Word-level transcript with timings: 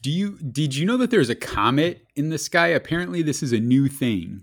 Do 0.00 0.10
you 0.10 0.38
did 0.38 0.76
you 0.76 0.86
know 0.86 0.96
that 0.98 1.10
there's 1.10 1.30
a 1.30 1.34
comet 1.34 2.06
in 2.14 2.30
the 2.30 2.38
sky? 2.38 2.68
Apparently, 2.68 3.22
this 3.22 3.42
is 3.42 3.52
a 3.52 3.58
new 3.58 3.88
thing 3.88 4.42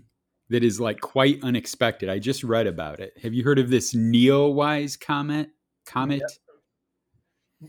that 0.50 0.62
is 0.62 0.80
like 0.80 1.00
quite 1.00 1.42
unexpected. 1.42 2.08
I 2.08 2.18
just 2.18 2.44
read 2.44 2.66
about 2.66 3.00
it. 3.00 3.14
Have 3.22 3.34
you 3.34 3.42
heard 3.42 3.58
of 3.58 3.70
this 3.70 3.94
Neowise 3.94 4.98
comet? 4.98 5.50
Comet. 5.86 6.22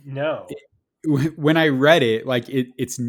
No. 0.06 0.48
When 1.06 1.58
I 1.58 1.70
read 1.70 2.04
it, 2.04 2.28
like 2.28 2.50
it, 2.50 2.68
it's 2.78 3.00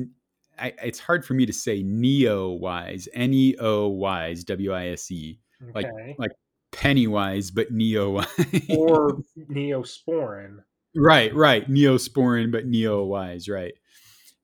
I, 0.59 0.73
it's 0.83 0.99
hard 0.99 1.25
for 1.25 1.35
me 1.35 1.47
to 1.47 1.53
say 1.53 1.83
Neowise, 1.83 3.09
N 3.13 3.35
E 3.35 3.57
O 3.59 3.89
Wise, 3.89 4.45
W 4.45 4.73
I 4.73 4.89
S 4.89 5.11
E, 5.11 5.41
like 5.75 5.87
like 6.19 6.33
Pennywise, 6.73 7.51
but 7.51 7.73
Neowise. 7.73 8.77
or 8.77 9.19
Neosporin. 9.51 10.59
right, 10.95 11.35
right, 11.35 11.69
Neosporin, 11.69 12.53
but 12.53 12.69
Neowise, 12.69 13.51
right. 13.51 13.75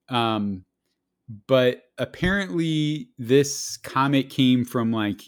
Um, 0.09 0.65
but 1.47 1.83
apparently 1.99 3.09
this 3.19 3.77
comet 3.79 4.31
came 4.31 4.65
from 4.65 4.93
like 4.93 5.23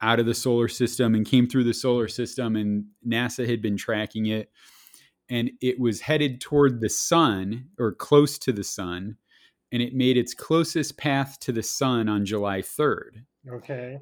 out 0.00 0.20
of 0.20 0.26
the 0.26 0.34
solar 0.34 0.68
system 0.68 1.14
and 1.14 1.26
came 1.26 1.48
through 1.48 1.64
the 1.64 1.74
solar 1.74 2.08
system 2.08 2.56
and 2.56 2.84
NASA 3.06 3.48
had 3.48 3.62
been 3.62 3.76
tracking 3.76 4.26
it 4.26 4.50
and 5.30 5.50
it 5.60 5.78
was 5.80 6.00
headed 6.00 6.40
toward 6.40 6.80
the 6.80 6.88
sun 6.88 7.66
or 7.78 7.92
close 7.92 8.38
to 8.38 8.52
the 8.52 8.64
sun 8.64 9.16
and 9.70 9.80
it 9.80 9.94
made 9.94 10.16
its 10.16 10.34
closest 10.34 10.98
path 10.98 11.38
to 11.40 11.52
the 11.52 11.62
sun 11.62 12.08
on 12.08 12.26
July 12.26 12.60
3rd. 12.60 13.22
Okay. 13.48 13.98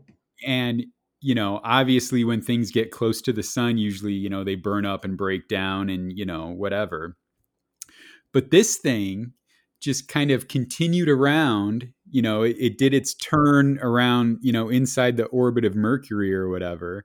And 0.47 0.85
you 1.23 1.35
know, 1.35 1.61
obviously 1.63 2.25
when 2.25 2.41
things 2.41 2.71
get 2.71 2.91
close 2.91 3.21
to 3.23 3.33
the 3.33 3.43
sun 3.43 3.77
usually, 3.77 4.15
you 4.15 4.31
know, 4.31 4.43
they 4.43 4.55
burn 4.55 4.87
up 4.87 5.05
and 5.05 5.19
break 5.19 5.49
down 5.49 5.91
and, 5.91 6.17
you 6.17 6.25
know, 6.25 6.49
whatever. 6.49 7.17
But 8.33 8.51
this 8.51 8.77
thing 8.77 9.35
just 9.81 10.09
kind 10.09 10.31
of 10.31 10.49
continued 10.49 11.09
around 11.09 11.93
you 12.11 12.21
know 12.23 12.43
it, 12.43 12.57
it, 12.59 12.79
did 12.79 12.93
its 12.93 13.15
turn 13.15 13.79
around 13.81 14.39
you 14.41 14.53
know 14.53 14.69
inside 14.69 15.17
the 15.17 15.27
orbit 15.27 15.65
of 15.65 15.75
mercury 15.75 16.35
or 16.35 16.49
whatever 16.49 17.05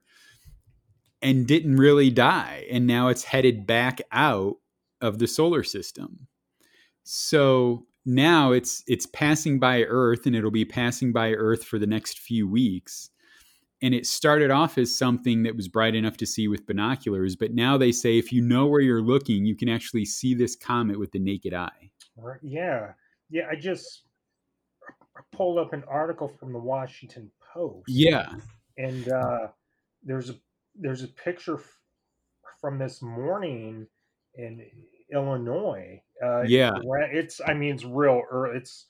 and 1.22 1.46
didn't 1.46 1.76
really 1.76 2.10
die. 2.10 2.66
And 2.70 2.86
now 2.86 3.08
it's 3.08 3.24
headed 3.24 3.66
back 3.66 4.00
out 4.12 4.56
of 5.00 5.18
the 5.18 5.26
solar 5.26 5.62
system. 5.62 6.28
So 7.04 7.86
now 8.04 8.52
it's 8.52 8.82
it's 8.86 9.06
passing 9.06 9.58
by 9.58 9.82
earth 9.82 10.26
and 10.26 10.36
it'll 10.36 10.50
be 10.50 10.64
passing 10.64 11.12
by 11.12 11.32
earth 11.32 11.64
for 11.64 11.78
the 11.78 11.86
next 11.86 12.18
few 12.18 12.48
weeks. 12.48 13.10
And 13.82 13.94
it 13.94 14.06
started 14.06 14.50
off 14.50 14.78
as 14.78 14.96
something 14.96 15.42
that 15.42 15.56
was 15.56 15.68
bright 15.68 15.94
enough 15.94 16.16
to 16.18 16.26
see 16.26 16.48
with 16.48 16.66
binoculars 16.66 17.36
but 17.36 17.52
now 17.52 17.76
they 17.76 17.92
say 17.92 18.18
if 18.18 18.32
you 18.32 18.40
know 18.40 18.66
where 18.66 18.80
you're 18.80 19.02
looking 19.02 19.44
you 19.44 19.54
can 19.54 19.68
actually 19.68 20.04
see 20.04 20.34
this 20.34 20.56
comet 20.56 20.98
with 20.98 21.12
the 21.12 21.18
naked 21.18 21.52
eye. 21.52 21.90
Yeah. 22.42 22.92
Yeah. 23.30 23.48
I 23.50 23.56
just 23.56 24.02
pulled 25.32 25.58
up 25.58 25.72
an 25.72 25.84
article 25.88 26.28
from 26.28 26.52
the 26.52 26.58
Washington 26.58 27.30
Post. 27.52 27.84
yeah 27.88 28.34
And 28.76 29.08
uh, 29.08 29.48
there's 30.02 30.30
a 30.30 30.34
there's 30.74 31.02
a 31.02 31.08
picture 31.08 31.54
f- 31.54 31.78
from 32.60 32.78
this 32.78 33.00
morning 33.02 33.86
in 34.34 34.66
Illinois. 35.12 36.02
Uh, 36.22 36.42
Yeah. 36.42 36.72
It's 37.12 37.40
I 37.46 37.54
mean 37.54 37.74
it's 37.74 37.84
real 37.84 38.22
early. 38.30 38.58
It's 38.58 38.86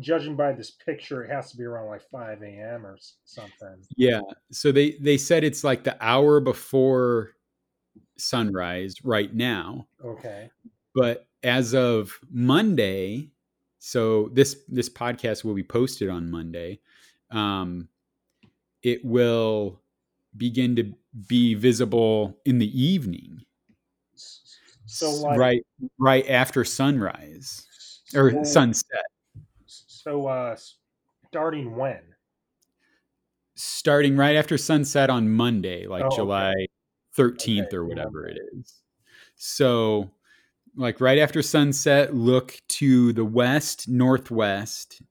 judging 0.00 0.34
by 0.36 0.52
this 0.52 0.72
picture, 0.72 1.22
it 1.24 1.30
has 1.30 1.50
to 1.52 1.56
be 1.56 1.62
around 1.64 1.86
like 1.88 2.02
5 2.10 2.42
a.m. 2.42 2.84
or 2.84 2.98
something. 3.24 3.76
Yeah. 3.96 4.20
So 4.52 4.72
they 4.72 4.92
they 5.00 5.16
said 5.16 5.44
it's 5.44 5.62
like 5.64 5.84
the 5.84 5.96
hour 6.04 6.40
before 6.40 7.30
sunrise 8.18 8.96
right 9.04 9.32
now, 9.34 9.86
Okay. 10.04 10.50
but 10.94 11.26
as 11.44 11.74
of 11.74 12.18
Monday, 12.30 13.30
so 13.78 14.28
this 14.32 14.56
this 14.68 14.88
podcast 14.88 15.44
will 15.44 15.54
be 15.54 15.62
posted 15.62 16.08
on 16.08 16.30
Monday. 16.30 16.80
Um, 17.30 17.88
it 18.82 19.04
will 19.04 19.80
begin 20.36 20.76
to 20.76 20.92
be 21.26 21.54
visible 21.54 22.38
in 22.44 22.58
the 22.58 22.82
evening, 22.82 23.44
So 24.86 25.10
like 25.12 25.38
right 25.38 25.66
right 25.98 26.28
after 26.28 26.64
sunrise 26.64 27.66
or 28.14 28.32
so- 28.32 28.42
sunset, 28.44 29.06
So 29.66 30.26
uh, 30.26 30.56
starting 31.28 31.76
when? 31.76 32.02
starting 33.56 34.16
right 34.16 34.36
after 34.36 34.58
sunset 34.58 35.10
on 35.10 35.30
Monday, 35.30 35.86
like 35.86 36.02
Oh, 36.02 36.06
okay. 36.08 36.16
July 36.16 36.54
13th 37.14 37.68
Okay, 37.68 37.76
or 37.76 37.84
whatever 37.84 38.26
it 38.26 38.38
remember. 38.42 38.82
So, 39.36 40.10
like 40.76 41.00
right 41.00 41.18
after 41.18 41.42
sunset, 41.42 42.14
look 42.14 42.60
to 42.68 43.12
the 43.12 43.24
west, 43.24 43.88
northwest. 43.88 45.02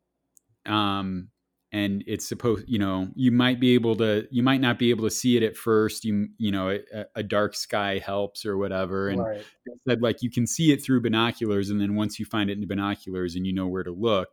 Um, 0.66 1.30
and 1.72 2.04
it's 2.06 2.28
supposed, 2.28 2.66
you 2.68 2.78
know, 2.78 3.08
you 3.16 3.32
might 3.32 3.60
be 3.60 3.74
able 3.74 3.96
to, 3.96 4.28
you 4.30 4.44
might 4.44 4.62
not 4.62 4.78
be 4.78 4.92
able 4.92 5.06
to 5.06 5.10
see 5.10 5.38
it 5.38 5.44
at 5.44 5.58
first. 5.58 6.06
You, 6.06 6.28
you 6.38 6.52
know, 6.52 6.70
a, 6.70 7.06
a 7.16 7.24
dark 7.24 7.56
sky 7.56 7.98
helps 7.98 8.46
or 8.46 8.58
whatever. 8.58 9.10
And 9.10 9.20
right. 9.20 9.44
said 9.88 10.02
like 10.02 10.22
you 10.22 10.30
can 10.30 10.46
see 10.46 10.72
it 10.72 10.84
through 10.84 11.02
binoculars, 11.02 11.72
and 11.72 11.82
then 11.82 11.96
once 11.96 12.20
you 12.20 12.26
find 12.26 12.50
it 12.50 12.60
in 12.60 12.68
binoculars 12.68 13.36
and 13.36 13.48
you 13.48 13.54
know 13.54 13.68
where 13.68 13.84
to 13.84 13.92
look, 13.92 14.30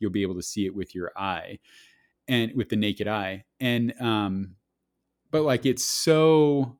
you'll 0.00 0.10
be 0.10 0.22
able 0.22 0.34
to 0.34 0.42
see 0.42 0.66
it 0.66 0.74
with 0.74 0.94
your 0.94 1.12
eye 1.16 1.60
and 2.26 2.52
with 2.56 2.70
the 2.70 2.76
naked 2.76 3.06
eye. 3.06 3.44
And 3.60 3.94
um, 4.00 4.56
but 5.30 5.42
like 5.42 5.66
it's 5.66 5.84
so 5.84 6.76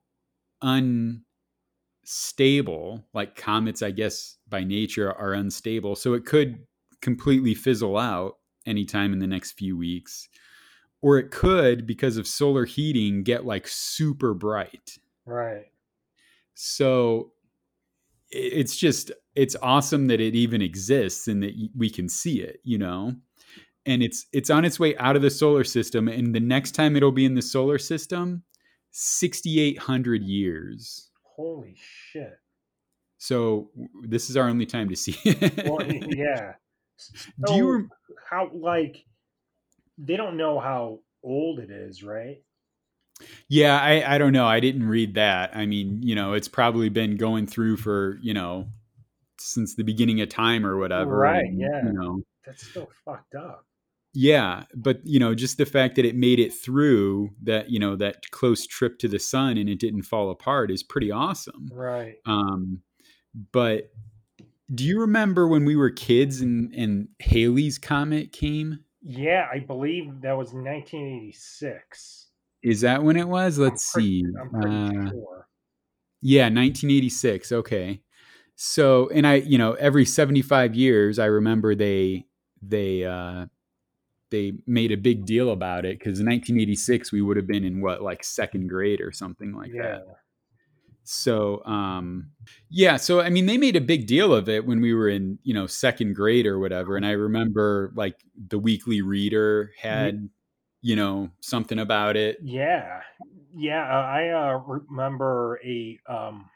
unstable, 2.10 3.04
like 3.14 3.36
comets, 3.36 3.82
I 3.82 3.92
guess 3.92 4.36
by 4.48 4.64
nature 4.64 5.12
are 5.12 5.32
unstable, 5.32 5.94
so 5.94 6.14
it 6.14 6.26
could 6.26 6.66
completely 7.00 7.54
fizzle 7.54 7.96
out 7.96 8.38
anytime 8.66 9.12
in 9.12 9.20
the 9.20 9.26
next 9.28 9.52
few 9.52 9.76
weeks. 9.76 10.28
Or 11.02 11.18
it 11.18 11.30
could, 11.30 11.86
because 11.86 12.16
of 12.16 12.26
solar 12.26 12.64
heating, 12.66 13.22
get 13.22 13.46
like 13.46 13.66
super 13.68 14.34
bright 14.34 14.98
Right. 15.24 15.66
so 16.54 17.32
it's 18.30 18.76
just 18.76 19.12
it's 19.34 19.56
awesome 19.62 20.08
that 20.08 20.20
it 20.20 20.34
even 20.34 20.60
exists 20.62 21.28
and 21.28 21.42
that 21.42 21.52
we 21.76 21.88
can 21.90 22.08
see 22.08 22.40
it 22.40 22.60
you 22.64 22.78
know 22.78 23.14
and 23.86 24.02
it's 24.02 24.26
it's 24.32 24.50
on 24.50 24.64
its 24.64 24.78
way 24.78 24.96
out 24.98 25.16
of 25.16 25.22
the 25.22 25.30
solar 25.30 25.64
system 25.64 26.08
and 26.08 26.34
the 26.34 26.40
next 26.40 26.72
time 26.72 26.96
it'll 26.96 27.12
be 27.12 27.24
in 27.24 27.34
the 27.34 27.42
solar 27.42 27.78
system 27.78 28.42
6800 28.92 30.22
years 30.22 31.09
Holy 31.40 31.74
shit. 32.12 32.38
so 33.18 33.70
this 34.02 34.28
is 34.28 34.36
our 34.36 34.48
only 34.48 34.66
time 34.66 34.88
to 34.90 34.96
see 34.96 35.16
it 35.24 35.64
Well, 35.66 35.82
yeah. 35.90 36.52
do 37.46 37.54
you 37.54 37.72
rem- 37.72 37.90
how 38.28 38.50
like 38.52 39.04
they 39.96 40.16
don't 40.16 40.36
know 40.36 40.58
how 40.60 41.00
old 41.22 41.58
it 41.60 41.70
is, 41.70 42.02
right? 42.02 42.42
yeah 43.48 43.78
I, 43.78 44.14
I 44.14 44.18
don't 44.18 44.32
know 44.32 44.46
i 44.46 44.60
didn't 44.60 44.88
read 44.88 45.14
that 45.16 45.54
i 45.54 45.66
mean 45.66 46.02
you 46.02 46.14
know 46.14 46.32
it's 46.32 46.48
probably 46.48 46.88
been 46.88 47.18
going 47.18 47.46
through 47.46 47.76
for 47.76 48.18
you 48.22 48.32
know 48.32 48.66
since 49.38 49.74
the 49.74 49.84
beginning 49.84 50.22
of 50.22 50.30
time 50.30 50.64
or 50.64 50.78
whatever 50.78 51.18
Right, 51.18 51.44
and, 51.44 51.60
yeah. 51.60 51.84
you 51.84 51.92
know 51.92 52.22
That's 52.46 52.66
still 52.66 52.88
fucked 53.04 53.34
up. 53.34 53.66
Yeah, 54.12 54.64
but 54.74 55.00
you 55.04 55.18
know, 55.20 55.34
just 55.34 55.56
the 55.56 55.66
fact 55.66 55.94
that 55.96 56.04
it 56.04 56.16
made 56.16 56.40
it 56.40 56.52
through 56.52 57.30
that, 57.44 57.70
you 57.70 57.78
know, 57.78 57.94
that 57.96 58.28
close 58.32 58.66
trip 58.66 58.98
to 58.98 59.08
the 59.08 59.18
sun 59.20 59.56
and 59.56 59.68
it 59.68 59.78
didn't 59.78 60.02
fall 60.02 60.30
apart 60.30 60.70
is 60.70 60.82
pretty 60.82 61.10
awesome. 61.12 61.68
Right. 61.72 62.14
Um, 62.26 62.80
but 63.52 63.92
do 64.74 64.84
you 64.84 65.00
remember 65.00 65.46
when 65.46 65.64
we 65.64 65.76
were 65.76 65.90
kids 65.90 66.40
and 66.40 66.74
and 66.74 67.08
Halley's 67.20 67.78
comet 67.78 68.32
came? 68.32 68.80
Yeah, 69.02 69.46
I 69.52 69.60
believe 69.60 70.20
that 70.22 70.36
was 70.36 70.52
1986. 70.52 72.28
Is 72.62 72.80
that 72.82 73.02
when 73.02 73.16
it 73.16 73.28
was? 73.28 73.58
Let's 73.58 73.90
I'm 73.94 74.00
pretty- 74.00 74.20
see. 74.22 74.24
I'm 74.40 74.50
pretty 74.50 74.98
Uh, 75.06 75.10
sure. 75.10 75.48
Yeah, 76.22 76.44
1986. 76.50 77.52
Okay. 77.52 78.02
So, 78.56 79.08
and 79.08 79.26
I, 79.26 79.36
you 79.36 79.56
know, 79.56 79.72
every 79.74 80.04
75 80.04 80.74
years, 80.74 81.18
I 81.18 81.26
remember 81.26 81.74
they 81.74 82.26
they 82.62 83.04
uh 83.04 83.46
they 84.30 84.52
made 84.66 84.92
a 84.92 84.96
big 84.96 85.26
deal 85.26 85.50
about 85.50 85.84
it 85.84 85.98
because 85.98 86.20
in 86.20 86.26
1986 86.26 87.12
we 87.12 87.22
would 87.22 87.36
have 87.36 87.46
been 87.46 87.64
in 87.64 87.80
what 87.80 88.02
like 88.02 88.24
second 88.24 88.68
grade 88.68 89.00
or 89.00 89.12
something 89.12 89.54
like 89.54 89.72
yeah. 89.72 89.82
that. 89.82 90.06
So, 91.04 91.64
um 91.64 92.30
yeah, 92.70 92.96
so 92.96 93.20
I 93.20 93.30
mean 93.30 93.46
they 93.46 93.58
made 93.58 93.76
a 93.76 93.80
big 93.80 94.06
deal 94.06 94.32
of 94.32 94.48
it 94.48 94.66
when 94.66 94.80
we 94.80 94.94
were 94.94 95.08
in, 95.08 95.38
you 95.42 95.54
know, 95.54 95.66
second 95.66 96.14
grade 96.14 96.46
or 96.46 96.58
whatever 96.58 96.96
and 96.96 97.06
I 97.06 97.12
remember 97.12 97.92
like 97.94 98.16
the 98.48 98.58
weekly 98.58 99.02
reader 99.02 99.72
had 99.78 100.28
you 100.82 100.96
know 100.96 101.30
something 101.40 101.78
about 101.78 102.16
it. 102.16 102.38
Yeah. 102.42 103.00
Yeah, 103.52 103.82
uh, 103.82 104.02
I 104.02 104.28
uh, 104.28 104.58
remember 104.88 105.60
a 105.64 105.98
um 106.06 106.48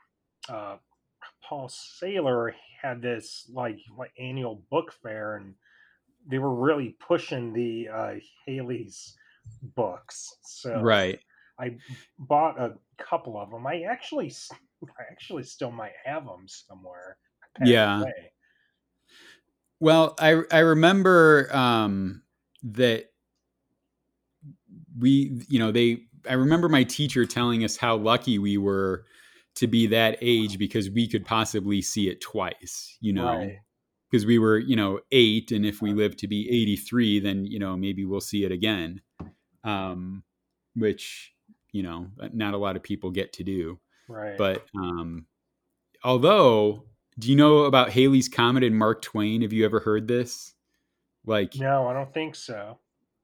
uh 0.48 0.76
Paul 1.42 1.68
Saylor 1.68 2.52
had 2.80 3.02
this 3.02 3.50
like 3.52 3.78
like 3.96 4.12
annual 4.18 4.62
book 4.70 4.92
fair 5.02 5.36
and 5.36 5.54
they 6.26 6.38
were 6.38 6.54
really 6.54 6.96
pushing 7.06 7.52
the 7.52 7.88
uh 7.88 8.14
Halley's 8.46 9.16
books. 9.62 10.36
So 10.42 10.80
Right. 10.80 11.20
I 11.58 11.76
bought 12.18 12.58
a 12.60 12.74
couple 12.98 13.38
of 13.38 13.50
them. 13.50 13.66
I 13.66 13.82
actually 13.82 14.32
I 14.82 15.02
actually 15.10 15.44
still 15.44 15.70
might 15.70 15.92
have 16.04 16.24
them 16.24 16.46
somewhere. 16.46 17.18
Yeah. 17.64 18.00
away. 18.00 18.32
Well, 19.80 20.14
I 20.18 20.42
I 20.50 20.60
remember 20.60 21.54
um, 21.54 22.22
that 22.62 23.10
we, 24.98 25.42
you 25.48 25.58
know, 25.58 25.72
they. 25.72 26.06
I 26.28 26.34
remember 26.34 26.70
my 26.70 26.84
teacher 26.84 27.26
telling 27.26 27.64
us 27.64 27.76
how 27.76 27.96
lucky 27.96 28.38
we 28.38 28.56
were 28.56 29.04
to 29.56 29.66
be 29.66 29.86
that 29.88 30.16
age 30.22 30.58
because 30.58 30.88
we 30.88 31.06
could 31.06 31.26
possibly 31.26 31.82
see 31.82 32.08
it 32.08 32.22
twice. 32.22 32.96
You 33.00 33.12
know, 33.12 33.26
Right. 33.26 33.58
Because 34.14 34.26
we 34.26 34.38
were, 34.38 34.58
you 34.60 34.76
know, 34.76 35.00
eight, 35.10 35.50
and 35.50 35.66
if 35.66 35.82
we 35.82 35.92
live 35.92 36.16
to 36.18 36.28
be 36.28 36.48
eighty-three, 36.48 37.18
then 37.18 37.44
you 37.46 37.58
know 37.58 37.76
maybe 37.76 38.04
we'll 38.04 38.20
see 38.20 38.44
it 38.44 38.52
again. 38.52 39.00
Um, 39.64 40.22
which 40.76 41.32
you 41.72 41.82
know, 41.82 42.06
not 42.32 42.54
a 42.54 42.56
lot 42.56 42.76
of 42.76 42.84
people 42.84 43.10
get 43.10 43.32
to 43.32 43.42
do. 43.42 43.80
Right. 44.08 44.38
But 44.38 44.66
um, 44.80 45.26
although, 46.04 46.84
do 47.18 47.28
you 47.28 47.34
know 47.34 47.64
about 47.64 47.90
Halley's 47.90 48.28
Comet 48.28 48.62
and 48.62 48.78
Mark 48.78 49.02
Twain? 49.02 49.42
Have 49.42 49.52
you 49.52 49.64
ever 49.64 49.80
heard 49.80 50.06
this? 50.06 50.54
Like, 51.26 51.56
no, 51.56 51.88
I 51.88 51.92
don't 51.92 52.14
think 52.14 52.36
so. 52.36 52.78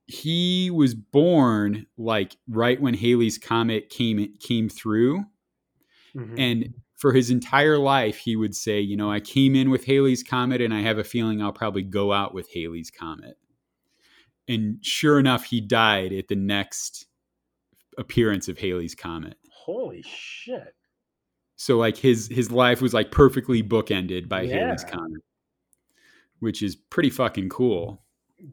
he 0.09 0.73
was 0.73 0.97
born 0.97 1.87
like 1.97 2.37
right 2.49 2.81
when 2.81 2.95
Halley's 2.95 3.39
Comet 3.39 3.91
came 3.91 4.35
came 4.41 4.69
through, 4.69 5.25
Mhm. 6.17 6.35
and 6.37 6.75
for 7.01 7.13
his 7.15 7.31
entire 7.31 7.79
life, 7.79 8.19
he 8.19 8.37
would 8.37 8.55
say, 8.55 8.79
you 8.79 8.95
know, 8.97 9.11
I 9.11 9.21
came 9.21 9.57
in 9.57 9.71
with 9.71 9.87
Halley's 9.87 10.23
Comet, 10.23 10.61
and 10.61 10.73
I 10.75 10.83
have 10.83 10.99
a 10.99 11.05
feeling 11.05 11.41
I'll 11.43 11.51
probably 11.51 11.83
go 11.83 12.13
out 12.13 12.35
with 12.35 12.49
Halley's 12.53 12.91
Comet. 12.91 13.39
And 14.47 14.79
sure 14.83 15.19
enough, 15.19 15.45
he 15.45 15.61
died 15.63 16.13
at 16.13 16.29
the 16.29 16.37
next 16.37 17.07
appearance 17.97 18.49
of 18.49 18.59
Halley's 18.59 18.95
Comet. 18.95 19.39
Holy 19.51 20.03
shit. 20.03 20.75
So 21.57 21.79
like 21.79 21.97
his 21.97 22.29
his 22.29 22.51
life 22.51 22.81
was 22.83 22.93
like 22.95 23.11
perfectly 23.11 23.63
bookended 23.63 24.29
by 24.29 24.47
Halley's 24.47 24.83
Yeah. 24.83 24.91
Comet, 24.91 25.23
which 26.41 26.63
is 26.63 26.75
pretty 26.77 27.11
fucking 27.11 27.49
cool. 27.49 28.03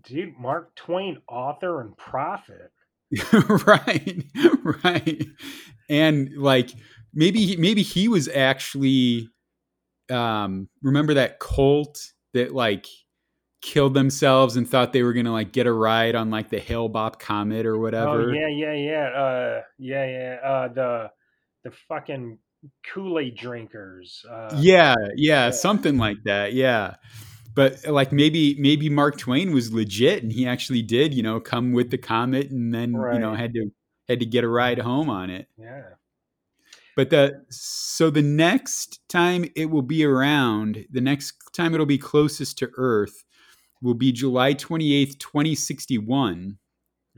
Dude, 0.03 0.37
Mark 0.37 0.75
Twain, 0.75 1.17
author 1.27 1.81
and 1.81 1.97
prophet. 1.97 2.71
right, 3.65 4.23
right, 4.83 5.25
and 5.89 6.29
like 6.37 6.71
maybe 7.17 7.57
maybe 7.57 7.81
he 7.81 8.07
was 8.07 8.29
actually 8.29 9.29
um 10.09 10.69
remember 10.81 11.15
that 11.15 11.39
cult 11.39 12.13
that 12.33 12.53
like 12.53 12.87
killed 13.61 13.93
themselves 13.95 14.55
and 14.55 14.69
thought 14.69 14.93
they 14.93 15.03
were 15.03 15.11
gonna 15.13 15.31
like 15.33 15.51
get 15.51 15.67
a 15.67 15.73
ride 15.73 16.15
on 16.15 16.29
like 16.29 16.49
the 16.49 16.59
Hale 16.59 16.89
Bopp 16.89 17.19
Comet 17.19 17.65
or 17.65 17.77
whatever. 17.77 18.29
Oh 18.29 18.33
yeah, 18.33 18.47
yeah, 18.47 18.73
yeah. 18.73 19.07
Uh 19.09 19.61
yeah, 19.79 20.05
yeah. 20.05 20.49
Uh 20.49 20.67
the 20.69 21.11
the 21.63 21.71
fucking 21.89 22.37
Kool-Aid 22.93 23.35
drinkers. 23.35 24.23
Uh 24.29 24.55
yeah, 24.59 24.95
yeah, 25.15 25.45
Yeah. 25.45 25.51
something 25.51 25.97
like 25.97 26.17
that. 26.25 26.53
Yeah. 26.53 26.95
But 27.55 27.85
like 27.87 28.11
maybe 28.11 28.55
maybe 28.59 28.87
Mark 28.89 29.17
Twain 29.17 29.51
was 29.51 29.73
legit 29.73 30.21
and 30.21 30.31
he 30.31 30.47
actually 30.47 30.83
did, 30.83 31.13
you 31.13 31.23
know, 31.23 31.39
come 31.39 31.73
with 31.73 31.89
the 31.89 31.97
comet 31.97 32.51
and 32.51 32.71
then, 32.73 32.91
you 32.91 33.19
know, 33.19 33.33
had 33.33 33.53
to 33.55 33.71
had 34.07 34.19
to 34.19 34.25
get 34.27 34.43
a 34.43 34.47
ride 34.47 34.77
home 34.77 35.09
on 35.09 35.29
it. 35.31 35.47
yeah. 35.57 35.81
But 36.97 37.11
the 37.11 37.45
so 37.51 38.09
the 38.09 38.23
next 38.23 39.07
time 39.07 39.45
it 39.55 39.67
will 39.69 39.83
be 39.83 40.03
around, 40.03 40.83
the 40.89 40.99
next 40.99 41.35
time 41.53 41.75
it'll 41.75 41.85
be 41.85 41.99
closest 41.99 42.57
to 42.57 42.71
Earth 42.75 43.23
will 43.83 43.93
be 43.93 44.11
July 44.11 44.55
28th, 44.55 45.19
2061, 45.19 46.57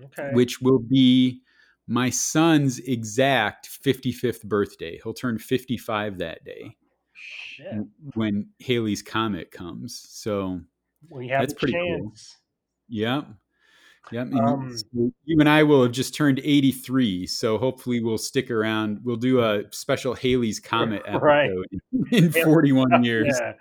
Okay. 0.04 0.32
which 0.34 0.60
will 0.62 0.80
be 0.80 1.42
my 1.88 2.10
son's 2.10 2.80
exact 2.80 3.70
55th 3.70 4.44
birthday. 4.44 5.00
He'll 5.02 5.14
turn 5.14 5.38
55 5.38 6.18
that 6.18 6.44
day 6.44 6.64
oh, 6.66 6.72
Shit. 7.14 7.74
when 8.16 8.50
Halley's 8.60 9.02
comet 9.02 9.50
comes. 9.50 10.06
So, 10.10 10.60
We 11.10 11.30
have 11.30 11.40
That's 11.40 11.54
a 11.54 11.56
pretty 11.56 11.74
cool. 11.74 12.00
chance. 12.10 12.36
yep. 12.90 13.24
Yep. 13.24 13.28
And 14.12 14.34
Um, 14.40 14.76
you 14.94 15.40
and 15.40 15.48
I 15.50 15.62
will 15.64 15.84
have 15.84 15.92
just 15.92 16.16
turned 16.16 16.40
83. 16.44 17.28
So 17.28 17.58
hopefully 17.58 18.02
we'll 18.04 18.18
stick 18.18 18.50
around. 18.50 19.00
We'll 19.04 19.18
do 19.18 19.42
a 19.42 19.64
special 19.72 20.16
Halley's 20.16 20.60
Comet 20.64 21.04
episode 21.06 21.22
Right. 21.24 21.50
in 22.12 22.32
41 22.32 23.04
years. 23.04 23.40
Yeah. 23.40 23.54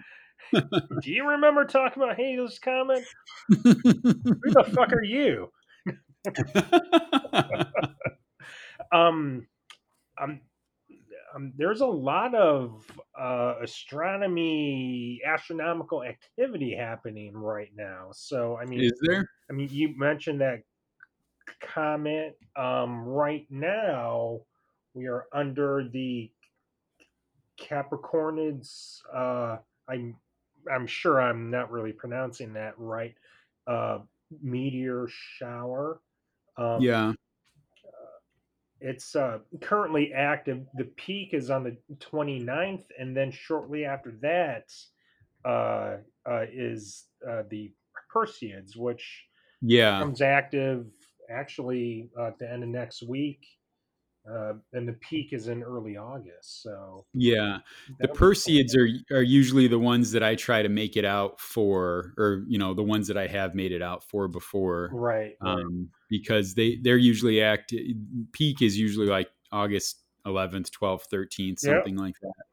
Do 1.03 1.13
you 1.13 1.29
remember 1.29 1.65
talking 1.67 2.03
about 2.03 2.17
Halley's 2.17 2.59
Comet? 2.59 3.05
Who 3.49 3.75
the 3.75 4.65
fuck 4.75 4.93
are 4.93 5.03
you? 5.03 5.51
Um, 8.91 9.47
um, 10.19 10.41
um, 11.35 11.53
there's 11.57 11.81
a 11.81 11.87
lot 11.87 12.35
of 12.35 12.85
uh, 13.19 13.55
astronomy, 13.63 15.21
astronomical 15.27 16.03
activity 16.03 16.75
happening 16.75 17.37
right 17.37 17.71
now. 17.75 18.09
So, 18.13 18.57
I 18.57 18.65
mean, 18.65 18.81
Is 18.81 18.99
there? 19.03 19.29
I 19.51 19.53
mean, 19.53 19.69
you 19.71 19.97
mentioned 19.97 20.41
that 20.41 20.63
comet. 21.61 22.39
Um, 22.57 23.05
right 23.05 23.47
now, 23.51 24.41
we 24.95 25.07
are 25.07 25.27
under 25.33 25.89
the 25.89 26.31
Capricornids. 27.61 29.01
Uh, 29.15 29.59
I'm, 29.89 30.17
I'm 30.71 30.87
sure 30.87 31.21
I'm 31.21 31.51
not 31.51 31.71
really 31.71 31.93
pronouncing 31.93 32.53
that 32.55 32.75
right. 32.79 33.15
Uh, 33.67 34.01
meteor 34.43 35.09
shower. 35.09 36.01
Um, 36.57 36.81
Yeah. 36.81 37.13
It's 38.81 39.17
uh, 39.17 39.39
currently 39.61 40.13
active. 40.13 40.67
The 40.77 40.85
peak 40.85 41.35
is 41.35 41.51
on 41.51 41.65
the 41.65 41.77
29th, 41.97 42.85
and 42.99 43.17
then 43.17 43.31
shortly 43.31 43.85
after 43.85 44.13
that 44.23 44.73
uh, 45.45 45.97
uh, 46.29 46.45
is 46.53 47.07
uh, 47.29 47.43
the 47.51 47.73
Perseids, 48.15 48.77
which 48.77 49.25
Yeah. 49.61 49.99
becomes 49.99 50.21
active 50.21 50.87
actually 51.31 52.09
uh, 52.19 52.29
at 52.29 52.39
the 52.39 52.51
end 52.51 52.63
of 52.63 52.69
next 52.69 53.03
week. 53.03 53.47
Uh, 54.31 54.55
and 54.73 54.87
the 54.87 54.93
peak 54.95 55.33
is 55.33 55.49
in 55.49 55.63
early 55.63 55.97
August. 55.97 56.63
So 56.63 57.07
Yeah. 57.15 57.59
The 58.01 58.09
cool. 58.09 58.17
Perseids 58.17 58.77
are 58.77 59.17
are 59.17 59.23
usually 59.23 59.69
the 59.69 59.79
ones 59.79 60.13
that 60.13 60.23
I 60.23 60.35
try 60.35 60.63
to 60.63 60.69
make 60.69 60.97
it 60.97 61.05
out 61.05 61.41
for, 61.41 62.13
or 62.19 62.45
you 62.47 62.59
know, 62.59 62.75
the 62.75 62.83
ones 62.83 63.09
that 63.09 63.17
I 63.17 63.27
have 63.27 63.55
made 63.55 63.73
it 63.73 63.83
out 63.83 64.05
for 64.05 64.29
before. 64.29 64.91
right. 64.93 65.35
right. 65.41 65.53
um, 65.55 65.91
because 66.11 66.55
they 66.55 66.77
they're 66.83 66.97
usually 66.97 67.41
act 67.43 67.73
peak 68.33 68.61
is 68.63 68.79
usually 68.79 69.07
like 69.07 69.31
August 69.53 70.03
11th, 70.27 70.71
12th, 70.71 71.05
13th, 71.13 71.63
Yep. 71.63 71.77
something 71.77 71.97
like 71.97 72.15
that. 72.21 72.45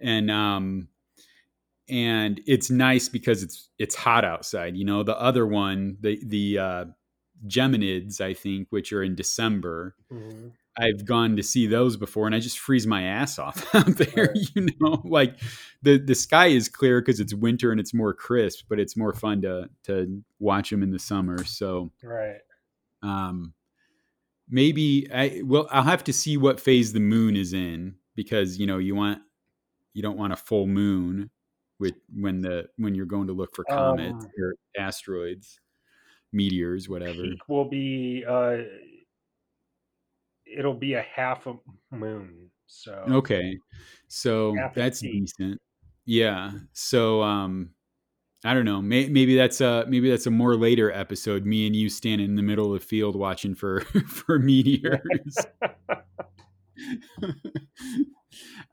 And 0.00 0.30
um 0.30 0.88
and 1.88 2.40
it's 2.46 2.70
nice 2.70 3.08
because 3.10 3.42
it's 3.42 3.68
it's 3.78 3.94
hot 3.94 4.24
outside. 4.24 4.74
You 4.76 4.84
know, 4.86 5.02
the 5.02 5.18
other 5.20 5.46
one, 5.46 5.98
the 6.00 6.18
the 6.24 6.58
uh 6.58 6.84
Geminids, 7.46 8.20
I 8.22 8.32
think, 8.32 8.68
which 8.70 8.92
are 8.92 9.02
in 9.02 9.14
December. 9.14 9.96
Mhm. 10.10 10.52
I've 10.76 11.04
gone 11.04 11.36
to 11.36 11.42
see 11.42 11.66
those 11.66 11.96
before 11.96 12.26
and 12.26 12.34
I 12.34 12.40
just 12.40 12.58
freeze 12.58 12.86
my 12.86 13.02
ass 13.04 13.38
off 13.38 13.64
out 13.74 13.96
there, 13.96 14.34
Right. 14.34 14.48
you 14.54 14.68
know. 14.80 15.02
Like 15.04 15.36
the 15.82 15.98
the 15.98 16.14
sky 16.14 16.46
is 16.48 16.68
clear 16.68 17.00
because 17.00 17.20
it's 17.20 17.34
winter 17.34 17.70
and 17.70 17.78
it's 17.80 17.94
more 17.94 18.12
crisp, 18.14 18.66
but 18.68 18.80
it's 18.80 18.96
more 18.96 19.12
fun 19.12 19.42
to 19.42 19.68
to 19.84 20.22
watch 20.40 20.70
them 20.70 20.82
in 20.82 20.90
the 20.90 20.98
summer. 20.98 21.44
So 21.44 21.92
Right. 22.02 22.40
um 23.02 23.54
maybe 24.48 25.08
i 25.12 25.40
well 25.44 25.66
i'll 25.70 25.82
have 25.82 26.04
to 26.04 26.12
see 26.12 26.36
what 26.36 26.60
phase 26.60 26.92
the 26.92 27.00
moon 27.00 27.34
is 27.34 27.52
in 27.54 27.94
because 28.14 28.58
you 28.58 28.66
know 28.66 28.76
you 28.78 28.94
want 28.94 29.20
you 29.94 30.02
don't 30.02 30.18
want 30.18 30.32
a 30.32 30.36
full 30.36 30.66
moon 30.66 31.30
with 31.80 31.94
when 32.14 32.40
the 32.42 32.66
when 32.76 32.94
you're 32.94 33.06
going 33.06 33.26
to 33.26 33.32
look 33.32 33.54
for 33.54 33.64
comets 33.64 34.24
Um, 34.24 34.30
or 34.38 34.54
asteroids 34.78 35.60
meteors 36.32 36.88
whatever 36.88 37.24
will 37.48 37.64
be 37.64 38.24
uh, 38.28 38.58
it'll 40.56 40.74
be 40.74 40.94
a 40.94 41.02
half 41.02 41.46
a 41.46 41.54
moon. 41.90 42.50
So 42.66 43.04
okay 43.08 43.58
so 44.08 44.56
that's 44.74 45.00
decent 45.00 45.60
yeah 46.06 46.50
so 46.72 47.22
um 47.22 47.70
i 48.42 48.54
don't 48.54 48.64
know 48.64 48.80
may, 48.80 49.06
maybe 49.08 49.36
that's 49.36 49.60
a 49.60 49.84
maybe 49.86 50.10
that's 50.10 50.26
a 50.26 50.30
more 50.30 50.56
later 50.56 50.90
episode 50.90 51.44
me 51.44 51.66
and 51.66 51.76
you 51.76 51.88
standing 51.88 52.26
in 52.26 52.34
the 52.36 52.42
middle 52.42 52.74
of 52.74 52.80
the 52.80 52.86
field 52.86 53.16
watching 53.16 53.54
for 53.54 53.80
for 54.08 54.38
meteors 54.38 55.36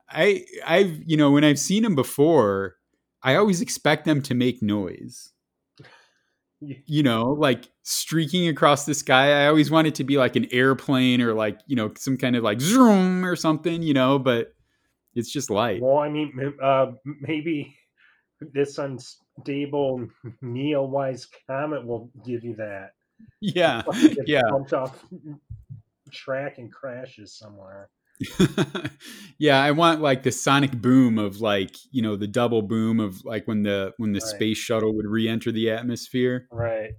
I 0.10 0.46
I've 0.66 1.02
you 1.06 1.18
know 1.18 1.32
when 1.32 1.44
I've 1.44 1.60
seen 1.60 1.84
them 1.84 1.96
before, 1.96 2.76
I 3.24 3.36
always 3.36 3.62
expect 3.62 4.06
them 4.06 4.22
to 4.24 4.34
make 4.34 4.62
noise. 4.62 5.32
You 6.62 7.02
know, 7.02 7.32
like 7.32 7.70
streaking 7.82 8.48
across 8.48 8.86
the 8.86 8.94
sky. 8.94 9.44
I 9.44 9.48
always 9.48 9.72
want 9.72 9.88
it 9.88 9.96
to 9.96 10.04
be 10.04 10.18
like 10.18 10.36
an 10.36 10.48
airplane 10.52 11.22
or 11.22 11.34
like 11.34 11.60
you 11.66 11.76
know 11.76 11.92
some 11.98 12.18
kind 12.18 12.36
of 12.36 12.44
like 12.44 12.62
zoom 12.62 13.26
or 13.26 13.36
something. 13.36 13.82
You 13.82 13.94
know, 13.94 14.20
but 14.20 14.54
it's 15.16 15.32
just 15.32 15.50
light. 15.50 15.82
Well, 15.82 15.98
I 15.98 16.10
mean, 16.10 16.54
uh, 16.62 16.92
maybe 17.06 17.76
this 18.54 18.78
unstable 18.78 20.08
Neowise 20.44 21.28
comet 21.48 21.86
will 21.86 22.12
give 22.26 22.44
you 22.44 22.56
that. 22.56 22.92
Yeah, 23.40 23.82
yeah, 24.26 24.42
bumped 24.50 24.74
off 24.74 25.04
track 26.12 26.58
and 26.58 26.72
crashes 26.72 27.34
somewhere. 27.38 27.90
yeah, 29.38 29.62
I 29.62 29.72
want 29.72 30.02
like 30.02 30.24
the 30.24 30.32
sonic 30.32 30.72
boom 30.72 31.18
of 31.18 31.42
like 31.42 31.76
you 31.92 32.02
know 32.02 32.16
the 32.16 32.28
double 32.28 32.62
boom 32.62 33.00
of 33.00 33.24
like 33.26 33.48
when 33.48 33.64
the 33.64 33.94
when 33.98 34.12
the 34.14 34.20
Right. 34.20 34.36
space 34.36 34.58
shuttle 34.58 34.96
would 34.96 35.06
re-enter 35.08 35.52
the 35.52 35.72
atmosphere. 35.72 36.48
right. 36.52 36.92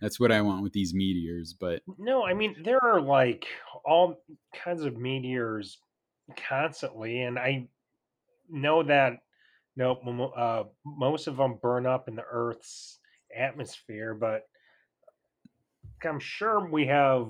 That's 0.00 0.20
what 0.20 0.30
I 0.30 0.42
want 0.42 0.62
with 0.62 0.72
these 0.72 0.94
meteors. 0.94 1.54
But 1.58 1.82
No, 1.98 2.24
I 2.24 2.34
mean 2.34 2.56
there 2.64 2.82
are 2.82 3.00
like 3.00 3.46
all 3.84 4.22
kinds 4.54 4.82
of 4.82 4.96
meteors 4.96 5.78
constantly, 6.36 7.22
and 7.22 7.38
I 7.38 7.68
know 8.48 8.82
that 8.82 9.14
no, 9.76 9.98
mo- 10.04 10.32
uh, 10.36 10.64
most 10.84 11.26
of 11.26 11.36
them 11.36 11.58
burn 11.62 11.86
up 11.86 12.08
in 12.08 12.16
the 12.16 12.24
Earth's 12.28 12.98
atmosphere, 13.36 14.12
but 14.14 14.42
I'm 16.04 16.18
sure 16.20 16.68
we 16.68 16.86
have 16.86 17.28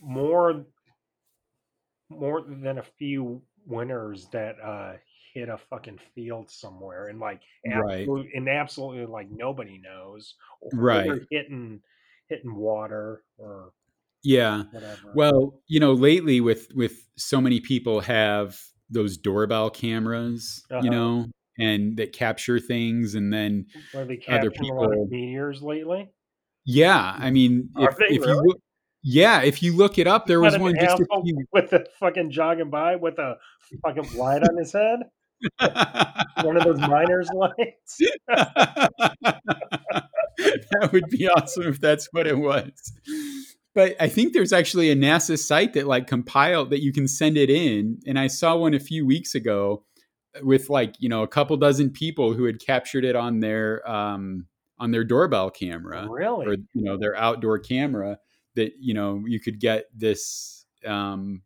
more 0.00 0.64
more 2.08 2.42
than 2.42 2.78
a 2.78 2.82
few 2.98 3.42
winners 3.66 4.28
that 4.32 4.56
uh 4.60 4.92
hit 5.34 5.48
a 5.48 5.58
fucking 5.58 5.98
field 6.14 6.50
somewhere 6.50 7.08
and 7.08 7.20
like 7.20 7.40
right, 7.66 8.00
absolute, 8.00 8.26
and 8.34 8.48
absolutely 8.48 9.04
like 9.06 9.28
nobody 9.30 9.78
knows 9.78 10.34
or 10.60 10.70
right, 10.74 11.20
hitting 11.30 11.80
hitting 12.28 12.54
water 12.54 13.22
or 13.36 13.72
yeah. 14.22 14.64
whatever. 14.72 15.12
Well, 15.14 15.60
you 15.68 15.80
know, 15.80 15.92
lately 15.92 16.40
with 16.40 16.68
with 16.74 17.08
so 17.16 17.40
many 17.40 17.60
people 17.60 18.00
have 18.00 18.58
those 18.90 19.16
doorbell 19.18 19.70
cameras, 19.70 20.64
Uh-huh. 20.70 20.80
you 20.82 20.90
know, 20.90 21.26
and 21.58 21.96
that 21.98 22.12
capture 22.12 22.58
things, 22.58 23.14
and 23.14 23.32
then 23.32 23.66
Are 23.94 24.04
they 24.06 24.20
other 24.28 24.50
capturing 24.50 24.70
a 24.70 24.74
lot 24.74 24.90
people- 24.90 25.06
meteors 25.10 25.62
lately? 25.62 26.08
yeah, 26.64 27.14
I 27.18 27.30
mean, 27.30 27.68
Are 27.76 27.90
if, 27.90 27.96
if 28.00 28.10
you 28.16 28.26
really? 28.26 28.48
look, 28.48 28.60
yeah, 29.02 29.42
if 29.42 29.62
you 29.62 29.76
look 29.76 29.98
it 29.98 30.06
up, 30.06 30.26
there 30.26 30.40
was 30.40 30.58
one 30.58 30.74
just 30.78 30.96
few. 30.96 31.46
with 31.52 31.70
the 31.70 31.86
fucking 31.98 32.30
jogging 32.30 32.70
by 32.70 32.96
with 32.96 33.18
a 33.18 33.36
fucking 33.84 34.16
light 34.16 34.42
on 34.42 34.56
his 34.56 34.72
head. 34.72 35.00
One 36.42 36.56
of 36.56 36.64
those 36.64 36.80
miners 36.80 37.30
lights. 37.32 38.00
that 40.38 40.90
would 40.92 41.08
be 41.10 41.28
awesome 41.28 41.64
if 41.64 41.80
that's 41.80 42.08
what 42.12 42.26
it 42.26 42.38
was. 42.38 42.72
But 43.74 43.94
I 44.00 44.08
think 44.08 44.32
there's 44.32 44.52
actually 44.52 44.90
a 44.90 44.96
NASA 44.96 45.38
site 45.38 45.74
that 45.74 45.86
like 45.86 46.08
compiled 46.08 46.70
that 46.70 46.82
you 46.82 46.92
can 46.92 47.06
send 47.06 47.36
it 47.36 47.50
in. 47.50 48.00
And 48.06 48.18
I 48.18 48.26
saw 48.26 48.56
one 48.56 48.74
a 48.74 48.80
few 48.80 49.06
weeks 49.06 49.36
ago 49.36 49.84
with 50.42 50.68
like, 50.68 50.96
you 50.98 51.08
know, 51.08 51.22
a 51.22 51.28
couple 51.28 51.56
dozen 51.56 51.90
people 51.90 52.34
who 52.34 52.44
had 52.44 52.58
captured 52.60 53.04
it 53.04 53.14
on 53.14 53.38
their 53.40 53.88
um 53.88 54.46
on 54.80 54.90
their 54.90 55.04
doorbell 55.04 55.50
camera 55.50 56.06
really, 56.08 56.46
or 56.46 56.52
you 56.52 56.84
know 56.84 56.96
their 56.96 57.16
outdoor 57.16 57.58
camera 57.58 58.18
that 58.54 58.72
you 58.80 58.94
know 58.94 59.22
you 59.26 59.40
could 59.40 59.60
get 59.60 59.86
this 59.94 60.64
um 60.86 61.42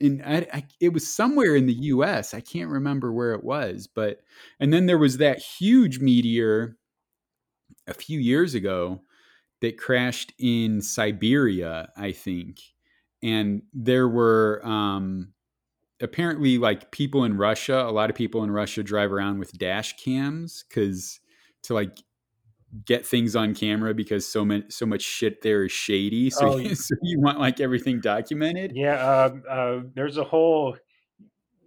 in 0.00 0.22
I, 0.24 0.46
I, 0.52 0.64
it 0.80 0.92
was 0.92 1.12
somewhere 1.12 1.54
in 1.54 1.66
the 1.66 1.74
US 1.74 2.34
I 2.34 2.40
can't 2.40 2.70
remember 2.70 3.12
where 3.12 3.32
it 3.32 3.44
was 3.44 3.86
but 3.86 4.20
and 4.60 4.72
then 4.72 4.86
there 4.86 4.98
was 4.98 5.18
that 5.18 5.38
huge 5.38 6.00
meteor 6.00 6.76
a 7.86 7.94
few 7.94 8.18
years 8.18 8.54
ago 8.54 9.00
that 9.60 9.78
crashed 9.78 10.32
in 10.38 10.80
Siberia 10.82 11.90
I 11.96 12.12
think. 12.12 12.60
And 13.22 13.62
there 13.72 14.08
were 14.08 14.60
um 14.64 15.32
apparently 16.00 16.58
like 16.58 16.90
people 16.90 17.24
in 17.24 17.36
Russia 17.36 17.84
a 17.86 17.92
lot 17.92 18.10
of 18.10 18.16
people 18.16 18.42
in 18.42 18.50
Russia 18.50 18.82
drive 18.82 19.12
around 19.12 19.38
with 19.38 19.56
dash 19.56 19.96
cams 19.96 20.64
cuz 20.68 21.20
to 21.62 21.74
like 21.74 21.98
get 22.84 23.06
things 23.06 23.36
on 23.36 23.54
camera 23.54 23.94
because 23.94 24.26
so 24.26 24.44
much 24.44 24.64
so 24.70 24.86
much 24.86 25.02
shit 25.02 25.42
there 25.42 25.64
is 25.64 25.72
shady. 25.72 26.30
So, 26.30 26.54
Oh, 26.54 26.56
you, 26.56 26.74
so 26.74 26.94
you 27.02 27.20
want 27.20 27.38
like 27.38 27.60
everything 27.60 28.00
documented. 28.00 28.72
Yeah, 28.74 28.94
uh, 28.94 29.34
uh, 29.48 29.80
there's 29.94 30.16
a 30.16 30.24
whole 30.24 30.76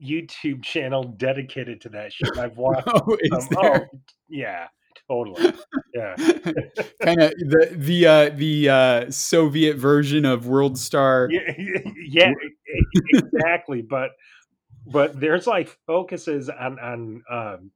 YouTube 0.04 0.64
channel 0.64 1.04
dedicated 1.04 1.82
to 1.82 1.90
that 1.90 2.14
shit. 2.14 2.38
I've 2.38 2.58
watched. 2.58 2.88
Oh, 2.88 3.18
there 3.52 3.90
oh, 3.92 4.00
yeah, 4.28 4.68
totally. 5.08 5.54
Yeah, 5.94 6.16
kind 7.04 7.22
of 7.22 7.32
the 7.38 7.70
the 7.74 8.08
uh, 8.08 8.30
the 8.30 8.70
uh, 8.70 9.12
Soviet 9.12 9.78
version 9.78 10.26
of 10.26 10.48
World 10.48 10.78
Star? 10.78 11.30
yeah, 11.32 11.54
yeah, 12.08 12.32
exactly. 13.14 13.82
But 13.82 14.12
but 14.88 15.20
there's 15.20 15.48
like 15.48 15.78
focuses 15.86 16.50
on 16.50 16.80
on 16.80 17.24
um, 17.30 17.72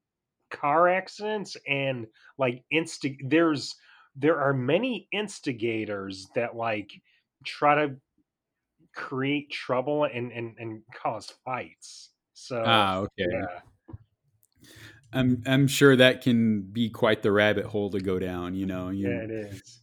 car 0.51 0.89
accidents 0.89 1.57
and 1.67 2.07
like 2.37 2.63
insta. 2.73 3.15
There's 3.27 3.75
there 4.15 4.39
are 4.39 4.53
many 4.53 5.07
instigators 5.11 6.27
that 6.35 6.55
like 6.55 6.91
try 7.45 7.75
to 7.75 7.97
create 8.95 9.51
trouble 9.51 10.05
and 10.05 10.31
and, 10.31 10.55
and 10.57 10.83
cause 10.93 11.31
fights. 11.45 12.11
So 12.33 12.65
Ah, 12.65 12.99
okay. 12.99 13.25
yeah. 13.31 13.61
I'm 15.11 15.41
I'm 15.47 15.67
sure 15.67 15.95
that 15.95 16.21
can 16.21 16.61
be 16.61 16.89
quite 16.89 17.23
the 17.23 17.31
rabbit 17.31 17.65
hole 17.65 17.89
to 17.91 17.99
go 17.99 18.19
down. 18.19 18.53
You 18.53 18.65
know, 18.67 18.89
you 18.89 19.07
Yeah, 19.07 19.23
it 19.23 19.31
is. 19.31 19.81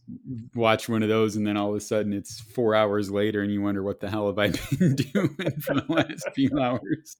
watch 0.55 0.87
one 0.87 1.03
of 1.03 1.09
those, 1.09 1.35
and 1.35 1.45
then 1.45 1.57
all 1.57 1.69
of 1.69 1.75
a 1.75 1.81
sudden 1.81 2.13
it's 2.13 2.39
four 2.39 2.75
hours 2.75 3.11
later, 3.11 3.41
and 3.41 3.51
you 3.51 3.61
wonder 3.61 3.83
what 3.83 3.99
the 3.99 4.09
hell 4.09 4.27
have 4.27 4.39
I 4.39 4.49
been 4.79 4.95
doing 4.95 5.59
for 5.61 5.75
the 5.75 5.85
last 5.89 6.29
few 6.33 6.57
hours. 6.59 7.17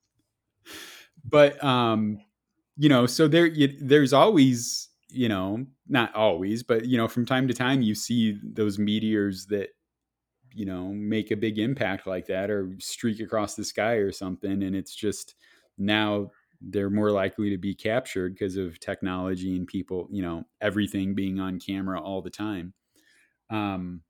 But 1.24 1.62
um, 1.64 2.20
you 2.78 2.90
know, 2.90 3.06
so 3.06 3.28
there 3.28 3.46
you, 3.48 3.70
there's 3.82 4.14
always 4.14 4.90
you 5.10 5.30
know 5.30 5.66
not 5.88 6.14
always, 6.16 6.64
but 6.64 6.86
you 6.86 6.98
know 6.98 7.08
from 7.08 7.26
time 7.26 7.48
to 7.48 7.54
time 7.54 7.82
you 7.82 7.96
see 7.96 8.40
those 8.44 8.80
meteors 8.80 9.48
that 9.48 9.70
you 10.54 10.66
know 10.66 10.90
make 10.90 11.32
a 11.32 11.38
big 11.38 11.60
impact 11.60 12.08
like 12.08 12.28
that 12.28 12.50
or 12.50 12.72
streak 12.80 13.20
across 13.20 13.56
the 13.56 13.66
sky 13.66 13.94
or 13.96 14.12
something, 14.12 14.64
and 14.64 14.76
it's 14.76 14.96
just 14.96 15.36
now 15.78 16.32
they're 16.62 16.90
more 16.90 17.12
likely 17.12 17.50
to 17.52 17.58
be 17.58 17.76
captured 17.76 18.34
because 18.34 18.58
of 18.58 18.80
technology 18.80 19.56
and 19.56 19.68
people, 19.68 20.08
you 20.12 20.24
know, 20.24 20.44
everything 20.60 21.14
being 21.14 21.40
on 21.40 21.60
camera 21.60 22.02
all 22.02 22.22
the 22.22 22.32
time. 22.32 22.74
Um, 23.50 24.02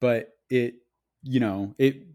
but 0.00 0.30
it, 0.50 0.74
you 1.22 1.40
know, 1.40 1.74
it, 1.78 2.06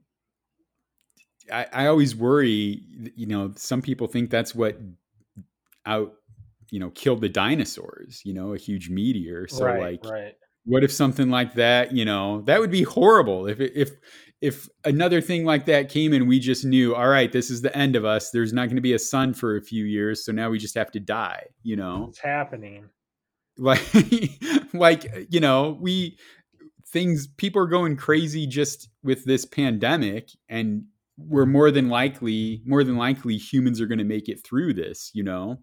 I, 1.51 1.67
I 1.73 1.87
always 1.87 2.15
worry, 2.15 2.81
you 3.15 3.25
know, 3.25 3.53
some 3.55 3.81
people 3.81 4.07
think 4.07 4.29
that's 4.29 4.53
what 4.55 4.77
out, 5.85 6.13
you 6.69 6.79
know, 6.79 6.89
killed 6.91 7.21
the 7.21 7.29
dinosaurs, 7.29 8.21
you 8.23 8.33
know, 8.33 8.53
a 8.53 8.57
huge 8.57 8.89
meteor. 8.89 9.47
So 9.47 9.65
right, 9.65 9.79
like, 9.79 10.05
right. 10.05 10.33
what 10.65 10.83
if 10.83 10.91
something 10.91 11.29
like 11.29 11.55
that, 11.55 11.91
you 11.91 12.05
know, 12.05 12.41
that 12.43 12.59
would 12.59 12.71
be 12.71 12.83
horrible 12.83 13.47
if 13.47 13.59
if 13.59 13.91
if 14.41 14.67
another 14.83 15.21
thing 15.21 15.45
like 15.45 15.65
that 15.67 15.89
came 15.89 16.13
and 16.13 16.27
we 16.27 16.39
just 16.39 16.65
knew, 16.65 16.95
all 16.95 17.07
right, 17.07 17.31
this 17.31 17.51
is 17.51 17.61
the 17.61 17.75
end 17.77 17.95
of 17.95 18.03
us. 18.03 18.31
There's 18.31 18.51
not 18.51 18.65
going 18.65 18.75
to 18.75 18.81
be 18.81 18.93
a 18.93 18.99
sun 18.99 19.35
for 19.35 19.55
a 19.55 19.61
few 19.61 19.85
years, 19.85 20.25
so 20.25 20.31
now 20.31 20.49
we 20.49 20.57
just 20.57 20.75
have 20.75 20.91
to 20.91 20.99
die, 20.99 21.45
you 21.61 21.75
know. 21.75 22.07
It's 22.09 22.19
happening. 22.19 22.89
Like 23.57 23.81
like, 24.73 25.05
uh, 25.05 25.19
you 25.29 25.39
know, 25.39 25.77
we 25.79 26.17
things 26.87 27.27
people 27.27 27.61
are 27.61 27.67
going 27.67 27.95
crazy 27.95 28.47
just 28.47 28.89
with 29.03 29.23
this 29.25 29.45
pandemic 29.45 30.29
and 30.49 30.83
we're 31.17 31.45
more 31.45 31.71
than 31.71 31.89
likely 31.89 32.61
more 32.65 32.83
than 32.83 32.97
likely 32.97 33.37
humans 33.37 33.79
are 33.79 33.85
going 33.85 33.99
to 33.99 34.03
make 34.03 34.27
it 34.27 34.43
through 34.43 34.73
this, 34.73 35.11
you 35.13 35.23
know. 35.23 35.59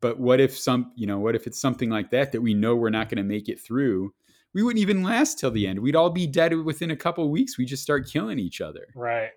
But 0.00 0.18
what 0.18 0.40
if 0.40 0.56
some, 0.58 0.92
you 0.96 1.06
know, 1.06 1.18
what 1.18 1.34
if 1.34 1.46
it's 1.46 1.60
something 1.60 1.90
like 1.90 2.10
that 2.10 2.32
that 2.32 2.40
we 2.40 2.54
know 2.54 2.74
we're 2.74 2.90
not 2.90 3.08
going 3.08 3.18
to 3.18 3.22
make 3.22 3.48
it 3.48 3.60
through? 3.60 4.14
We 4.54 4.62
wouldn't 4.62 4.80
even 4.80 5.02
last 5.02 5.38
till 5.38 5.50
the 5.50 5.66
end. 5.66 5.78
We'd 5.78 5.94
all 5.94 6.10
be 6.10 6.26
dead 6.26 6.54
within 6.54 6.90
a 6.90 6.96
couple 6.96 7.24
of 7.24 7.30
weeks. 7.30 7.56
We 7.58 7.64
just 7.66 7.82
start 7.82 8.08
killing 8.08 8.38
each 8.38 8.60
other. 8.60 8.88
Right. 8.94 9.30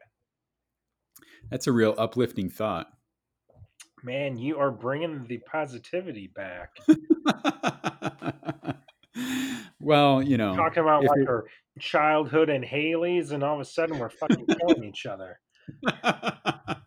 That's 1.52 1.68
a 1.68 1.72
real 1.72 1.94
uplifting 1.98 2.50
thought. 2.50 2.88
Man, 4.04 4.38
you 4.38 4.58
are 4.58 4.72
bringing 4.72 5.26
the 5.28 5.38
positivity 5.40 6.28
back. 6.28 6.72
well, 9.80 10.22
you 10.22 10.38
know, 10.38 10.56
Talking 10.56 10.84
about 10.84 11.04
like 11.04 11.20
it- 11.20 11.28
our 11.28 11.46
childhood 11.80 12.50
and 12.50 12.64
Halley's, 12.66 13.32
and 13.32 13.44
all 13.44 13.56
of 13.56 13.62
a 13.62 13.66
sudden 13.66 14.00
we're 14.00 14.10
fucking 14.10 14.46
killing 14.46 14.84
each 14.84 15.06
other. 15.06 15.40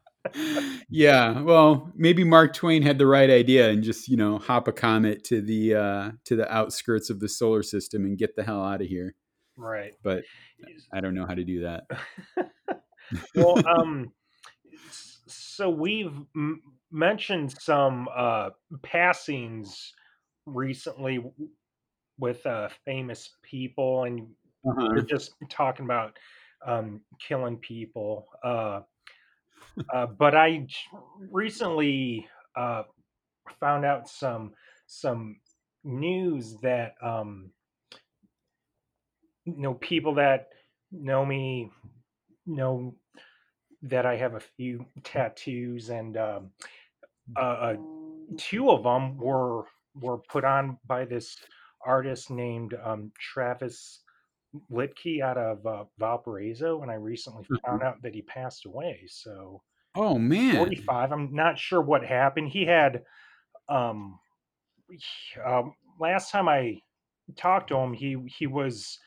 yeah, 0.88 1.40
well, 1.40 1.90
maybe 1.94 2.24
Mark 2.24 2.54
Twain 2.54 2.82
had 2.82 2.98
the 2.98 3.06
right 3.06 3.30
idea 3.30 3.70
and 3.70 3.82
just 3.82 4.08
you 4.08 4.16
know 4.16 4.38
hop 4.38 4.68
a 4.68 4.72
comet 4.72 5.24
to 5.24 5.40
the 5.40 5.74
uh, 5.74 6.10
to 6.24 6.36
the 6.36 6.52
outskirts 6.52 7.10
of 7.10 7.20
the 7.20 7.28
solar 7.28 7.62
system 7.62 8.04
and 8.04 8.18
get 8.18 8.36
the 8.36 8.42
hell 8.42 8.64
out 8.64 8.80
of 8.80 8.86
here. 8.86 9.14
Right. 9.56 9.94
But 10.02 10.24
I 10.92 11.00
don't 11.00 11.14
know 11.14 11.26
how 11.26 11.34
to 11.34 11.44
do 11.44 11.62
that. 11.62 11.84
well, 13.34 13.62
um, 13.80 14.12
so 15.26 15.70
we've 15.70 16.12
m- 16.34 16.62
mentioned 16.90 17.52
some 17.60 18.08
uh, 18.14 18.50
passings 18.82 19.92
recently 20.44 21.24
with 22.18 22.44
uh, 22.46 22.68
famous 22.84 23.30
people, 23.42 24.04
and 24.04 24.28
Uh-huh. 24.66 24.88
we're 24.90 25.02
just 25.02 25.34
talking 25.50 25.84
about 25.84 26.18
um, 26.66 27.00
killing 27.20 27.56
people. 27.56 28.26
Uh, 28.42 28.80
uh, 29.94 30.06
but 30.06 30.34
I 30.34 30.66
recently 31.30 32.28
uh, 32.56 32.84
found 33.60 33.84
out 33.84 34.08
some 34.08 34.52
some 34.86 35.36
news 35.84 36.56
that 36.62 36.94
um, 37.02 37.50
you 39.44 39.58
know 39.58 39.74
people 39.74 40.14
that 40.16 40.48
know 40.92 41.24
me 41.24 41.70
know 42.46 42.94
that 43.82 44.06
I 44.06 44.16
have 44.16 44.34
a 44.34 44.40
few 44.40 44.86
tattoos, 45.04 45.90
and 45.90 46.16
um, 46.16 46.50
uh, 47.36 47.74
two 48.38 48.70
of 48.70 48.82
them 48.82 49.16
were 49.18 49.64
were 49.94 50.18
put 50.18 50.44
on 50.44 50.78
by 50.86 51.04
this 51.04 51.36
artist 51.84 52.30
named 52.30 52.74
um, 52.84 53.12
Travis 53.18 54.00
Litke 54.70 55.22
out 55.22 55.38
of 55.38 55.66
uh, 55.66 55.84
Valparaiso, 55.98 56.82
and 56.82 56.90
I 56.90 56.94
recently 56.94 57.46
found 57.66 57.82
out 57.82 58.02
that 58.02 58.14
he 58.14 58.22
passed 58.22 58.66
away. 58.66 59.02
So 59.08 59.62
Oh 59.96 60.18
man. 60.18 60.54
45. 60.56 61.12
I'm 61.12 61.34
not 61.34 61.58
sure 61.58 61.80
what 61.80 62.04
happened. 62.04 62.48
He 62.48 62.64
had 62.66 63.04
um, 63.68 64.18
um 65.44 65.74
last 65.98 66.30
time 66.30 66.48
I 66.48 66.80
talked 67.36 67.68
to 67.68 67.76
him, 67.76 67.92
he 67.92 68.16
he 68.26 68.46
was 68.46 68.98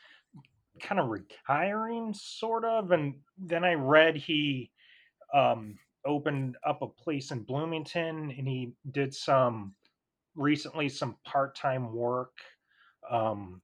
kind 0.80 1.00
of 1.00 1.08
retiring, 1.08 2.14
sort 2.14 2.64
of, 2.64 2.92
and 2.92 3.20
then 3.38 3.64
I 3.64 3.74
read 3.74 4.16
he 4.16 4.72
um 5.34 5.78
opened 6.04 6.56
up 6.64 6.82
a 6.82 6.88
place 6.88 7.30
in 7.30 7.44
Bloomington, 7.44 8.30
and 8.30 8.48
he 8.48 8.74
did 8.90 9.14
some 9.14 9.76
recently 10.36 10.88
some 10.88 11.18
part-time 11.24 11.92
work 11.94 12.38
um 13.10 13.62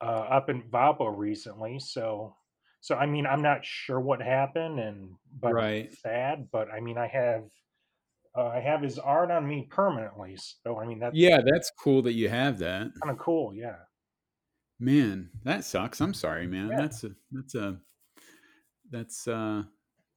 uh, 0.00 0.04
up 0.04 0.50
in 0.50 0.62
Valpo 0.70 1.16
recently. 1.16 1.78
So 1.78 2.36
so 2.80 2.96
I 2.96 3.06
mean, 3.06 3.26
I'm 3.26 3.42
not 3.42 3.64
sure 3.64 4.00
what 4.00 4.22
happened, 4.22 4.78
and 4.80 5.16
but 5.32 5.52
Right. 5.52 5.92
sad. 5.92 6.48
But 6.50 6.70
I 6.70 6.80
mean, 6.80 6.98
I 6.98 7.06
have 7.08 7.44
uh, 8.36 8.46
I 8.48 8.60
have 8.60 8.82
his 8.82 8.98
art 8.98 9.30
on 9.30 9.46
me 9.46 9.66
permanently. 9.70 10.36
So 10.38 10.78
I 10.78 10.86
mean, 10.86 10.98
that's 11.00 11.16
Yeah, 11.16 11.40
that's 11.44 11.70
cool 11.78 12.02
that 12.02 12.12
you 12.14 12.28
have 12.28 12.58
that. 12.58 12.92
kind 13.02 13.10
of 13.12 13.18
cool. 13.18 13.54
Yeah. 13.54 13.76
Man, 14.80 15.30
that 15.44 15.64
sucks. 15.64 16.00
I'm 16.00 16.14
sorry, 16.14 16.46
man. 16.46 16.68
Yeah. 16.70 16.76
That's 16.76 17.04
a 17.04 17.14
that's 17.30 17.54
a 17.54 17.80
that's 18.90 19.28
uh 19.28 19.64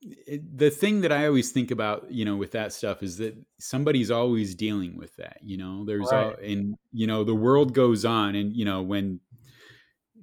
it, 0.02 0.58
the 0.58 0.70
thing 0.70 1.00
that 1.00 1.12
I 1.12 1.26
always 1.26 1.50
think 1.50 1.70
about, 1.70 2.10
you 2.10 2.24
know, 2.26 2.36
with 2.36 2.50
that 2.52 2.72
stuff 2.74 3.02
is 3.02 3.16
that 3.18 3.34
somebody's 3.58 4.10
always 4.10 4.54
dealing 4.54 4.96
with 4.96 5.16
that, 5.16 5.38
you 5.42 5.56
know. 5.56 5.84
There's 5.84 6.12
Right. 6.12 6.12
all 6.12 6.34
and 6.42 6.76
you 6.92 7.06
know, 7.06 7.24
the 7.24 7.34
world 7.34 7.72
goes 7.74 8.04
on 8.04 8.34
and 8.34 8.54
you 8.54 8.64
know, 8.64 8.82
when 8.82 9.20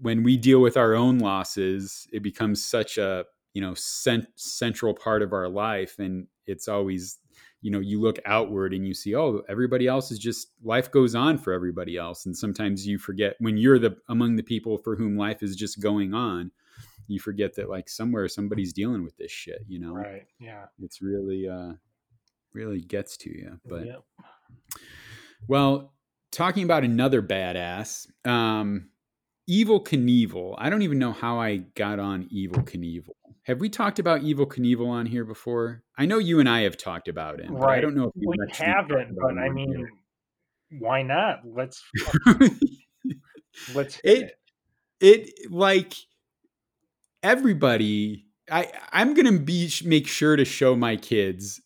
when 0.02 0.24
we 0.24 0.36
deal 0.38 0.60
with 0.62 0.78
our 0.78 0.96
own 0.96 1.20
losses, 1.20 2.08
it 2.12 2.24
becomes 2.24 2.64
such 2.66 2.98
a, 2.98 3.26
you 3.54 3.62
know, 3.62 3.74
cent- 3.76 4.28
central 4.36 4.94
part 4.94 5.22
of 5.22 5.32
our 5.34 5.48
life 5.48 6.00
and 6.00 6.28
it's 6.48 6.68
always 6.68 7.20
you 7.64 7.70
know 7.70 7.80
you 7.80 8.02
look 8.02 8.18
outward 8.26 8.74
and 8.74 8.88
you 8.88 8.94
see 8.96 9.16
oh 9.16 9.44
everybody 9.48 9.86
else 9.88 10.10
is 10.12 10.18
just 10.18 10.48
life 10.64 10.90
goes 10.90 11.14
on 11.14 11.38
for 11.38 11.54
everybody 11.54 11.96
else 11.96 12.26
and 12.26 12.36
sometimes 12.36 12.88
you 12.88 12.98
forget 12.98 13.36
when 13.40 13.56
you're 13.56 13.78
the 13.78 13.96
among 14.10 14.36
the 14.36 14.42
people 14.42 14.80
for 14.80 14.96
whom 14.96 15.16
life 15.16 15.44
is 15.44 15.56
just 15.56 15.80
going 15.80 16.12
on 16.16 16.50
you 17.08 17.20
forget 17.20 17.54
that 17.56 17.70
like 17.70 17.88
somewhere 17.88 18.28
somebody's 18.28 18.74
dealing 18.74 19.04
with 19.04 19.16
this 19.18 19.32
shit 19.32 19.64
you 19.68 19.78
know 19.80 19.94
Right. 19.94 20.26
Yeah. 20.40 20.66
it's 20.82 21.04
really 21.04 21.48
uh 21.48 21.74
really 22.54 22.82
gets 22.82 23.16
to 23.18 23.30
you 23.30 23.60
but 23.68 23.86
Yep. 23.86 24.04
well 25.48 25.94
talking 26.32 26.64
about 26.64 26.84
another 26.84 27.22
badass 27.22 28.08
um 28.28 28.90
Evel 29.52 29.84
Knievel 29.84 30.56
i 30.58 30.70
don't 30.70 30.82
even 30.82 30.98
know 30.98 31.12
how 31.12 31.40
i 31.40 31.58
got 31.58 32.00
on 32.00 32.24
Evel 32.34 32.64
Knievel 32.64 33.10
have 33.44 33.60
we 33.60 33.70
talked 33.70 34.00
about 34.00 34.22
Evel 34.22 34.46
Knievel 34.48 34.88
on 34.88 35.06
here 35.06 35.26
before 35.26 35.84
i 35.98 36.06
know 36.06 36.18
you 36.18 36.40
and 36.40 36.48
i 36.48 36.62
have 36.62 36.78
talked 36.78 37.08
about 37.08 37.42
him 37.42 37.56
but 37.60 37.70
i 37.70 37.82
don't 37.82 37.96
know 37.96 38.06
if 38.06 38.12
We 38.16 38.28
we've 38.28 38.48
actually 38.48 38.66
talked 38.66 38.92
haven't, 38.92 39.18
but 39.20 39.38
I 39.38 39.50
mean, 39.50 39.76
here. 39.76 39.92
why 40.80 41.02
not? 41.02 41.42
Let's 41.46 41.84
let's 43.76 44.00
it 44.04 44.32
it. 45.02 45.30
it 45.30 45.52
like 45.52 45.94
everybody 47.24 48.26
i 48.50 48.72
i'm 48.94 49.14
gonna 49.14 49.38
be 49.38 49.72
make 49.84 50.08
sure 50.08 50.36
to 50.36 50.46
show 50.46 50.76
my 50.76 50.96
kids 50.96 51.62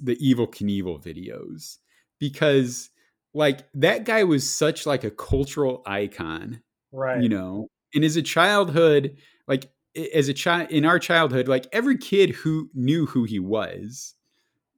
the 0.00 0.16
Evel 0.16 0.48
Knievel 0.48 1.02
videos 1.02 1.78
because 2.18 2.90
like 3.32 3.60
that 3.74 4.04
guy 4.04 4.24
was 4.24 4.48
such 4.48 4.86
like 4.86 5.04
a 5.04 5.10
cultural 5.10 5.82
icon 5.86 6.62
Right. 6.92 7.22
you 7.22 7.28
know 7.28 7.68
and 7.94 8.04
as 8.04 8.16
a 8.16 8.22
childhood 8.22 9.16
like 9.46 9.70
as 10.14 10.28
a 10.28 10.34
child 10.34 10.70
in 10.70 10.84
our 10.84 10.98
childhood 10.98 11.48
like 11.48 11.66
every 11.72 11.96
kid 11.98 12.30
who 12.30 12.70
knew 12.74 13.06
who 13.06 13.24
he 13.24 13.38
was 13.38 14.14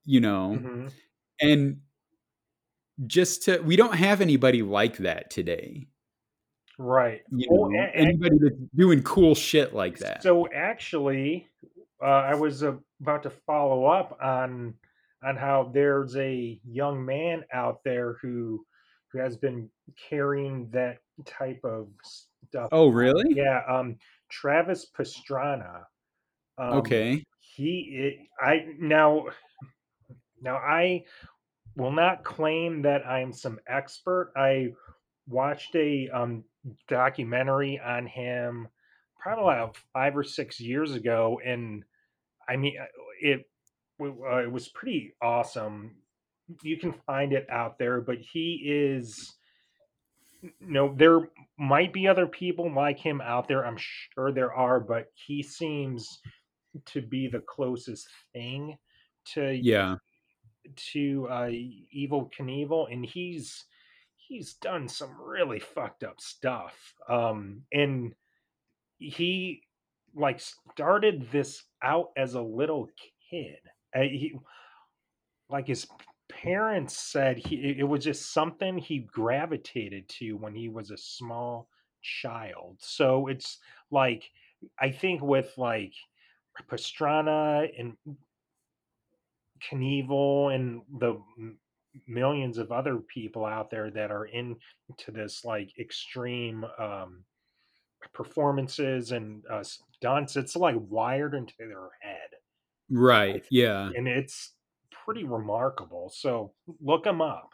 you 0.04 0.20
know 0.20 0.56
hmm 0.56 0.88
and 1.40 1.80
just 3.06 3.42
to 3.44 3.58
we 3.62 3.76
don't 3.76 3.94
have 3.94 4.20
anybody 4.20 4.62
like 4.62 4.98
that 4.98 5.30
today 5.30 5.86
Right. 6.78 7.22
you 7.30 7.46
Well, 7.50 7.70
know 7.70 7.78
a- 7.80 7.96
anybody 7.96 8.38
that's 8.40 8.56
doing 8.74 9.02
cool 9.02 9.34
shit 9.34 9.74
like 9.74 9.98
that 9.98 10.22
So 10.22 10.48
actually, 10.52 11.48
uh, 12.02 12.06
I 12.06 12.34
was 12.34 12.62
uh, 12.62 12.76
about 13.00 13.22
to 13.24 13.30
follow 13.30 13.84
up 13.86 14.18
on 14.22 14.74
on 15.22 15.36
how 15.36 15.70
there's 15.72 16.16
a 16.16 16.60
young 16.64 17.04
man 17.04 17.44
out 17.52 17.84
there 17.84 18.14
who 18.22 18.64
who 19.12 19.18
has 19.18 19.36
been 19.36 19.68
carrying 20.08 20.68
that 20.70 20.98
type 21.26 21.60
of 21.64 21.88
stuff. 22.48 22.68
oh 22.72 22.88
really 22.88 23.34
Yeah, 23.34 23.60
um, 23.68 23.96
Travis 24.30 24.86
Pastrana. 24.96 25.82
Um, 26.58 26.74
okay 26.74 27.24
he, 27.54 28.26
i 28.40 28.44
I 28.44 28.66
now 28.78 29.26
now 30.40 30.56
I 30.56 31.04
will 31.76 31.92
not 31.92 32.24
claim 32.24 32.82
that 32.82 33.06
I'm 33.06 33.32
some 33.32 33.58
expert. 33.66 34.32
I 34.36 34.72
watched 35.28 35.74
a 35.74 36.08
um, 36.12 36.44
documentary 36.88 37.80
on 37.80 38.06
him 38.06 38.68
probably 39.20 39.54
about 39.54 39.76
five 39.92 40.16
or 40.16 40.24
six 40.24 40.60
years 40.60 40.94
ago, 40.94 41.40
and 41.44 41.84
I 42.48 42.56
mean, 42.56 42.76
it 43.20 43.48
uh, 44.00 44.36
it 44.38 44.50
was 44.50 44.68
pretty 44.68 45.14
awesome. 45.22 45.96
You 46.62 46.78
can 46.78 46.92
find 47.06 47.32
it 47.32 47.46
out 47.50 47.78
there, 47.78 48.00
but 48.00 48.18
he 48.18 48.62
is. 48.64 49.34
No, 50.60 50.92
there 50.96 51.28
might 51.58 51.92
be 51.92 52.08
other 52.08 52.26
people 52.26 52.74
like 52.74 52.98
him 52.98 53.20
out 53.20 53.46
there. 53.46 53.64
I'm 53.64 53.78
sure 53.78 54.32
there 54.32 54.52
are, 54.52 54.80
but 54.80 55.06
he 55.14 55.42
seems 55.42 56.20
to 56.86 57.02
be 57.02 57.28
the 57.28 57.40
closest 57.40 58.08
thing 58.32 58.76
to 59.34 59.52
yeah 59.52 59.96
to 60.92 61.28
uh, 61.30 61.50
Evel 61.96 62.30
Knievel, 62.32 62.92
and 62.92 63.04
he's 63.04 63.64
he's 64.16 64.54
done 64.54 64.88
some 64.88 65.20
really 65.20 65.60
fucked 65.60 66.04
up 66.04 66.20
stuff. 66.20 66.94
Um, 67.08 67.62
and 67.72 68.14
he 68.98 69.62
like 70.14 70.40
started 70.72 71.28
this 71.32 71.62
out 71.82 72.10
as 72.16 72.34
a 72.34 72.42
little 72.42 72.88
kid. 73.30 73.58
Uh, 73.94 74.00
he 74.00 74.34
like 75.48 75.66
his 75.66 75.86
parents 76.28 76.96
said 76.98 77.38
he 77.38 77.76
it 77.78 77.86
was 77.86 78.04
just 78.04 78.32
something 78.32 78.78
he 78.78 78.98
gravitated 79.00 80.08
to 80.08 80.32
when 80.34 80.54
he 80.54 80.68
was 80.68 80.90
a 80.90 80.96
small 80.96 81.68
child. 82.02 82.76
So 82.80 83.28
it's 83.28 83.58
like 83.90 84.24
I 84.80 84.90
think 84.90 85.22
with 85.22 85.52
like 85.56 85.92
Pastrana 86.70 87.68
and 87.78 87.96
Knievel 89.62 90.54
and 90.54 90.82
the 90.98 91.20
millions 92.06 92.58
of 92.58 92.72
other 92.72 92.98
people 92.98 93.44
out 93.44 93.70
there 93.70 93.90
that 93.90 94.10
are 94.10 94.26
into 94.26 95.10
this 95.10 95.44
like 95.44 95.70
extreme 95.78 96.64
um, 96.78 97.24
performances 98.12 99.12
and 99.12 99.44
uh, 99.50 99.62
stunts. 99.62 100.36
It's 100.36 100.56
like 100.56 100.76
wired 100.78 101.34
into 101.34 101.54
their 101.58 101.90
head, 102.00 102.30
right 102.90 103.44
yeah 103.50 103.90
and 103.96 104.06
it's 104.06 104.52
pretty 105.04 105.24
remarkable. 105.24 106.10
So 106.14 106.52
look 106.80 107.04
them 107.04 107.20
up. 107.20 107.50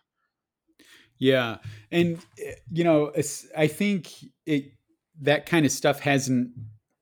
yeah 1.18 1.58
and 1.90 2.24
eh, 2.44 2.52
you 2.72 2.84
know 2.84 3.12
i 3.56 3.66
think 3.66 4.12
it 4.46 4.72
that 5.20 5.46
kind 5.46 5.66
of 5.66 5.72
stuff 5.72 5.98
has 6.00 6.28
an, 6.28 6.52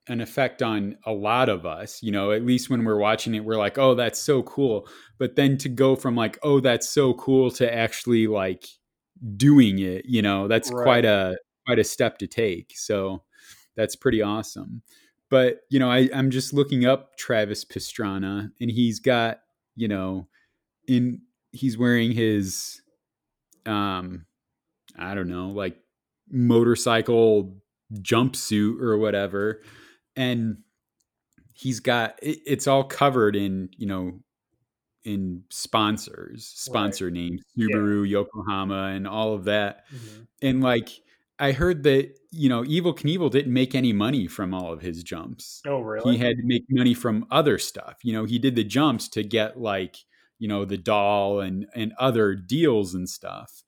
an 0.09 0.20
effect 0.22 0.62
on 0.62 0.96
a 1.04 1.12
lot 1.12 1.48
of 1.50 1.66
us 1.66 2.02
you 2.02 2.11
know 2.11 2.32
at 2.32 2.42
least 2.44 2.70
when 2.70 2.85
we're 2.85 2.98
watching 2.98 3.35
it 3.35 3.44
we're 3.44 3.59
like 3.59 3.76
oh 3.76 3.94
that's 3.94 4.18
so 4.18 4.42
cool 4.44 4.88
but 5.18 5.37
then 5.37 5.59
to 5.59 5.68
go 5.68 5.94
from 5.96 6.14
like 6.16 6.38
oh 6.42 6.61
that's 6.61 6.88
so 6.88 7.12
cool 7.14 7.50
to 7.50 7.72
actually 7.74 8.26
like 8.26 8.64
doing 9.37 9.78
it 9.80 10.04
you 10.06 10.22
know 10.22 10.48
that's 10.48 10.70
Right. 10.72 10.82
quite 10.85 11.04
a 11.04 11.37
quite 11.66 11.78
a 11.78 11.85
step 11.85 12.18
to 12.18 12.26
take 12.26 12.72
so 12.74 13.22
that's 13.76 13.96
pretty 13.96 14.22
awesome 14.22 14.82
but 15.28 15.61
you 15.68 15.78
know 15.78 15.90
I, 15.90 16.09
i'm 16.14 16.30
just 16.30 16.54
looking 16.54 16.87
up 16.87 17.16
travis 17.18 17.64
pastrana 17.66 18.50
and 18.61 18.70
he's 18.70 18.98
got 19.00 19.40
you 19.74 19.88
know 19.88 20.28
in 20.88 21.20
he's 21.53 21.77
wearing 21.79 22.12
his 22.12 22.81
um 23.66 24.27
i 24.99 25.14
don't 25.14 25.29
know 25.29 25.49
like 25.49 25.77
motorcycle 26.31 27.57
jumpsuit 27.94 28.81
or 28.81 28.99
whatever 28.99 29.62
and 30.16 30.59
he's 31.53 31.81
got 31.81 32.18
it, 32.22 32.38
it's 32.46 32.66
all 32.66 32.85
covered 32.85 33.37
in 33.37 33.68
you 33.77 33.87
know 33.87 34.18
in 35.05 35.42
sponsors 35.51 36.46
sponsor 36.55 37.11
names 37.11 37.42
Yeah. 37.55 37.68
subaru 37.77 38.09
yokohama 38.09 38.92
and 38.94 39.07
all 39.07 39.35
of 39.35 39.44
that 39.44 39.85
Mhm. 39.92 40.27
and 40.42 40.62
like 40.62 40.88
I 41.38 41.53
heard 41.53 41.83
that 41.83 42.16
you 42.31 42.49
know 42.49 42.62
Evel 42.62 42.96
Knievel 42.96 43.31
didn't 43.31 43.53
make 43.53 43.75
any 43.75 43.92
money 43.92 44.27
from 44.27 44.55
all 44.55 44.72
of 44.72 44.81
his 44.81 45.03
jumps. 45.03 45.61
Oh, 45.66 45.81
really? 45.81 46.12
He 46.16 46.18
had 46.18 46.38
to 46.38 46.42
make 46.44 46.64
money 46.70 46.94
from 46.94 47.27
other 47.31 47.59
stuff. 47.59 47.99
You 48.03 48.14
know, 48.14 48.25
he 48.25 48.38
did 48.38 48.55
the 48.57 48.64
jumps 48.64 49.07
to 49.09 49.22
get 49.22 49.61
like 49.61 49.96
you 50.38 50.49
know 50.49 50.64
the 50.64 50.77
doll 50.77 51.40
and 51.40 51.66
and 51.75 51.92
other 51.99 52.35
deals 52.35 52.94
and 52.94 53.09
stuff, 53.09 53.62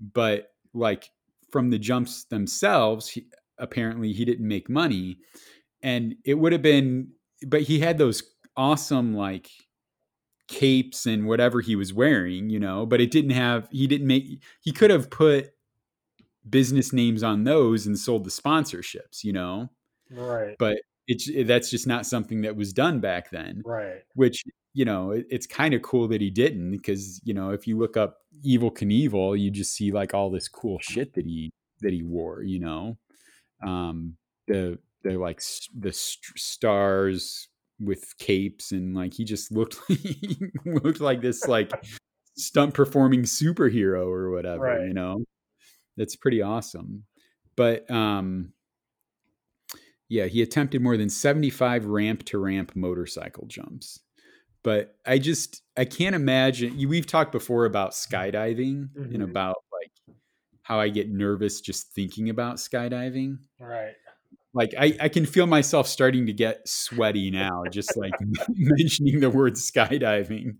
but 0.00 0.52
like 0.74 1.10
from 1.50 1.70
the 1.70 1.78
jumps 1.78 2.24
themselves, 2.24 3.08
he, 3.08 3.26
apparently 3.58 4.12
he 4.12 4.24
didn't 4.24 4.46
make 4.46 4.68
money, 4.68 5.18
and 5.82 6.14
it 6.24 6.34
would 6.34 6.52
have 6.52 6.62
been. 6.62 7.12
But 7.46 7.62
he 7.62 7.78
had 7.78 7.98
those 7.98 8.22
awesome 8.56 9.14
like 9.14 9.48
capes 10.48 11.06
and 11.06 11.26
whatever 11.26 11.60
he 11.60 11.76
was 11.76 11.92
wearing, 11.92 12.50
you 12.50 12.58
know, 12.58 12.84
but 12.84 13.00
it 13.00 13.10
didn't 13.10 13.30
have, 13.30 13.68
he 13.70 13.86
didn't 13.86 14.06
make, 14.06 14.42
he 14.60 14.72
could 14.72 14.90
have 14.90 15.10
put 15.10 15.50
business 16.48 16.92
names 16.92 17.22
on 17.22 17.44
those 17.44 17.86
and 17.86 17.98
sold 17.98 18.24
the 18.24 18.30
sponsorships, 18.30 19.22
you 19.22 19.32
know? 19.32 19.68
Right. 20.10 20.56
But 20.58 20.78
it's, 21.06 21.30
that's 21.46 21.70
just 21.70 21.86
not 21.86 22.06
something 22.06 22.40
that 22.40 22.56
was 22.56 22.72
done 22.72 22.98
back 22.98 23.30
then. 23.30 23.62
Right. 23.64 24.02
Which, 24.14 24.42
you 24.78 24.84
know, 24.84 25.10
it, 25.10 25.26
it's 25.28 25.44
kind 25.44 25.74
of 25.74 25.82
cool 25.82 26.06
that 26.06 26.20
he 26.20 26.30
didn't 26.30 26.70
because, 26.70 27.20
you 27.24 27.34
know, 27.34 27.50
if 27.50 27.66
you 27.66 27.76
look 27.76 27.96
up 27.96 28.18
Evel 28.46 28.72
Knievel, 28.72 29.36
you 29.36 29.50
just 29.50 29.72
see 29.72 29.90
like 29.90 30.14
all 30.14 30.30
this 30.30 30.46
cool 30.46 30.78
shit 30.80 31.14
that 31.14 31.26
he, 31.26 31.50
that 31.80 31.92
he 31.92 32.04
wore, 32.04 32.44
you 32.44 32.60
know? 32.60 32.96
Um, 33.66 34.16
the, 34.46 34.78
the 35.02 35.18
like 35.18 35.42
the 35.76 35.92
st- 35.92 36.38
stars 36.38 37.48
with 37.80 38.16
capes 38.18 38.70
and 38.70 38.94
like 38.94 39.14
he 39.14 39.24
just 39.24 39.50
looked 39.50 39.78
he 39.88 40.38
looked 40.64 41.00
like 41.00 41.22
this 41.22 41.48
like 41.48 41.72
stunt 42.36 42.72
performing 42.72 43.22
superhero 43.22 44.06
or 44.06 44.30
whatever 44.30 44.62
Right. 44.62 44.86
you 44.88 44.94
know 44.94 45.24
that's 45.96 46.16
pretty 46.16 46.42
awesome 46.42 47.04
but 47.56 47.88
um 47.90 48.52
yeah 50.08 50.26
he 50.26 50.42
attempted 50.42 50.82
more 50.82 50.96
than 50.96 51.08
75 51.08 51.86
ramp 51.86 52.24
to 52.26 52.38
ramp 52.38 52.72
motorcycle 52.74 53.46
jumps 53.46 54.00
but 54.68 54.96
i 55.06 55.16
just 55.16 55.62
i 55.78 55.84
can't 55.86 56.14
imagine 56.14 56.76
we've 56.86 57.06
talked 57.06 57.32
before 57.32 57.64
about 57.64 57.92
skydiving 57.92 58.90
and 58.94 59.22
Mhm. 59.22 59.24
about 59.24 59.56
like 59.72 59.92
how 60.60 60.78
i 60.78 60.90
get 60.90 61.08
nervous 61.08 61.62
just 61.62 61.94
thinking 61.94 62.28
about 62.28 62.56
skydiving 62.56 63.38
Right. 63.58 63.94
like 64.52 64.74
I, 64.78 64.94
I 65.00 65.08
can 65.08 65.24
feel 65.24 65.46
myself 65.46 65.88
starting 65.88 66.26
to 66.26 66.34
get 66.34 66.68
sweaty 66.68 67.30
now 67.30 67.66
just 67.70 67.96
like 67.96 68.12
mentioning 68.50 69.20
the 69.20 69.30
word 69.30 69.54
skydiving 69.54 70.56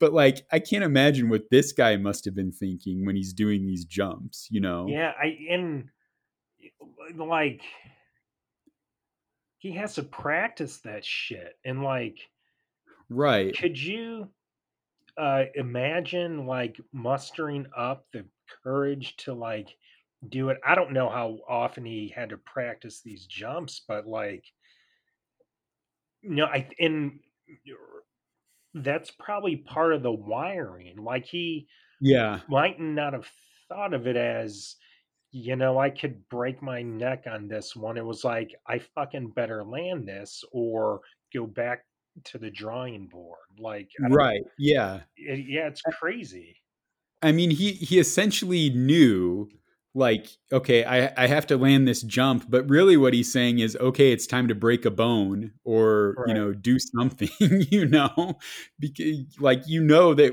but 0.00 0.12
like 0.12 0.44
i 0.50 0.58
can't 0.58 0.82
imagine 0.82 1.28
what 1.28 1.50
this 1.52 1.70
guy 1.70 1.96
must 1.96 2.24
have 2.24 2.34
been 2.34 2.50
thinking 2.50 3.06
when 3.06 3.14
he's 3.14 3.32
doing 3.32 3.64
these 3.64 3.84
jumps 3.84 4.48
you 4.50 4.60
know 4.60 4.86
Yeah, 4.88 5.12
I 5.16 5.38
and 5.50 5.88
like 7.16 7.62
he 9.58 9.72
has 9.72 9.94
to 9.94 10.02
practice 10.02 10.78
that 10.78 11.04
shit 11.04 11.58
and 11.64 11.84
like 11.84 12.18
right. 13.10 13.56
Could 13.56 13.78
you 13.78 14.30
uh 15.16 15.44
imagine 15.54 16.46
like 16.46 16.80
mustering 16.92 17.66
up 17.76 18.06
the 18.12 18.24
courage 18.62 19.16
to 19.18 19.34
like 19.34 19.68
do 20.28 20.48
it? 20.50 20.58
I 20.64 20.74
don't 20.74 20.92
know 20.92 21.08
how 21.08 21.38
often 21.48 21.84
he 21.84 22.12
had 22.14 22.30
to 22.30 22.38
practice 22.38 23.00
these 23.02 23.26
jumps 23.26 23.82
but 23.86 24.06
like 24.06 24.44
you 26.22 26.30
know 26.30 26.46
i 26.46 26.68
and 26.78 27.18
that's 28.74 29.10
probably 29.10 29.56
part 29.56 29.92
of 29.92 30.02
the 30.02 30.12
wiring 30.12 31.02
like 31.02 31.24
he 31.24 31.66
yeah. 32.00 32.40
might 32.48 32.80
not 32.80 33.12
have 33.12 33.28
thought 33.68 33.94
of 33.94 34.06
it 34.06 34.16
as 34.16 34.76
you 35.32 35.56
know 35.56 35.78
i 35.78 35.90
could 35.90 36.28
break 36.28 36.62
my 36.62 36.82
neck 36.82 37.24
on 37.30 37.48
this 37.48 37.74
one. 37.74 37.96
It 37.96 38.04
was 38.04 38.24
like 38.24 38.54
i 38.66 38.78
fucking 38.78 39.30
better 39.30 39.64
land 39.64 40.06
this 40.06 40.44
or 40.52 41.00
go 41.34 41.46
back 41.46 41.84
to 42.24 42.38
the 42.38 42.50
drawing 42.50 43.06
board 43.06 43.38
like 43.58 43.88
right 44.10 44.42
yeah. 44.58 45.00
it- 45.16 45.46
yeah 45.48 45.66
it's 45.66 45.82
crazy. 45.82 46.56
I 47.22 47.32
mean 47.32 47.50
he 47.50 47.72
he 47.72 47.98
essentially 47.98 48.70
knew 48.70 49.48
like 49.94 50.28
okay 50.52 50.84
I, 50.84 51.12
I 51.16 51.26
have 51.26 51.46
to 51.48 51.56
land 51.56 51.88
this 51.88 52.02
jump 52.02 52.46
but 52.48 52.68
really 52.68 52.96
what 52.96 53.12
he's 53.12 53.32
saying 53.32 53.58
is 53.58 53.76
okay 53.76 54.12
it's 54.12 54.26
time 54.26 54.48
to 54.48 54.54
break 54.54 54.84
a 54.84 54.90
bone 54.90 55.52
or 55.64 56.14
you 56.26 56.34
know 56.34 56.52
do 56.52 56.78
something 56.78 57.28
you 57.40 57.86
know? 57.86 58.38
Because 58.78 59.38
like 59.38 59.66
you 59.66 59.82
know 59.82 60.14
that 60.14 60.32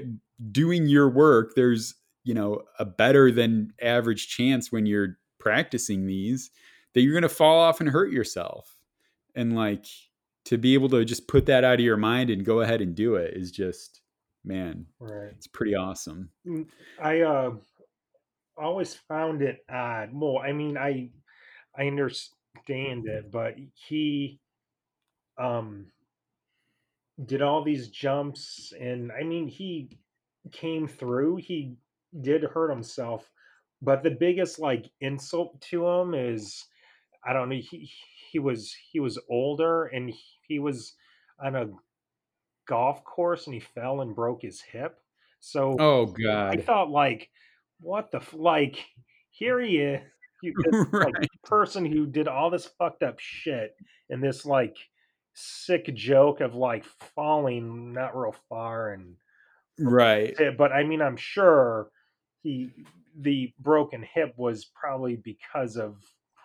doing 0.51 0.87
your 0.87 1.09
work 1.09 1.53
there's 1.55 1.95
you 2.23 2.33
know 2.33 2.61
a 2.77 2.85
better 2.85 3.31
than 3.31 3.73
average 3.81 4.27
chance 4.27 4.71
when 4.71 4.85
you're 4.85 5.17
practicing 5.39 6.05
these 6.05 6.51
that 6.93 7.01
you're 7.01 7.13
going 7.13 7.21
to 7.21 7.29
fall 7.29 7.59
off 7.59 7.79
and 7.79 7.89
hurt 7.89 8.11
yourself. 8.11 8.75
And 9.35 9.55
like 9.55 9.85
to 10.47 10.57
be 10.57 10.73
able 10.73 10.87
to 10.87 11.03
just 11.03 11.27
put 11.27 11.45
that 11.45 11.65
out 11.65 11.75
of 11.75 11.81
your 11.81 11.97
mind 11.97 12.29
and 12.29 12.45
go 12.45 12.61
ahead 12.61 12.79
and 12.81 12.95
do 12.95 13.15
it 13.15 13.35
is 13.35 13.51
just 13.51 14.01
man 14.45 14.85
right. 14.99 15.33
it's 15.35 15.47
pretty 15.47 15.75
awesome. 15.75 16.29
I 17.01 17.21
uh 17.21 17.51
always 18.57 18.95
found 18.95 19.41
it 19.41 19.59
odd. 19.69 20.09
Well 20.13 20.39
i 20.39 20.53
mean 20.53 20.77
i 20.77 21.09
i 21.77 21.85
understand 21.85 23.07
it 23.07 23.29
but 23.29 23.55
he 23.73 24.39
um 25.37 25.87
did 27.25 27.41
all 27.41 27.61
these 27.61 27.89
jumps 27.89 28.73
and 28.79 29.11
i 29.11 29.23
mean 29.23 29.47
he 29.47 29.89
came 30.53 30.87
through 30.87 31.35
he 31.35 31.75
did 32.21 32.43
hurt 32.43 32.69
himself 32.69 33.29
but 33.81 34.01
the 34.01 34.11
biggest 34.11 34.59
like 34.59 34.89
insult 35.01 35.59
to 35.59 35.85
him 35.85 36.13
is 36.13 36.65
i 37.25 37.33
don't 37.33 37.49
know 37.49 37.55
he 37.55 37.91
he 38.31 38.39
was 38.39 38.75
he 38.91 38.99
was 38.99 39.19
older 39.29 39.85
and 39.85 40.13
he 40.47 40.59
was 40.59 40.93
on 41.43 41.55
a 41.55 41.69
golf 42.67 43.03
course 43.03 43.47
and 43.47 43.53
he 43.53 43.59
fell 43.59 44.01
and 44.01 44.15
broke 44.15 44.41
his 44.41 44.61
hip. 44.61 44.99
So 45.39 45.75
oh 45.79 46.05
god, 46.07 46.57
I 46.57 46.61
thought 46.61 46.89
like, 46.89 47.29
what 47.79 48.11
the 48.11 48.17
f- 48.17 48.33
like? 48.33 48.83
Here 49.29 49.59
he 49.59 49.77
is, 49.77 50.01
you, 50.41 50.53
this 50.71 50.85
like 50.91 51.13
person 51.43 51.85
who 51.85 52.05
did 52.07 52.27
all 52.27 52.49
this 52.49 52.69
fucked 52.77 53.03
up 53.03 53.19
shit, 53.19 53.75
and 54.09 54.23
this 54.23 54.45
like 54.45 54.75
sick 55.33 55.93
joke 55.93 56.41
of 56.41 56.55
like 56.55 56.85
falling 57.15 57.93
not 57.93 58.17
real 58.17 58.35
far, 58.49 58.93
and 58.93 59.15
right. 59.79 60.35
but 60.57 60.71
I 60.71 60.83
mean, 60.83 61.01
I'm 61.01 61.17
sure 61.17 61.91
he 62.41 62.71
the 63.19 63.53
broken 63.59 64.03
hip 64.13 64.33
was 64.37 64.65
probably 64.65 65.15
because 65.15 65.77
of 65.77 65.97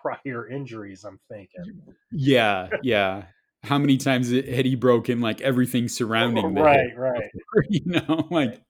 prior 0.02 0.48
injuries. 0.48 1.04
I'm 1.04 1.18
thinking, 1.30 1.80
Yeah, 2.10 2.68
yeah. 2.82 3.24
How 3.62 3.78
many 3.78 3.96
times 3.96 4.30
had 4.32 4.66
he 4.66 4.74
broken 4.74 5.20
like 5.20 5.40
everything 5.40 5.88
surrounding 5.88 6.54
the 6.54 6.62
right, 6.62 6.96
right, 6.96 7.30
You 7.70 7.82
know, 7.86 8.26
like 8.30 8.60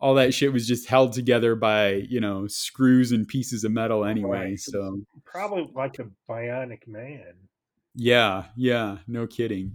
all 0.00 0.14
that 0.16 0.34
shit 0.34 0.52
was 0.52 0.68
just 0.68 0.86
held 0.88 1.12
together 1.14 1.54
by 1.56 1.92
you 1.92 2.20
know 2.20 2.46
screws 2.46 3.10
and 3.12 3.26
pieces 3.26 3.64
of 3.64 3.72
metal 3.72 4.04
anyway. 4.04 4.50
Right. 4.50 4.60
So 4.60 5.00
probably 5.24 5.68
like 5.74 5.98
a 5.98 6.08
Bionic 6.30 6.86
Man. 6.86 7.32
yeah, 7.94 8.44
yeah, 8.56 8.98
no 9.06 9.26
kidding. 9.26 9.72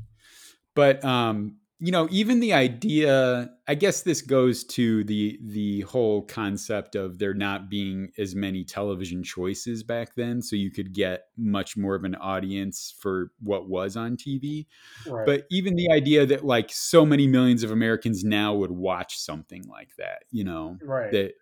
But 0.75 1.03
um, 1.03 1.58
you 1.84 1.91
know, 1.91 2.08
even 2.12 2.39
the 2.39 2.54
idea, 2.54 3.50
I 3.67 3.76
guess 3.76 4.04
this 4.04 4.22
goes 4.22 4.63
to 4.63 5.04
the 5.04 5.38
the 5.43 5.82
whole 5.82 6.22
concept 6.22 6.96
of 6.96 7.19
there 7.19 7.34
not 7.34 7.69
being 7.69 8.10
as 8.17 8.36
many 8.36 8.63
television 8.63 9.22
choices 9.22 9.84
back 9.84 10.15
then, 10.15 10.41
so 10.41 10.56
you 10.56 10.72
could 10.72 10.93
get 10.93 11.26
much 11.36 11.76
more 11.76 11.93
of 11.93 12.06
an 12.06 12.15
audience 12.15 12.96
for 13.02 13.34
what 13.41 13.67
was 13.67 13.98
on 13.98 14.15
TV. 14.15 14.65
Right, 15.06 15.26
But 15.26 15.43
even 15.52 15.76
the 15.76 15.91
idea 15.91 16.26
that 16.26 16.46
like 16.46 16.72
so 16.72 17.06
many 17.06 17.28
millions 17.28 17.63
of 17.63 17.72
Americans 17.72 18.24
now 18.24 18.54
would 18.54 18.72
watch 18.72 19.17
something 19.17 19.65
like 19.67 19.89
that, 19.98 20.24
you 20.32 20.46
know, 20.46 20.78
right, 20.82 21.12
that 21.12 21.34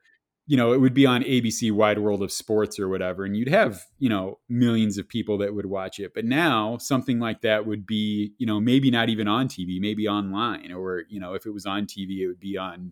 you 0.52 0.58
know, 0.58 0.74
it 0.74 0.82
would 0.82 0.94
be 0.94 1.06
on 1.06 1.24
ABC 1.24 1.72
Wide 1.72 1.98
World 1.98 2.22
of 2.22 2.30
Sports 2.30 2.78
or 2.78 2.90
whatever, 2.90 3.24
and 3.24 3.38
you'd 3.38 3.48
have, 3.48 3.86
you 4.00 4.10
know, 4.10 4.38
millions 4.50 4.98
of 4.98 5.08
people 5.08 5.38
that 5.38 5.56
would 5.56 5.66
watch 5.66 5.98
it. 5.98 6.14
But 6.14 6.26
now 6.26 6.78
something 6.78 7.22
like 7.22 7.40
that 7.40 7.66
would 7.66 7.88
be, 7.88 8.34
you 8.38 8.46
know, 8.46 8.60
maybe 8.60 8.92
not 8.92 9.08
even 9.08 9.30
on 9.30 9.48
TV, 9.48 9.80
maybe 9.80 10.10
online, 10.10 10.74
or, 10.74 11.04
you 11.08 11.22
know, 11.22 11.36
if 11.36 11.46
it 11.46 11.52
was 11.52 11.66
on 11.66 11.86
TV, 11.86 12.20
it 12.20 12.28
would 12.28 12.42
be 12.42 12.58
on, 12.58 12.92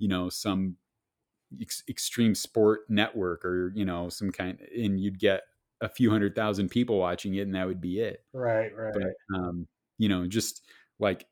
you 0.00 0.08
know, 0.08 0.28
some 0.28 0.78
ex- 1.60 1.84
extreme 1.88 2.34
sport 2.34 2.80
network 2.88 3.44
or, 3.44 3.70
you 3.76 3.84
know, 3.84 4.08
some 4.08 4.32
kind, 4.32 4.58
and 4.76 4.98
you'd 4.98 5.20
get 5.20 5.42
a 5.80 5.88
few 5.88 6.10
hundred 6.10 6.34
thousand 6.34 6.70
people 6.70 6.98
watching 6.98 7.36
it, 7.36 7.42
and 7.42 7.54
that 7.54 7.68
would 7.68 7.80
be 7.80 8.00
it 8.00 8.24
right, 8.32 8.74
right. 8.76 8.92
but 8.92 9.38
um, 9.38 9.68
you 9.96 10.08
know, 10.08 10.26
just 10.26 10.66
like 10.98 11.24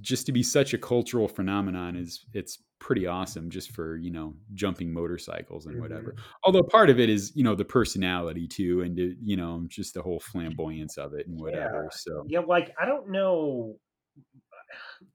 just 0.00 0.26
to 0.26 0.32
be 0.32 0.44
such 0.44 0.74
a 0.74 0.78
cultural 0.78 1.26
phenomenon 1.26 1.96
is 1.96 2.24
it's 2.32 2.62
pretty 2.82 3.06
awesome 3.06 3.48
just 3.48 3.70
for 3.70 3.96
you 3.96 4.10
know 4.10 4.34
jumping 4.54 4.92
motorcycles 4.92 5.66
and 5.66 5.78
whatever. 5.80 6.16
Although 6.42 6.64
part 6.64 6.90
of 6.90 6.98
it 6.98 7.08
is 7.08 7.32
you 7.36 7.44
know 7.44 7.54
the 7.54 7.64
personality 7.64 8.48
too, 8.48 8.82
and 8.82 8.96
to, 8.96 9.16
you 9.22 9.36
know 9.36 9.64
just 9.68 9.94
the 9.94 10.02
whole 10.02 10.18
flamboyance 10.20 10.98
of 10.98 11.14
it 11.14 11.28
and 11.28 11.38
whatever. 11.40 11.88
So 11.92 12.24
Yeah, 12.28 12.40
like 12.40 12.74
I 12.80 12.86
don't 12.86 13.10
know. 13.10 13.78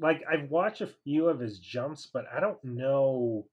Like 0.00 0.22
I've 0.30 0.50
watched 0.50 0.82
a 0.82 0.86
few 0.86 1.28
of 1.28 1.40
his 1.40 1.58
jumps, 1.58 2.06
but 2.12 2.24
I 2.32 2.40
don't 2.40 2.62
know 2.62 3.46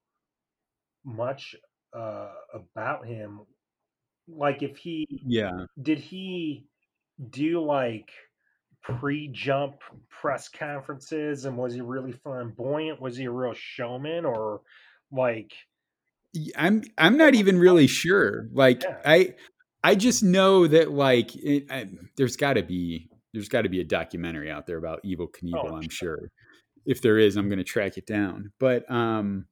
much 1.06 1.56
uh, 1.94 2.34
about 2.54 3.06
him. 3.06 3.42
Like, 4.28 4.64
if 4.64 4.78
he 4.78 5.08
Yeah. 5.26 5.66
did 5.82 6.00
he 6.00 6.68
do 7.30 7.64
like 7.64 8.12
pre-jump 8.86 9.82
press 10.10 10.48
conferences, 10.50 11.46
and 11.46 11.58
was 11.58 11.74
he 11.74 11.82
really 11.82 12.12
flamboyant? 12.12 13.02
Was 13.02 13.18
he 13.18 13.26
a 13.26 13.32
real 13.32 13.54
showman, 13.54 14.26
or 14.26 14.62
like? 15.12 15.54
i'm 16.58 16.84
I'm 16.98 17.18
not 17.18 17.36
even 17.36 17.58
really 17.58 17.88
sure. 17.88 18.48
Like 18.52 18.84
Yeah. 18.84 18.98
I 19.06 19.36
I 19.84 19.96
just 19.96 20.24
know 20.24 20.68
that 20.68 20.92
like 20.92 21.36
it, 21.36 21.72
I, 21.72 21.88
there's 22.18 22.36
got 22.36 22.54
to 22.54 22.64
be 22.64 23.10
there's 23.34 23.50
got 23.50 23.64
to 23.64 23.70
be 23.70 23.82
a 23.82 23.86
documentary 23.86 24.50
out 24.50 24.66
there 24.66 24.78
about 24.78 25.04
Evel 25.04 25.28
Knievel. 25.30 25.72
Oh, 25.72 25.76
I'm 25.76 25.90
sure. 25.90 26.32
If 26.86 27.02
there 27.02 27.18
is, 27.18 27.36
I'm 27.36 27.50
going 27.50 27.58
to 27.58 27.64
track 27.64 27.98
it 27.98 28.06
down. 28.06 28.52
But 28.60 28.90
um, 28.92 29.46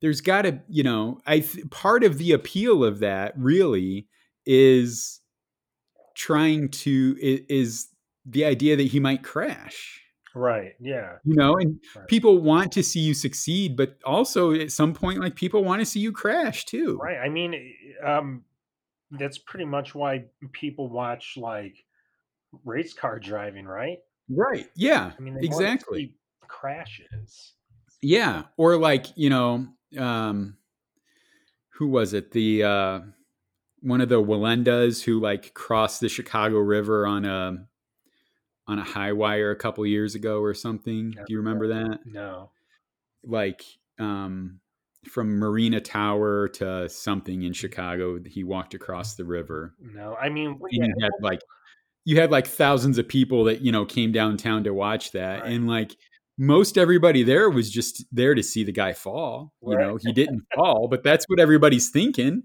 there's 0.00 0.20
got 0.20 0.42
to 0.42 0.60
you 0.68 0.82
know 0.82 1.20
I 1.26 1.40
th- 1.40 1.70
part 1.70 2.04
of 2.04 2.18
the 2.18 2.32
appeal 2.32 2.84
of 2.84 3.00
that 3.00 3.32
really 3.36 4.08
is 4.44 5.20
trying 6.14 6.68
to 6.68 7.16
is 7.20 7.88
the 8.26 8.44
idea 8.44 8.76
that 8.76 8.86
he 8.88 9.00
might 9.00 9.22
crash 9.22 9.96
Right. 10.34 10.74
Yeah. 10.80 11.16
you 11.24 11.34
know 11.34 11.56
and 11.56 11.80
Right. 11.96 12.06
people 12.06 12.38
want 12.38 12.70
to 12.72 12.82
see 12.82 13.00
you 13.00 13.14
succeed 13.14 13.76
but 13.76 13.98
also 14.04 14.52
at 14.52 14.70
some 14.72 14.92
point 14.94 15.18
like 15.18 15.34
people 15.34 15.64
want 15.64 15.80
to 15.80 15.86
see 15.86 16.00
you 16.00 16.12
crash 16.12 16.64
too 16.66 16.98
Right. 17.02 17.18
I 17.18 17.28
mean, 17.28 17.54
eh, 17.54 18.04
um, 18.06 18.44
that's 19.12 19.38
pretty 19.38 19.64
much 19.64 19.94
why 19.94 20.26
people 20.52 20.88
watch 20.88 21.36
like 21.36 21.84
race 22.64 22.92
car 22.94 23.18
driving, 23.18 23.64
right? 23.66 23.98
right 24.28 24.68
yeah 24.76 25.12
I 25.18 25.20
mean, 25.20 25.36
exactly 25.40 26.14
crashes. 26.46 27.54
yeah 28.02 28.44
or 28.56 28.76
like 28.76 29.06
you 29.16 29.30
know 29.30 29.66
um 29.98 30.56
who 31.70 31.88
was 31.88 32.12
it 32.12 32.30
the 32.30 32.62
uh 32.62 33.00
one 33.80 34.00
of 34.00 34.08
the 34.08 34.22
Wallendas 34.22 35.02
who 35.02 35.18
like 35.20 35.54
crossed 35.54 36.00
the 36.00 36.08
Chicago 36.08 36.58
River 36.58 37.06
on 37.06 37.24
a 37.24 37.66
on 38.70 38.78
a 38.78 38.84
high 38.84 39.12
wire 39.12 39.50
a 39.50 39.56
couple 39.56 39.84
years 39.84 40.14
ago 40.14 40.40
or 40.40 40.54
something. 40.54 41.10
Do 41.10 41.24
you 41.28 41.38
remember 41.38 41.68
that? 41.68 41.98
No. 42.06 42.50
Like 43.24 43.64
um 43.98 44.60
from 45.08 45.38
Marina 45.38 45.80
Tower 45.80 46.48
to 46.48 46.88
something 46.88 47.42
in 47.42 47.52
Chicago, 47.52 48.20
he 48.24 48.44
walked 48.44 48.74
across 48.74 49.16
the 49.16 49.24
river. 49.24 49.74
No. 49.80 50.14
I 50.14 50.28
mean, 50.28 50.60
yeah, 50.70 50.84
you 50.84 50.94
had 51.02 51.10
like 51.20 51.40
you 52.04 52.20
had 52.20 52.30
like 52.30 52.46
thousands 52.46 52.96
of 52.96 53.08
people 53.08 53.44
that, 53.44 53.60
you 53.60 53.72
know, 53.72 53.84
came 53.84 54.12
downtown 54.12 54.62
to 54.64 54.72
watch 54.72 55.10
that. 55.12 55.42
Right. 55.42 55.52
And 55.52 55.66
like 55.66 55.96
most 56.38 56.78
everybody 56.78 57.24
there 57.24 57.50
was 57.50 57.72
just 57.72 58.04
there 58.12 58.36
to 58.36 58.42
see 58.42 58.62
the 58.62 58.72
guy 58.72 58.92
fall. 58.92 59.52
You 59.66 59.76
know, 59.76 59.98
he 60.00 60.12
didn't 60.20 60.44
fall, 60.54 60.86
but 60.88 61.02
that's 61.02 61.24
what 61.26 61.40
everybody's 61.40 61.90
thinking. 61.90 62.44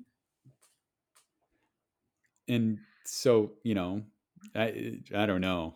And 2.48 2.80
so, 3.06 3.52
you 3.64 3.76
know, 3.76 4.02
I 4.56 5.02
I 5.16 5.28
don't 5.28 5.42
know. 5.42 5.76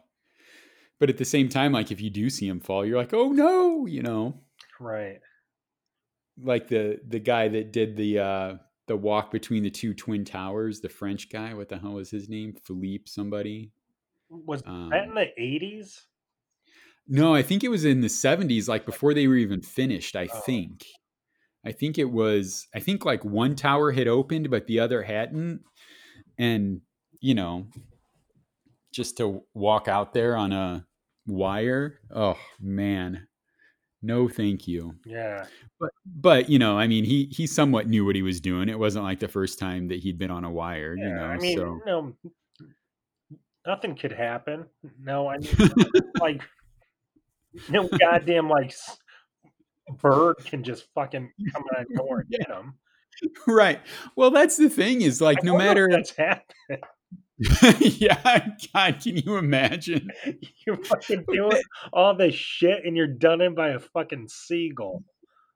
But 0.99 1.09
at 1.09 1.17
the 1.17 1.25
same 1.25 1.47
time, 1.49 1.71
like 1.71 1.91
if 1.91 2.01
you 2.01 2.09
do 2.09 2.29
see 2.29 2.47
him 2.47 2.59
fall, 2.59 2.85
you're 2.85 2.97
like, 2.97 3.13
oh 3.13 3.29
no, 3.31 3.85
you 3.85 4.01
know, 4.01 4.41
right. 4.79 5.19
like 6.41 6.67
the 6.67 6.99
the 7.07 7.19
guy 7.19 7.47
that 7.47 7.71
did 7.71 7.95
the 7.95 8.19
uh 8.19 8.53
the 8.88 8.97
walk 8.97 9.31
between 9.31 9.63
the 9.63 9.69
two 9.69 9.93
twin 9.93 10.25
towers, 10.25 10.81
the 10.81 10.89
French 10.89 11.29
guy. 11.29 11.53
What 11.53 11.69
the 11.69 11.77
hell 11.77 11.93
was 11.93 12.09
his 12.12 12.27
name? 12.27 12.53
Philippe 12.65 13.03
somebody. 13.07 13.71
Was 14.29 14.62
Um, 14.65 14.89
that 14.89 15.05
in 15.07 15.13
the 15.15 15.27
eighties? 15.38 16.05
no, 17.07 17.33
I 17.33 17.41
think 17.43 17.63
it 17.63 17.69
was 17.69 17.85
in 17.85 18.01
the 18.01 18.07
70s, 18.07 18.67
like 18.67 18.85
before 18.85 19.15
they 19.15 19.27
were 19.27 19.35
even 19.38 19.62
finished. 19.63 20.15
I 20.15 20.27
Oh. 20.31 20.39
think. 20.41 20.85
I 21.65 21.71
think 21.71 21.97
it 21.97 22.12
was. 22.12 22.67
I 22.75 22.79
think 22.79 23.03
like 23.05 23.23
one 23.25 23.55
tower 23.55 23.91
had 23.91 24.07
opened, 24.07 24.49
but 24.51 24.67
the 24.67 24.79
other 24.79 25.01
hadn't. 25.03 25.62
And 26.38 26.81
you 27.19 27.33
know, 27.35 27.67
just 28.93 29.17
to 29.17 29.43
walk 29.53 29.88
out 29.88 30.13
there 30.13 30.35
on 30.38 30.51
a 30.51 30.85
wire, 31.29 31.99
oh 32.13 32.37
man, 32.59 33.27
no, 34.01 34.27
thank 34.29 34.67
you. 34.67 34.95
Yeah. 35.05 35.45
But 35.79 35.91
but 36.05 36.49
you 36.49 36.59
know, 36.59 36.77
I 36.77 36.87
mean, 36.87 37.03
he 37.05 37.25
he 37.31 37.47
somewhat 37.47 37.87
knew 37.87 38.05
what 38.05 38.15
he 38.15 38.21
was 38.21 38.39
doing. 38.41 38.69
It 38.69 38.79
wasn't 38.79 39.05
like 39.05 39.19
the 39.19 39.27
first 39.27 39.59
time 39.59 39.87
that 39.89 39.99
he'd 39.99 40.17
been 40.17 40.31
on 40.31 40.43
a 40.43 40.51
wire, 40.51 40.95
Yeah. 40.97 41.07
you 41.07 41.13
know. 41.15 41.23
I 41.25 41.37
mean, 41.37 41.57
so 41.57 41.79
no, 41.85 42.13
nothing 43.65 43.95
could 43.95 44.11
happen. 44.11 44.65
No, 45.01 45.27
I 45.27 45.37
mean, 45.37 45.49
like, 46.19 46.41
no 47.69 47.87
goddamn 47.87 48.49
like 48.49 48.73
bird 50.01 50.37
can 50.45 50.63
just 50.63 50.85
fucking 50.93 51.31
come 51.53 51.63
out 51.75 51.81
of 51.81 51.87
nowhere 51.89 52.19
and 52.19 52.27
Yeah. 52.31 52.37
hit 52.47 52.55
him. 52.55 52.73
right. 53.47 53.81
Well, 54.15 54.31
that's 54.31 54.55
the 54.55 54.69
thing 54.69 55.01
is 55.01 55.19
like 55.19 55.39
I 55.43 55.45
no 55.47 55.57
matter 55.57 55.87
that's 55.91 56.15
happened. 56.15 56.83
yeah, 57.80 58.47
God, 58.73 58.99
can 59.02 59.17
you 59.17 59.38
imagine? 59.38 60.10
You're 60.65 60.84
fucking 60.84 61.25
doing 61.32 61.62
all 61.93 62.15
this 62.15 62.36
shit 62.36 62.86
and 62.86 62.97
you're 62.97 63.08
done 63.08 63.41
in 63.41 63.56
by 63.56 63.69
a 63.69 63.80
fucking 63.80 64.28
seagull. 64.28 65.04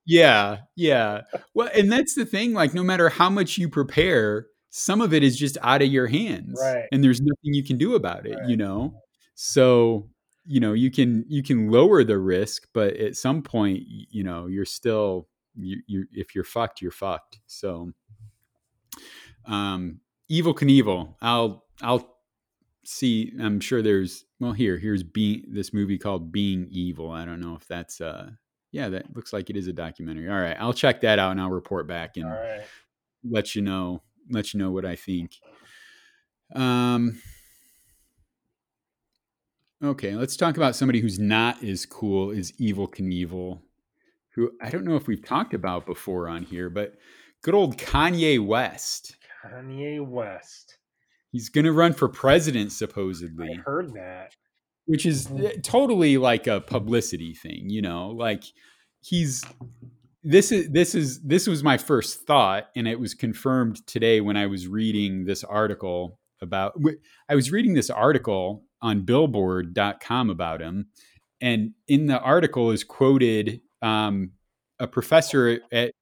Yeah, 0.06 0.60
yeah. 0.76 1.22
Well, 1.54 1.70
and 1.76 1.92
that's 1.92 2.16
the 2.16 2.26
thing. 2.26 2.54
Like, 2.54 2.74
no 2.74 2.84
matter 2.84 3.10
how 3.10 3.30
much 3.30 3.58
you 3.58 3.70
prepare, 3.70 4.48
some 4.70 5.02
of 5.02 5.14
it 5.14 5.24
is 5.24 5.38
just 5.38 5.58
out 5.62 5.82
of 5.82 5.88
your 5.90 6.08
hands, 6.08 6.60
Right. 6.62 6.86
and 6.92 7.04
there's 7.04 7.22
nothing 7.22 7.54
you 7.54 7.64
can 7.64 7.78
do 7.78 7.96
about 7.96 8.26
it. 8.26 8.36
Right. 8.36 8.50
You 8.50 8.58
know, 8.58 8.96
so 9.36 10.10
you 10.46 10.60
know 10.60 10.74
you 10.74 10.92
can 10.92 11.26
you 11.30 11.42
can 11.44 11.70
lower 11.70 12.04
the 12.04 12.18
risk, 12.18 12.68
but 12.74 12.96
at 12.98 13.16
some 13.16 13.42
point, 13.44 13.84
you 13.88 14.24
know, 14.24 14.48
you're 14.48 14.66
still 14.66 15.28
you 15.56 15.82
you 15.88 16.06
if 16.12 16.36
you're 16.36 16.44
fucked, 16.44 16.82
you're 16.82 16.92
fucked. 16.92 17.40
So, 17.46 17.92
um, 19.46 20.00
Evel 20.32 20.56
Knievel. 20.56 21.16
I'll 21.22 21.63
I'll 21.82 22.18
see. 22.84 23.34
I'm 23.40 23.60
sure 23.60 23.82
there's 23.82 24.26
well 24.40 24.54
here 24.54 24.78
here's 24.78 25.04
being 25.04 25.46
this 25.50 25.74
movie 25.74 25.98
called 25.98 26.32
Being 26.32 26.68
Evel. 26.68 27.12
I 27.12 27.26
don't 27.26 27.40
know 27.40 27.56
if 27.56 27.68
that's 27.68 28.02
uh 28.02 28.32
yeah 28.72 28.90
that 28.90 29.16
looks 29.16 29.34
like 29.34 29.50
it 29.50 29.58
is 29.58 29.68
a 29.68 29.74
documentary. 29.74 30.30
All 30.30 30.40
right, 30.40 30.58
I'll 30.60 30.74
check 30.74 31.02
that 31.02 31.20
out 31.20 31.32
and 31.32 31.42
I'll 31.42 31.50
report 31.50 31.88
back 31.88 32.18
and 32.18 32.30
right. 32.30 32.62
let 33.24 33.56
you 33.56 33.62
know 33.62 34.02
let 34.30 34.54
you 34.54 34.60
know 34.60 34.72
what 34.72 34.86
I 34.86 34.96
think. 34.96 35.32
Um. 36.56 37.22
Okay, 39.84 40.16
let's 40.16 40.38
talk 40.38 40.56
about 40.56 40.78
somebody 40.78 41.02
who's 41.02 41.20
not 41.20 41.62
as 41.62 41.86
cool 41.86 42.32
as 42.32 42.54
Evel 42.54 42.88
Knievel, 42.88 43.60
who 44.30 44.52
I 44.62 44.70
don't 44.70 44.86
know 44.86 44.96
if 44.96 45.08
we've 45.08 45.26
talked 45.26 45.54
about 45.54 45.86
before 45.86 46.30
on 46.30 46.44
here, 46.44 46.70
but 46.70 46.96
good 47.42 47.54
old 47.54 47.78
Kanye 47.78 48.40
West. 48.46 49.18
Kanye 49.44 50.06
West. 50.06 50.78
He's 51.34 51.50
going 51.50 51.66
to 51.66 51.74
run 51.74 51.94
for 51.94 52.08
president, 52.08 52.72
supposedly. 52.72 53.54
I 53.54 53.62
heard 53.66 53.94
that. 53.96 54.36
which 54.86 55.04
is 55.06 55.28
eh, 55.32 55.54
totally 55.64 56.18
like 56.18 56.46
a 56.46 56.62
publicity 56.62 57.34
thing, 57.34 57.70
you 57.70 57.82
know. 57.82 58.10
Like 58.10 58.44
he's 59.02 59.44
this 60.24 60.52
is 60.52 60.70
this 60.70 60.94
is 60.94 61.22
this 61.22 61.48
was 61.48 61.64
my 61.64 61.78
first 61.78 62.28
thought, 62.28 62.70
and 62.76 62.88
it 62.88 63.00
was 63.00 63.16
confirmed 63.16 63.86
today 63.88 64.22
when 64.22 64.38
I 64.38 64.46
was 64.46 64.68
reading 64.68 65.26
this 65.26 65.44
article 65.44 66.20
about. 66.40 66.80
I 67.28 67.34
was 67.34 67.52
reading 67.52 67.74
this 67.74 67.90
article 67.90 68.64
on 68.82 69.02
Billboard.com 69.02 70.30
about 70.30 70.62
him, 70.62 70.90
and 71.42 71.72
in 71.88 72.06
the 72.06 72.20
article 72.20 72.70
is 72.70 72.84
quoted 72.84 73.62
um, 73.82 74.34
a 74.84 74.88
professor 74.88 75.62
at 75.72 75.94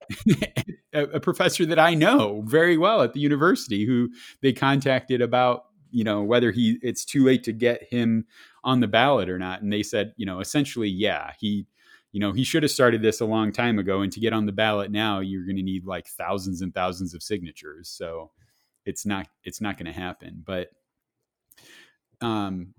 a 0.94 1.20
professor 1.20 1.68
that 1.68 1.78
I 1.78 1.94
know 1.94 2.42
very 2.48 2.78
well 2.78 3.04
at 3.04 3.14
the 3.14 3.20
university 3.20 3.86
who 3.86 4.10
they 4.42 4.52
contacted 4.52 5.22
about 5.22 5.66
you 5.92 6.04
know 6.04 6.24
whether 6.24 6.52
he 6.52 6.80
it's 6.82 7.06
too 7.06 7.24
late 7.24 7.44
to 7.44 7.54
get 7.54 7.84
him 7.84 8.26
on 8.64 8.80
the 8.80 8.88
ballot 8.88 9.30
or 9.30 9.38
not. 9.38 9.62
And 9.62 9.72
they 9.72 9.84
said 9.84 10.14
you 10.18 10.26
know 10.26 10.40
essentially 10.40 10.90
yeah 10.90 11.34
he 11.40 11.68
you 12.12 12.20
know 12.20 12.34
he 12.34 12.44
should 12.44 12.64
have 12.64 12.72
started 12.72 13.04
this 13.04 13.22
a 13.22 13.26
long 13.26 13.52
time 13.52 13.78
ago 13.78 14.02
and 14.02 14.12
to 14.14 14.20
get 14.20 14.34
on 14.34 14.48
the 14.48 14.52
ballot 14.52 14.90
now 14.90 15.20
you're 15.20 15.46
going 15.46 15.58
to 15.58 15.62
need 15.64 15.86
like 15.86 16.08
thousands 16.08 16.62
and 16.62 16.74
thousands 16.74 17.14
of 17.14 17.22
signatures. 17.22 17.88
So 17.88 18.32
it's 18.84 19.06
not 19.06 19.28
it's 19.44 19.62
not 19.62 19.78
going 19.78 19.94
to 19.94 20.00
happen. 20.00 20.44
But 20.44 20.70
um 22.20 22.74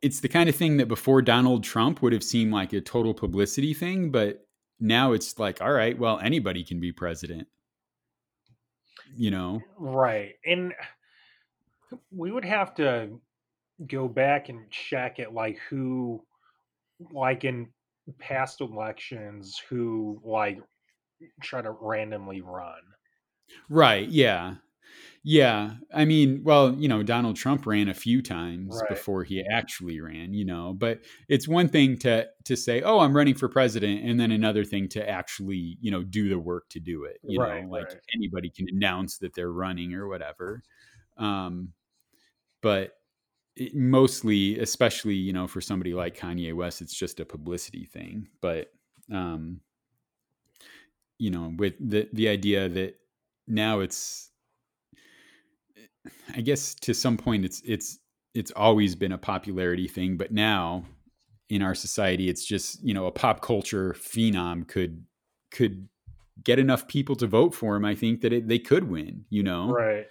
it's 0.00 0.20
the 0.20 0.28
kind 0.28 0.48
of 0.48 0.56
thing 0.56 0.78
that 0.78 0.88
before 0.88 1.20
Donald 1.20 1.64
Trump 1.64 2.00
would 2.00 2.14
have 2.14 2.24
seemed 2.24 2.52
like 2.52 2.72
a 2.72 2.80
total 2.80 3.12
publicity 3.12 3.74
thing 3.74 4.10
but 4.10 4.40
now 4.80 5.12
it's 5.12 5.38
like 5.38 5.60
all 5.60 5.72
right 5.72 5.98
well 5.98 6.18
anybody 6.20 6.64
can 6.64 6.80
be 6.80 6.92
president 6.92 7.46
you 9.16 9.30
know 9.30 9.62
Right. 9.78 10.34
And 10.44 10.72
we 12.10 12.32
would 12.32 12.44
have 12.44 12.74
to 12.76 13.20
go 13.86 14.08
back 14.08 14.48
and 14.48 14.70
check 14.70 15.18
it 15.18 15.32
like 15.32 15.58
who 15.68 16.24
like 17.12 17.44
in 17.44 17.68
past 18.18 18.60
elections 18.60 19.60
who 19.68 20.20
like 20.24 20.58
try 21.42 21.62
to 21.62 21.70
randomly 21.80 22.40
run. 22.40 22.80
Right. 23.68 24.08
Yeah. 24.08 24.56
Yeah, 25.26 25.76
I 25.94 26.04
mean, 26.04 26.44
well, 26.44 26.74
you 26.74 26.86
know, 26.86 27.02
Donald 27.02 27.36
Trump 27.36 27.64
ran 27.64 27.88
a 27.88 27.94
few 27.94 28.20
times 28.20 28.82
Right. 28.82 28.82
before 28.82 29.24
he 29.24 29.42
actually 29.50 29.98
ran, 29.98 30.34
you 30.34 30.44
know, 30.44 30.74
but 30.74 31.02
it's 31.28 31.48
one 31.48 31.66
thing 31.68 31.96
to 32.00 32.28
to 32.44 32.56
say, 32.56 32.82
"Oh, 32.82 32.98
I'm 33.00 33.16
running 33.16 33.34
for 33.34 33.48
president," 33.48 34.04
and 34.04 34.20
then 34.20 34.30
another 34.30 34.64
thing 34.64 34.86
to 34.90 35.08
actually, 35.08 35.78
you 35.80 35.90
know, 35.90 36.02
do 36.04 36.28
the 36.28 36.38
work 36.38 36.68
to 36.70 36.80
do 36.80 37.04
it, 37.04 37.20
you 37.24 37.38
Right, 37.38 37.38
know, 37.38 37.66
like 37.70 37.88
right. 37.88 38.00
anybody 38.14 38.50
can 38.50 38.66
announce 38.68 39.16
that 39.18 39.34
they're 39.34 39.50
running 39.52 39.94
or 39.94 40.08
whatever. 40.08 40.62
Um, 41.18 41.74
but 42.62 42.94
it, 43.56 43.74
mostly, 43.74 44.58
especially, 44.60 45.16
you 45.16 45.32
know, 45.32 45.48
for 45.48 45.60
somebody 45.62 45.94
like 45.94 46.16
Kanye 46.16 46.54
West, 46.54 46.82
it's 46.82 46.96
just 46.96 47.20
a 47.20 47.26
publicity 47.26 47.86
thing, 47.86 48.28
but 48.42 48.72
um, 49.12 49.60
you 51.18 51.30
know, 51.30 51.52
with 51.56 51.74
the 51.80 52.08
the 52.12 52.28
idea 52.28 52.68
that 52.68 52.96
now 53.46 53.80
it's 53.80 54.30
I 56.34 56.40
guess 56.40 56.74
to 56.76 56.94
some 56.94 57.16
point 57.16 57.44
it's 57.44 57.62
it's 57.64 57.98
it's 58.34 58.50
always 58.56 58.94
been 58.94 59.12
a 59.12 59.18
popularity 59.18 59.88
thing, 59.88 60.16
but 60.16 60.32
now 60.32 60.84
in 61.48 61.62
our 61.62 61.74
society 61.74 62.28
it's 62.28 62.44
just, 62.44 62.82
you 62.82 62.94
know, 62.94 63.06
a 63.06 63.12
pop 63.12 63.40
culture 63.40 63.94
phenom 63.98 64.66
could 64.66 65.04
could 65.50 65.88
get 66.42 66.58
enough 66.58 66.88
people 66.88 67.14
to 67.16 67.26
vote 67.26 67.54
for 67.54 67.76
him, 67.76 67.84
I 67.84 67.94
think 67.94 68.20
that 68.22 68.32
it, 68.32 68.48
they 68.48 68.58
could 68.58 68.88
win, 68.90 69.24
you 69.30 69.42
know. 69.42 69.68
Right. 69.68 70.06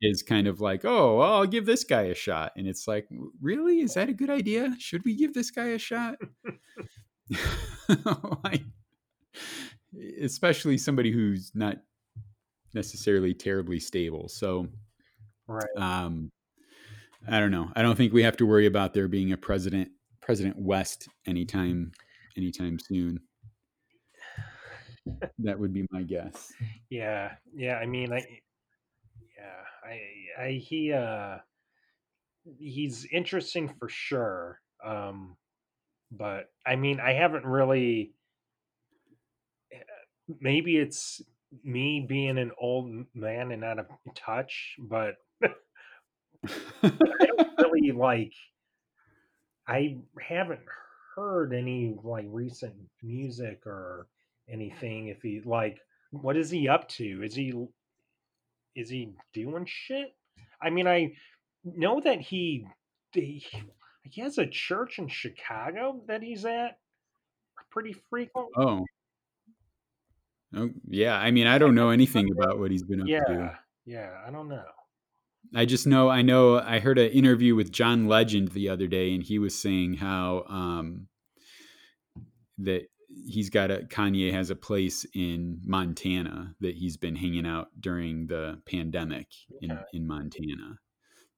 Is 0.00 0.22
kind 0.22 0.46
of 0.46 0.60
like, 0.60 0.84
"Oh, 0.84 1.16
well, 1.18 1.32
I'll 1.34 1.46
give 1.46 1.66
this 1.66 1.82
guy 1.82 2.02
a 2.02 2.14
shot." 2.14 2.52
And 2.56 2.68
it's 2.68 2.86
like, 2.86 3.08
"Really? 3.42 3.80
Is 3.80 3.94
that 3.94 4.08
a 4.08 4.12
good 4.12 4.30
idea? 4.30 4.76
Should 4.78 5.04
we 5.04 5.16
give 5.16 5.34
this 5.34 5.50
guy 5.50 5.70
a 5.70 5.78
shot?" 5.78 6.14
like, 8.44 8.62
especially 10.22 10.78
somebody 10.78 11.10
who's 11.10 11.50
not 11.52 11.78
necessarily 12.74 13.34
terribly 13.34 13.80
stable. 13.80 14.28
So, 14.28 14.68
Right. 15.48 15.66
um, 15.76 16.30
I 17.26 17.40
don't 17.40 17.50
know. 17.50 17.70
I 17.74 17.82
don't 17.82 17.96
think 17.96 18.12
we 18.12 18.22
have 18.22 18.36
to 18.36 18.46
worry 18.46 18.66
about 18.66 18.94
there 18.94 19.08
being 19.08 19.32
a 19.32 19.36
president 19.36 19.90
President 20.20 20.58
West 20.58 21.08
anytime 21.26 21.92
anytime 22.36 22.78
soon. 22.78 23.20
that 25.38 25.58
would 25.58 25.72
be 25.72 25.86
my 25.90 26.02
guess. 26.02 26.52
Yeah. 26.90 27.32
Yeah. 27.54 27.76
I 27.76 27.86
mean, 27.86 28.12
I. 28.12 28.24
Yeah. 29.36 29.90
I. 30.38 30.44
I. 30.44 30.50
He. 30.52 30.92
Uh. 30.92 31.38
He's 32.58 33.06
interesting 33.10 33.72
for 33.78 33.88
sure. 33.88 34.60
Um. 34.84 35.36
But 36.10 36.50
I 36.66 36.76
mean, 36.76 37.00
I 37.00 37.12
haven't 37.14 37.44
really. 37.46 38.12
Maybe 40.40 40.76
it's 40.76 41.22
me 41.64 42.04
being 42.06 42.36
an 42.36 42.52
old 42.60 43.06
man 43.14 43.50
and 43.50 43.64
out 43.64 43.78
of 43.78 43.86
touch, 44.14 44.76
but 44.78 45.14
I 46.46 46.90
don't 47.26 47.58
really 47.72 47.92
like. 47.92 48.32
I 49.66 49.98
haven't 50.20 50.60
heard 51.14 51.52
any 51.52 51.96
like 52.02 52.26
recent 52.28 52.74
music 53.02 53.66
or 53.66 54.06
anything. 54.48 55.08
If 55.08 55.22
he 55.22 55.40
like, 55.44 55.78
what 56.10 56.36
is 56.36 56.50
he 56.50 56.68
up 56.68 56.88
to? 56.90 57.22
Is 57.22 57.34
he 57.34 57.52
is 58.74 58.88
he 58.88 59.10
doing 59.32 59.66
shit? 59.66 60.14
I 60.62 60.70
mean, 60.70 60.86
I 60.86 61.12
know 61.64 62.00
that 62.00 62.20
he 62.20 62.66
he, 63.12 63.44
he 64.02 64.20
has 64.20 64.38
a 64.38 64.46
church 64.46 64.98
in 64.98 65.08
Chicago 65.08 66.00
that 66.06 66.22
he's 66.22 66.44
at 66.44 66.78
pretty 67.70 67.94
frequently. 68.10 68.52
Oh. 68.56 68.84
Oh, 70.56 70.70
yeah. 70.88 71.18
I 71.18 71.30
mean, 71.30 71.46
I 71.46 71.58
don't 71.58 71.74
know 71.74 71.90
anything 71.90 72.30
about 72.32 72.58
what 72.58 72.70
he's 72.70 72.82
been 72.82 73.02
up 73.02 73.06
to. 73.06 73.12
Yeah, 73.12 73.54
yeah. 73.84 74.10
I 74.26 74.30
don't 74.30 74.48
know. 74.48 74.64
I 75.54 75.64
just 75.64 75.86
know 75.86 76.08
I 76.08 76.22
know 76.22 76.58
I 76.60 76.78
heard 76.78 76.98
an 76.98 77.10
interview 77.10 77.54
with 77.54 77.72
John 77.72 78.06
Legend 78.06 78.48
the 78.48 78.68
other 78.68 78.86
day, 78.86 79.14
and 79.14 79.22
he 79.22 79.38
was 79.38 79.54
saying 79.54 79.94
how 79.94 80.44
um, 80.48 81.08
that 82.58 82.88
he's 83.26 83.50
got 83.50 83.70
a 83.70 83.78
Kanye 83.78 84.32
has 84.32 84.50
a 84.50 84.56
place 84.56 85.06
in 85.14 85.60
Montana 85.64 86.54
that 86.60 86.74
he's 86.74 86.96
been 86.96 87.16
hanging 87.16 87.46
out 87.46 87.68
during 87.80 88.26
the 88.26 88.60
pandemic 88.66 89.26
in 89.62 89.72
Okay. 89.72 89.82
in 89.92 90.06
Montana. 90.06 90.78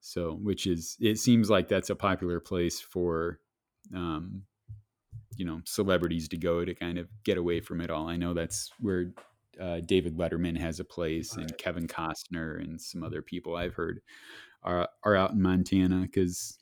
So, 0.01 0.33
which 0.43 0.67
is 0.67 0.97
it 1.01 1.19
seems 1.19 1.51
like 1.51 1.69
that's 1.69 1.91
a 1.91 1.97
popular 1.97 2.41
place 2.41 2.81
for 2.81 3.39
um, 3.95 4.43
you 5.37 5.45
know 5.45 5.61
celebrities 5.65 6.29
to 6.29 6.37
go 6.37 6.65
to 6.65 6.75
kind 6.75 6.99
of 6.99 7.09
get 7.25 7.39
away 7.39 7.61
from 7.61 7.81
it 7.81 7.91
all. 7.91 8.09
I 8.09 8.17
know 8.17 8.35
that's 8.35 8.71
where 8.81 9.13
uh, 9.61 9.81
David 9.81 10.17
Letterman 10.17 10.57
has 10.59 10.81
a 10.81 10.85
place, 10.85 11.37
and 11.37 11.57
Kevin 11.59 11.87
Costner 11.87 12.61
and 12.61 12.81
some 12.81 13.03
other 13.03 13.23
people 13.23 13.57
I've 13.57 13.75
heard 13.75 14.01
are 14.63 14.89
are 15.05 15.17
out 15.17 15.33
in 15.33 15.43
Montana 15.43 16.01
because 16.03 16.59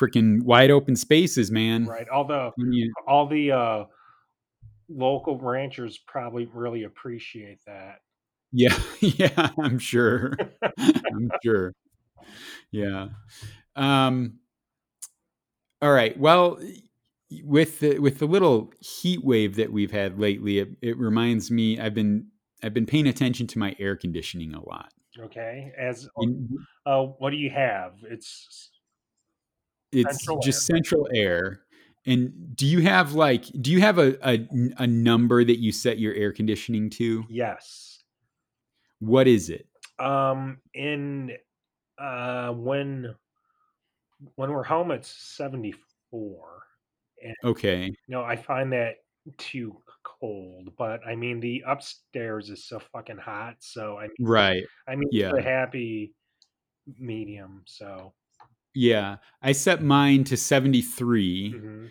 freaking 0.00 0.42
wide 0.42 0.70
open 0.70 0.94
spaces, 0.96 1.50
man. 1.50 1.86
Right. 1.86 2.08
Although 2.12 2.52
When 2.56 2.72
you- 2.72 2.92
all 3.06 3.26
the 3.26 3.52
uh, 3.52 3.84
local 4.88 5.38
ranchers 5.38 5.98
probably 5.98 6.46
really 6.52 6.84
appreciate 6.84 7.58
that. 7.66 8.00
yeah, 8.52 8.78
yeah, 9.00 9.50
I'm 9.58 9.78
sure. 9.78 10.36
I'm 10.78 11.30
sure. 11.42 11.72
Yeah. 12.72 13.08
Um. 13.76 14.40
All 15.80 15.92
right. 15.92 16.18
Well, 16.18 16.58
with 17.42 17.80
the 17.80 17.98
with 17.98 18.18
the 18.18 18.26
little 18.26 18.72
heat 18.80 19.24
wave 19.24 19.56
that 19.56 19.72
we've 19.72 19.90
had 19.90 20.18
lately, 20.18 20.58
it, 20.58 20.70
it 20.80 20.96
reminds 20.98 21.50
me 21.50 21.78
I've 21.78 21.94
been 21.94 22.28
I've 22.62 22.74
been 22.74 22.86
paying 22.86 23.06
attention 23.06 23.46
to 23.48 23.58
my 23.58 23.74
air 23.78 23.96
conditioning 23.96 24.54
a 24.54 24.64
lot. 24.64 24.92
Okay. 25.18 25.72
As 25.78 26.08
uh, 26.86 27.02
what 27.02 27.30
do 27.30 27.36
you 27.36 27.50
have? 27.50 27.94
It's 28.02 28.70
it's 29.92 30.24
Central 30.24 30.40
just 30.40 30.66
central 30.66 31.08
air. 31.14 31.62
And 32.06 32.54
do 32.54 32.66
you 32.66 32.82
have 32.82 33.14
like 33.14 33.44
do 33.60 33.72
you 33.72 33.80
have 33.80 33.98
a, 33.98 34.16
a 34.28 34.46
a 34.78 34.86
number 34.86 35.42
that 35.42 35.58
you 35.58 35.72
set 35.72 35.98
your 35.98 36.14
air 36.14 36.32
conditioning 36.32 36.90
to? 36.90 37.24
yes. 37.28 38.02
What 38.98 39.26
is 39.26 39.50
it? 39.50 39.66
Um. 39.98 40.58
In 40.74 41.32
uh, 41.98 42.52
when 42.52 43.14
when 44.36 44.50
we're 44.50 44.62
home, 44.62 44.90
it's 44.90 45.08
seventy 45.08 45.74
four. 46.10 46.65
Okay. 47.44 47.94
No, 48.08 48.22
I 48.22 48.36
find 48.36 48.72
that 48.72 48.96
too 49.38 49.76
cold. 50.04 50.70
But 50.76 51.00
I 51.06 51.16
mean, 51.16 51.40
the 51.40 51.62
upstairs 51.66 52.50
is 52.50 52.64
so 52.66 52.78
fucking 52.78 53.18
hot. 53.18 53.56
So 53.60 53.98
I 53.98 54.02
mean, 54.02 54.14
Right. 54.20 54.64
I 54.88 54.96
mean, 54.96 55.08
Yeah. 55.12 55.30
it's 55.30 55.38
a 55.38 55.42
happy 55.42 56.14
medium. 56.98 57.62
So 57.66 58.14
Yeah. 58.74 59.16
I 59.42 59.52
set 59.52 59.82
mine 59.82 60.24
to 60.24 60.36
73 60.36 61.54
mhm. 61.54 61.90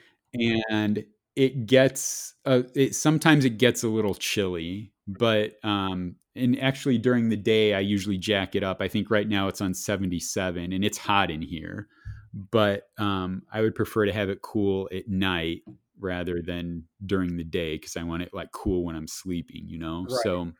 and 0.70 1.06
it 1.36 1.66
gets 1.66 2.36
uh, 2.46 2.64
it 2.76 2.96
sometimes 2.96 3.44
it 3.46 3.58
gets 3.58 3.84
a 3.84 3.90
little 3.90 4.16
chilly, 4.16 4.94
but 5.08 5.54
um 5.64 6.16
and 6.36 6.60
actually 6.62 6.98
during 6.98 7.30
the 7.30 7.38
day 7.38 7.74
I 7.74 7.80
usually 7.80 8.18
jack 8.18 8.56
it 8.56 8.64
up. 8.64 8.82
I 8.82 8.88
think 8.88 9.10
right 9.10 9.28
now 9.28 9.48
it's 9.48 9.62
on 9.62 9.74
77 9.74 10.72
and 10.74 10.84
it's 10.86 10.98
hot 10.98 11.30
in 11.32 11.42
here. 11.42 11.88
But 12.36 12.90
um 13.00 13.44
I 13.52 13.62
would 13.62 13.76
prefer 13.76 14.06
to 14.06 14.14
have 14.14 14.30
it 14.30 14.42
cool 14.44 14.90
at 14.94 15.08
night 15.08 15.64
rather 16.00 16.42
than 16.42 16.84
during 17.06 17.38
the 17.38 17.44
day 17.44 17.78
cuz 17.80 17.98
I 17.98 18.04
want 18.04 18.24
it 18.24 18.34
like 18.34 18.52
cool 18.52 18.84
when 18.84 18.96
I'm 18.96 19.08
sleeping, 19.08 19.64
you 19.68 19.80
know? 19.80 20.04
Right. 20.10 20.24
So 20.24 20.52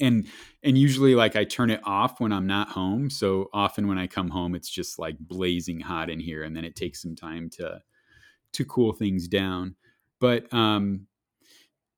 and 0.00 0.26
and 0.62 0.78
usually 0.78 1.14
like 1.14 1.36
I 1.36 1.44
turn 1.44 1.70
it 1.70 1.80
off 1.84 2.20
when 2.20 2.32
I'm 2.32 2.46
not 2.46 2.70
home. 2.70 3.10
So 3.10 3.50
often 3.52 3.88
when 3.88 3.98
I 3.98 4.06
come 4.06 4.30
home 4.30 4.54
it's 4.54 4.70
just 4.70 4.98
like 4.98 5.18
blazing 5.18 5.80
hot 5.80 6.10
in 6.10 6.20
here 6.20 6.42
and 6.44 6.56
then 6.56 6.64
it 6.64 6.76
takes 6.76 7.02
some 7.02 7.16
time 7.16 7.50
to 7.52 7.82
to 8.52 8.64
cool 8.64 8.92
things 8.92 9.28
down. 9.28 9.76
But 10.20 10.52
um, 10.52 11.06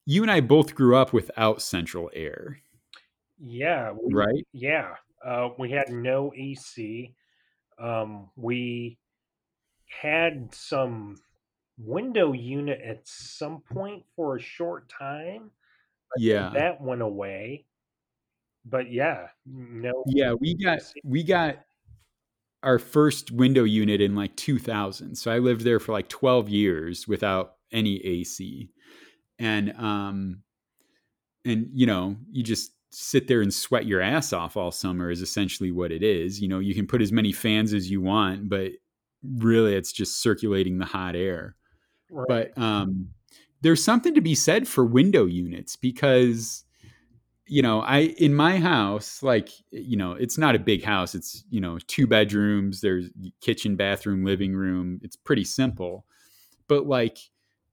you 0.06 0.22
and 0.22 0.30
I 0.30 0.40
both 0.40 0.74
grew 0.74 0.96
up 0.96 1.12
without 1.12 1.62
central 1.62 2.10
air, 2.14 2.62
yeah, 3.38 3.92
we, 3.92 4.14
right? 4.14 4.46
yeah. 4.52 4.94
Uh, 5.24 5.50
we 5.58 5.70
had 5.70 5.90
no 5.90 6.32
AC. 6.36 7.14
Um, 7.80 8.30
we 8.36 8.98
had 10.02 10.54
some 10.54 11.16
window 11.78 12.32
unit 12.32 12.80
at 12.80 13.00
some 13.04 13.62
point 13.72 14.04
for 14.14 14.36
a 14.36 14.40
short 14.40 14.88
time. 14.88 15.50
Yeah. 16.16 16.50
That 16.54 16.80
went 16.80 17.02
away. 17.02 17.66
But 18.64 18.92
yeah, 18.92 19.28
no. 19.46 20.04
Yeah, 20.06 20.34
we 20.34 20.54
got 20.54 20.80
we 21.02 21.22
got 21.22 21.60
our 22.62 22.78
first 22.78 23.30
window 23.30 23.64
unit 23.64 24.02
in 24.02 24.14
like 24.14 24.36
2000. 24.36 25.16
So 25.16 25.30
I 25.30 25.38
lived 25.38 25.62
there 25.62 25.80
for 25.80 25.92
like 25.92 26.08
12 26.08 26.50
years 26.50 27.08
without 27.08 27.54
any 27.72 28.04
AC. 28.04 28.70
And 29.38 29.74
um 29.78 30.42
and 31.46 31.70
you 31.72 31.86
know, 31.86 32.16
you 32.30 32.42
just 32.42 32.72
sit 32.90 33.28
there 33.28 33.40
and 33.40 33.52
sweat 33.54 33.86
your 33.86 34.00
ass 34.00 34.32
off 34.32 34.56
all 34.56 34.72
summer 34.72 35.10
is 35.10 35.22
essentially 35.22 35.70
what 35.70 35.92
it 35.92 36.02
is. 36.02 36.40
You 36.40 36.48
know, 36.48 36.58
you 36.58 36.74
can 36.74 36.86
put 36.86 37.02
as 37.02 37.12
many 37.12 37.32
fans 37.32 37.72
as 37.72 37.90
you 37.90 38.00
want, 38.00 38.48
but 38.48 38.72
really 39.22 39.74
it's 39.74 39.92
just 39.92 40.20
circulating 40.20 40.78
the 40.78 40.84
hot 40.84 41.14
air. 41.14 41.56
Right. 42.10 42.52
But 42.54 42.62
um 42.62 43.10
there's 43.62 43.84
something 43.84 44.14
to 44.14 44.20
be 44.20 44.34
said 44.34 44.66
for 44.66 44.84
window 44.84 45.26
units 45.26 45.76
because 45.76 46.64
you 47.46 47.62
know, 47.62 47.80
I 47.80 48.14
in 48.16 48.32
my 48.32 48.58
house, 48.58 49.24
like 49.24 49.50
you 49.72 49.96
know, 49.96 50.12
it's 50.12 50.38
not 50.38 50.54
a 50.54 50.60
big 50.60 50.84
house. 50.84 51.16
It's 51.16 51.44
you 51.50 51.60
know, 51.60 51.78
two 51.88 52.06
bedrooms. 52.06 52.80
There's 52.80 53.10
kitchen, 53.40 53.74
bathroom, 53.74 54.24
living 54.24 54.54
room. 54.54 55.00
It's 55.02 55.16
pretty 55.16 55.44
simple, 55.44 56.06
but 56.68 56.86
like, 56.86 57.18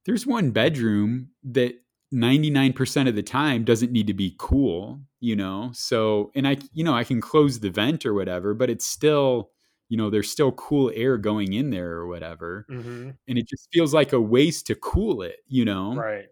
there's 0.06 0.26
one 0.26 0.50
bedroom 0.50 1.30
that 1.44 1.76
99% 2.14 3.08
of 3.08 3.16
the 3.16 3.24
time 3.24 3.64
doesn't 3.64 3.92
need 3.92 4.08
to 4.08 4.14
be 4.14 4.36
cool, 4.38 5.02
you 5.20 5.36
know? 5.36 5.72
So, 5.74 6.32
and 6.36 6.48
I, 6.48 6.58
you 6.74 6.84
know, 6.84 6.94
I 6.94 7.04
can 7.04 7.20
close 7.20 7.60
the 7.60 7.70
vent 7.70 8.06
or 8.06 8.14
whatever, 8.14 8.54
but 8.54 8.70
it's 8.70 8.86
still, 8.86 9.52
you 9.90 9.98
know, 9.98 10.10
there's 10.10 10.30
still 10.30 10.52
cool 10.54 10.92
air 10.96 11.18
going 11.18 11.54
in 11.54 11.70
there 11.70 11.92
or 11.92 12.08
whatever. 12.08 12.66
Mm-hmm. 12.70 13.10
And 13.28 13.38
it 13.38 13.48
just 13.48 13.68
feels 13.74 13.94
like 13.94 14.14
a 14.14 14.22
waste 14.22 14.68
to 14.68 14.76
cool 14.76 15.22
it, 15.22 15.38
you 15.48 15.66
know? 15.66 15.96
Right. 15.96 16.26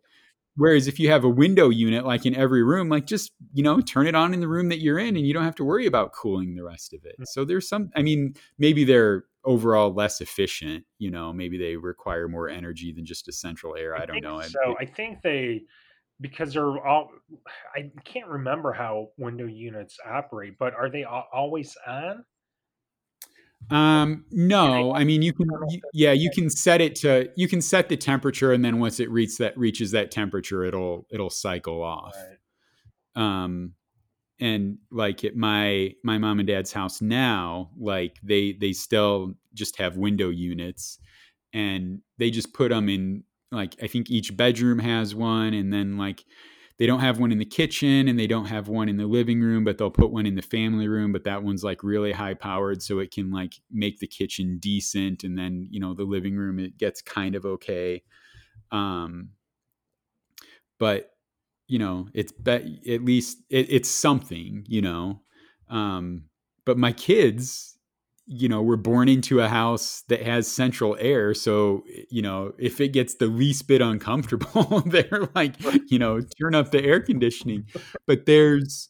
Whereas 0.57 0.88
if 0.88 0.99
you 1.01 1.09
have 1.11 1.26
a 1.26 1.30
window 1.30 1.69
unit, 1.69 2.05
like 2.05 2.26
in 2.26 2.34
every 2.34 2.63
room, 2.63 2.88
like 2.88 3.05
just, 3.05 3.34
you 3.53 3.61
know, 3.61 3.82
turn 3.82 4.07
it 4.07 4.15
on 4.15 4.34
in 4.34 4.39
the 4.39 4.47
room 4.47 4.69
that 4.69 4.80
you're 4.80 4.97
in 4.97 5.17
and 5.17 5.28
you 5.28 5.34
don't 5.34 5.43
have 5.43 5.55
to 5.55 5.65
worry 5.65 5.86
about 5.86 6.13
cooling 6.13 6.55
the 6.55 6.63
rest 6.63 6.93
of 6.93 7.03
it. 7.03 7.15
So 7.28 7.43
there's 7.43 7.67
some, 7.67 7.89
I 7.93 8.01
mean, 8.01 8.36
maybe 8.57 8.86
they're 8.86 9.26
overall 9.45 9.93
less 9.93 10.21
efficient, 10.21 10.83
you 10.97 11.11
know, 11.11 11.31
maybe 11.31 11.57
they 11.57 11.75
require 11.75 12.27
more 12.27 12.49
energy 12.49 12.91
than 12.91 13.05
just 13.05 13.27
a 13.27 13.31
central 13.31 13.75
air. 13.75 13.95
I, 13.95 14.03
I 14.03 14.05
don't 14.05 14.21
know. 14.21 14.41
so. 14.41 14.75
I 14.79 14.85
think 14.85 15.21
they, 15.21 15.63
because 16.21 16.53
they're 16.53 16.85
all, 16.85 17.11
I 17.75 17.91
can't 18.03 18.27
remember 18.27 18.73
how 18.73 19.09
window 19.17 19.45
units 19.45 19.97
operate, 20.09 20.57
but 20.57 20.73
are 20.73 20.89
they 20.89 21.03
always 21.03 21.75
on? 21.87 22.25
Um, 23.71 24.25
no, 24.29 24.93
I 24.93 25.03
mean 25.05 25.23
you 25.23 25.33
can, 25.33 25.49
you, 25.69 25.81
yeah, 25.91 26.11
you 26.11 26.29
can 26.29 26.51
set 26.51 26.81
it 26.81 26.95
to, 26.97 27.29
you 27.35 27.47
can 27.47 27.61
set 27.61 27.89
the 27.89 27.97
temperature, 27.97 28.51
and 28.53 28.63
then 28.63 28.79
once 28.79 28.99
it 28.99 29.09
reaches 29.09 29.37
that 29.37 29.57
reaches 29.57 29.91
that 29.91 30.11
temperature, 30.11 30.63
it'll 30.63 31.07
it'll 31.09 31.31
cycle 31.31 31.81
off. 31.81 32.15
Right. 33.15 33.43
Um, 33.43 33.73
and 34.39 34.77
like 34.91 35.23
at 35.23 35.36
my 35.36 35.93
my 36.03 36.17
mom 36.17 36.39
and 36.39 36.47
dad's 36.47 36.73
house 36.73 37.01
now, 37.01 37.71
like 37.77 38.17
they 38.23 38.53
they 38.53 38.73
still 38.73 39.33
just 39.53 39.77
have 39.77 39.97
window 39.97 40.29
units, 40.29 40.99
and 41.53 42.01
they 42.17 42.29
just 42.31 42.53
put 42.53 42.69
them 42.69 42.89
in 42.89 43.23
like 43.51 43.75
I 43.81 43.88
think 43.88 44.09
each 44.09 44.36
bedroom 44.36 44.79
has 44.79 45.15
one, 45.15 45.53
and 45.53 45.71
then 45.71 45.97
like 45.97 46.25
they 46.77 46.86
don't 46.86 46.99
have 46.99 47.19
one 47.19 47.31
in 47.31 47.38
the 47.38 47.45
kitchen 47.45 48.09
and 48.09 48.19
they 48.19 48.27
don't 48.27 48.47
have 48.47 48.67
one 48.67 48.89
in 48.89 48.97
the 48.97 49.07
living 49.07 49.39
room, 49.41 49.63
but 49.63 49.77
they'll 49.77 49.89
put 49.89 50.11
one 50.11 50.25
in 50.25 50.36
the 50.36 50.41
family 50.41 50.89
room. 50.89 51.13
But 51.13 51.23
that 51.23 51.41
one's 51.41 51.63
like 51.63 51.83
really 51.83 52.11
high 52.11 52.33
powered, 52.33 52.81
so 52.83 52.99
it 52.99 53.11
can 53.11 53.31
like 53.31 53.55
make 53.71 53.99
the 53.99 54.07
kitchen 54.07 54.57
decent, 54.59 55.23
and 55.23 55.38
then 55.38 55.67
you 55.71 55.79
know 55.79 55.93
the 55.93 56.03
living 56.03 56.36
room 56.36 56.59
it 56.59 56.77
gets 56.77 57.01
kind 57.01 57.36
of 57.36 57.45
okay. 57.45 58.03
Um, 58.71 59.29
but 60.79 61.14
you 61.68 61.80
know 61.80 62.07
it's 62.13 62.32
be- 62.32 62.82
at 62.88 63.03
least 63.03 63.39
it, 63.49 63.68
it's 63.70 63.89
something, 63.89 64.66
you 64.68 64.82
know. 64.82 65.22
Um, 65.70 66.26
but 66.66 66.78
my 66.78 66.91
kids, 66.91 67.78
you 68.28 68.49
know, 68.49 68.61
were 68.61 68.78
born 68.78 69.07
into 69.07 69.39
a 69.39 69.47
house 69.47 70.03
that 70.09 70.24
has 70.24 70.47
central 70.47 70.97
air. 70.99 71.34
So, 71.34 71.84
you 72.09 72.22
know, 72.22 72.53
if 72.57 72.82
it 72.82 72.89
gets 72.89 73.16
the 73.16 73.28
least 73.28 73.68
bit 73.68 73.82
uncomfortable, 73.82 74.82
they're 74.86 75.30
like, 75.36 75.55
you 75.91 75.99
know, 75.99 76.22
turn 76.41 76.55
up 76.55 76.72
the 76.72 76.84
air 76.84 76.99
conditioning. 76.99 77.66
But 78.07 78.26
there's, 78.26 78.89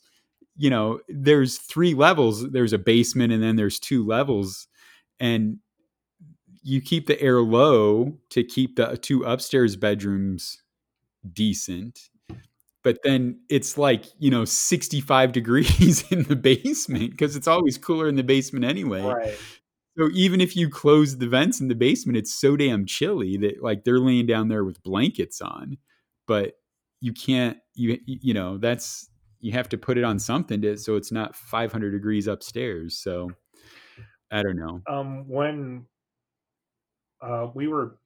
you 0.55 0.69
know, 0.69 0.99
there's 1.09 1.57
three 1.57 1.93
levels. 1.93 2.49
There's 2.51 2.73
a 2.73 2.77
basement 2.77 3.33
and 3.33 3.43
then 3.43 3.57
there's 3.57 3.79
two 3.79 4.05
levels. 4.05 4.67
And 5.19 5.59
you 6.63 6.81
keep 6.81 7.07
the 7.07 7.21
air 7.21 7.41
low 7.41 8.17
to 8.29 8.43
keep 8.43 8.77
the 8.77 8.97
two 8.97 9.23
upstairs 9.23 9.75
bedrooms 9.75 10.61
decent. 11.31 12.09
But 12.85 12.99
then 13.03 13.39
it's 13.49 13.79
like, 13.79 14.05
you 14.19 14.29
know, 14.29 14.45
65 14.45 15.31
degrees 15.31 16.05
in 16.11 16.21
the 16.25 16.35
basement 16.35 17.09
because 17.09 17.35
it's 17.35 17.47
always 17.47 17.79
cooler 17.79 18.07
in 18.07 18.15
the 18.15 18.23
basement 18.23 18.63
anyway. 18.63 19.01
Right. 19.01 19.35
So 19.97 20.09
even 20.13 20.39
if 20.39 20.55
you 20.55 20.69
close 20.69 21.17
the 21.17 21.27
vents 21.27 21.59
in 21.59 21.67
the 21.67 21.73
basement, 21.73 22.15
it's 22.15 22.39
so 22.39 22.55
damn 22.55 22.85
chilly 22.85 23.37
that 23.37 23.63
like 23.63 23.85
they're 23.85 23.99
laying 23.99 24.27
down 24.27 24.49
there 24.49 24.63
with 24.63 24.83
blankets 24.83 25.41
on. 25.41 25.79
But 26.27 26.59
you 27.01 27.11
can't 27.11 27.57
you 27.73 27.97
you 28.05 28.35
know, 28.35 28.59
that's 28.59 29.09
you 29.39 29.53
have 29.53 29.69
to 29.69 29.79
put 29.79 29.97
it 29.97 30.03
on 30.03 30.19
something 30.19 30.61
to 30.61 30.77
so 30.77 30.95
it's 30.95 31.11
not 31.11 31.35
500 31.35 31.89
degrees 31.89 32.27
upstairs. 32.27 32.99
So 32.99 33.31
I 34.31 34.43
don't 34.43 34.57
know. 34.57 34.81
Um, 34.87 35.27
when 35.27 35.87
uh, 37.19 37.47
we 37.55 37.67
were 37.67 37.97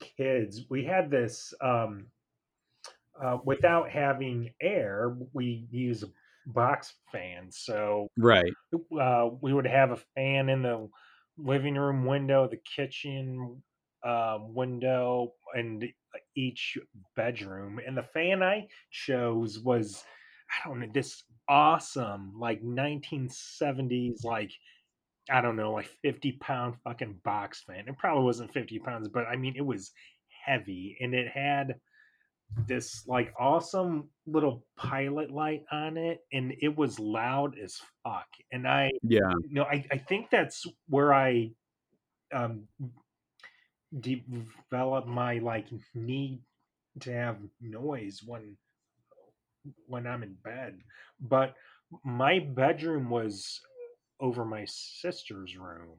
kids, 0.00 0.62
we 0.68 0.84
had 0.84 1.08
this. 1.08 1.54
Um, 1.60 2.06
uh, 3.22 3.38
without 3.44 3.90
having 3.90 4.54
air, 4.60 5.16
we 5.32 5.66
use 5.70 6.04
box 6.46 6.94
fans. 7.12 7.58
So 7.58 8.08
Right. 8.16 8.56
uh, 8.98 9.30
we 9.40 9.52
would 9.52 9.66
have 9.66 9.90
a 9.90 9.96
fan 9.96 10.48
in 10.48 10.62
the 10.62 10.88
living 11.36 11.74
room 11.74 12.04
window, 12.04 12.48
the 12.48 12.58
kitchen 12.58 13.62
um, 14.04 14.54
window, 14.54 15.34
and 15.54 15.84
each 16.36 16.78
bedroom. 17.16 17.80
And 17.84 17.96
the 17.96 18.02
fan 18.02 18.42
I 18.42 18.68
chose 18.90 19.58
was, 19.58 20.04
I 20.50 20.68
don't 20.68 20.80
know, 20.80 20.88
this 20.92 21.24
awesome, 21.48 22.38
like 22.38 22.62
1970s, 22.62 24.22
like, 24.24 24.52
I 25.30 25.40
don't 25.40 25.56
know, 25.56 25.72
like 25.72 25.86
50 25.86 26.32
pound 26.32 26.76
fucking 26.82 27.20
box 27.24 27.62
fan. 27.64 27.88
It 27.88 27.98
probably 27.98 28.24
wasn't 28.24 28.52
50 28.52 28.78
pounds, 28.78 29.08
but 29.08 29.26
I 29.26 29.36
mean, 29.36 29.56
it 29.56 29.66
was 29.66 29.92
heavy 30.46 30.96
and 31.00 31.14
it 31.14 31.28
had 31.28 31.80
this 32.66 33.06
like 33.06 33.32
awesome 33.38 34.08
little 34.26 34.64
pilot 34.76 35.30
light 35.30 35.64
on 35.70 35.96
it 35.96 36.20
and 36.32 36.54
it 36.60 36.76
was 36.76 36.98
loud 36.98 37.56
as 37.58 37.80
fuck 38.02 38.26
and 38.52 38.66
i 38.66 38.90
Yeah. 39.02 39.30
you 39.48 39.54
know 39.54 39.64
i, 39.64 39.84
I 39.92 39.98
think 39.98 40.30
that's 40.30 40.66
where 40.88 41.12
i 41.12 41.50
um 42.32 42.64
developed 44.00 45.08
my 45.08 45.38
like 45.38 45.66
need 45.94 46.40
to 47.00 47.12
have 47.12 47.38
noise 47.60 48.22
when 48.24 48.56
when 49.86 50.06
i'm 50.06 50.22
in 50.22 50.34
bed 50.44 50.78
but 51.20 51.54
my 52.04 52.38
bedroom 52.38 53.08
was 53.08 53.60
over 54.20 54.44
my 54.44 54.64
sister's 54.66 55.56
room 55.56 55.96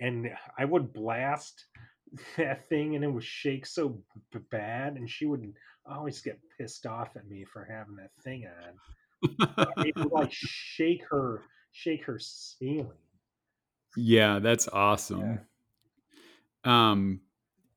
and 0.00 0.28
i 0.58 0.64
would 0.64 0.92
blast 0.92 1.66
that 2.36 2.68
thing 2.68 2.94
and 2.94 3.04
it 3.04 3.08
would 3.12 3.24
shake 3.24 3.66
so 3.66 4.00
b- 4.32 4.38
bad 4.50 4.96
and 4.96 5.08
she 5.10 5.26
would 5.26 5.52
always 5.90 6.20
get 6.20 6.38
pissed 6.58 6.86
off 6.86 7.16
at 7.16 7.26
me 7.28 7.44
for 7.44 7.66
having 7.70 7.96
that 7.96 8.10
thing 8.22 8.44
on 8.46 9.86
it 9.86 9.96
would 9.96 10.12
like 10.12 10.32
shake 10.32 11.02
her 11.10 11.42
shake 11.72 12.04
her 12.04 12.18
ceiling 12.18 12.92
yeah, 13.96 14.38
that's 14.38 14.68
awesome. 14.68 15.40
Um 16.64 17.20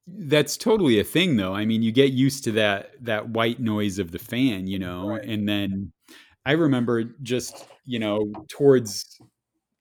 that's 0.07 0.57
totally 0.57 0.99
a 0.99 1.03
thing 1.03 1.38
though. 1.38 1.53
I 1.53 1.66
mean, 1.66 1.84
you 1.84 1.91
get 1.91 2.12
used 2.12 2.43
to 2.45 2.51
that 2.53 2.91
that 3.03 3.30
white 3.30 3.59
noise 3.59 3.99
of 3.99 4.12
the 4.12 4.20
fan, 4.20 4.68
you 4.68 4.80
know, 4.80 5.09
Right. 5.09 5.24
and 5.24 5.47
then 5.47 5.91
I 6.45 6.53
remember 6.53 7.03
just, 7.22 7.66
you 7.86 7.99
know, 7.99 8.32
towards 8.49 9.20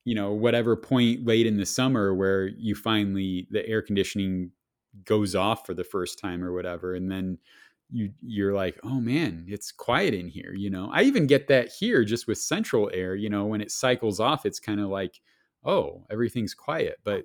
you 0.05 0.15
know, 0.15 0.33
whatever 0.33 0.77
point 0.77 1.27
late 1.27 1.47
in 1.47 1.59
the 1.59 1.67
summer 1.67 2.15
where 2.15 2.47
you 2.49 2.75
finally 2.75 3.47
the 3.51 3.67
air 3.67 3.83
conditioning 3.83 4.51
goes 5.05 5.35
off 5.35 5.67
for 5.67 5.75
the 5.75 5.85
first 5.85 6.19
time 6.19 6.43
or 6.43 6.53
whatever 6.53 6.95
and 6.95 7.11
then 7.11 7.39
you 7.93 8.13
you're 8.23 8.55
like, 8.55 8.79
"Oh 8.85 9.01
man, 9.01 9.45
it's 9.49 9.73
quiet 9.73 10.15
in 10.15 10.29
here," 10.29 10.55
you 10.55 10.71
know. 10.71 10.91
I 10.93 11.03
even 11.03 11.27
get 11.27 11.49
that 11.49 11.69
here 11.69 12.05
just 12.05 12.27
with 12.27 12.39
central 12.39 12.91
air, 12.93 13.15
you 13.15 13.31
know, 13.31 13.47
when 13.47 13.61
it 13.61 13.71
cycles 13.71 14.21
off, 14.21 14.47
it's 14.47 14.61
kind 14.61 14.81
of 14.81 14.89
like, 14.89 15.21
"Oh, 15.65 16.07
everything's 16.11 16.55
quiet." 16.55 16.99
But 17.05 17.25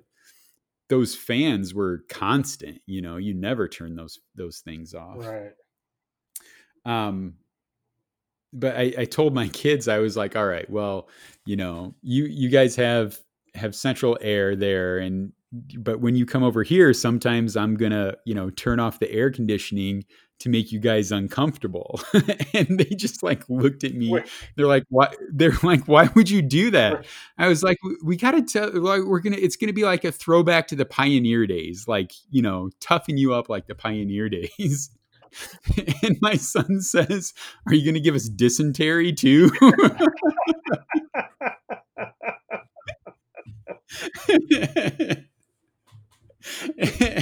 those 0.88 1.14
fans 1.14 1.74
were 1.74 2.04
constant, 2.08 2.80
you 2.86 3.02
know. 3.02 3.16
You 3.16 3.34
never 3.34 3.68
turn 3.68 3.96
those 3.96 4.20
those 4.34 4.60
things 4.60 4.94
off. 4.94 5.18
right 5.18 5.52
Um 6.84 7.34
but 8.52 8.76
I, 8.76 8.94
I 8.98 9.04
told 9.04 9.34
my 9.34 9.48
kids 9.52 9.86
I 9.88 9.98
was 9.98 10.16
like, 10.16 10.34
all 10.34 10.46
right, 10.46 10.68
well, 10.68 11.08
you 11.44 11.56
know, 11.56 11.94
you 12.02 12.24
you 12.24 12.48
guys 12.48 12.74
have 12.76 13.18
have 13.54 13.74
central 13.74 14.18
air 14.20 14.56
there, 14.56 14.98
and 14.98 15.32
but 15.78 16.00
when 16.00 16.16
you 16.16 16.26
come 16.26 16.42
over 16.42 16.62
here, 16.62 16.92
sometimes 16.92 17.56
I'm 17.56 17.76
gonna 17.76 18.14
you 18.24 18.34
know 18.34 18.50
turn 18.50 18.80
off 18.80 18.98
the 18.98 19.10
air 19.10 19.30
conditioning 19.30 20.04
to 20.38 20.48
make 20.48 20.70
you 20.70 20.78
guys 20.78 21.12
uncomfortable, 21.12 22.00
and 22.54 22.78
they 22.78 22.94
just 22.94 23.22
like 23.22 23.48
looked 23.48 23.84
at 23.84 23.94
me. 23.94 24.18
They're 24.56 24.66
like, 24.66 24.84
why? 24.88 25.12
They're 25.32 25.56
like, 25.62 25.88
why 25.88 26.08
would 26.14 26.28
you 26.28 26.42
do 26.42 26.70
that? 26.72 27.06
I 27.38 27.48
was 27.48 27.62
like, 27.62 27.78
we, 27.82 27.96
we 28.04 28.16
gotta 28.16 28.42
tell, 28.42 28.70
like, 28.72 29.02
we're 29.02 29.20
gonna, 29.20 29.38
it's 29.38 29.56
gonna 29.56 29.72
be 29.72 29.84
like 29.84 30.04
a 30.04 30.12
throwback 30.12 30.68
to 30.68 30.76
the 30.76 30.86
pioneer 30.86 31.46
days, 31.46 31.88
like 31.88 32.12
you 32.30 32.42
know, 32.42 32.70
toughen 32.80 33.16
you 33.16 33.34
up 33.34 33.48
like 33.48 33.66
the 33.66 33.74
pioneer 33.74 34.28
days. 34.28 34.90
and 36.02 36.16
my 36.20 36.36
son 36.36 36.80
says, 36.80 37.34
Are 37.66 37.74
you 37.74 37.84
going 37.84 37.94
to 37.94 38.00
give 38.00 38.14
us 38.14 38.28
dysentery 38.28 39.12
too? 39.12 39.50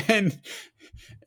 and 0.09 0.39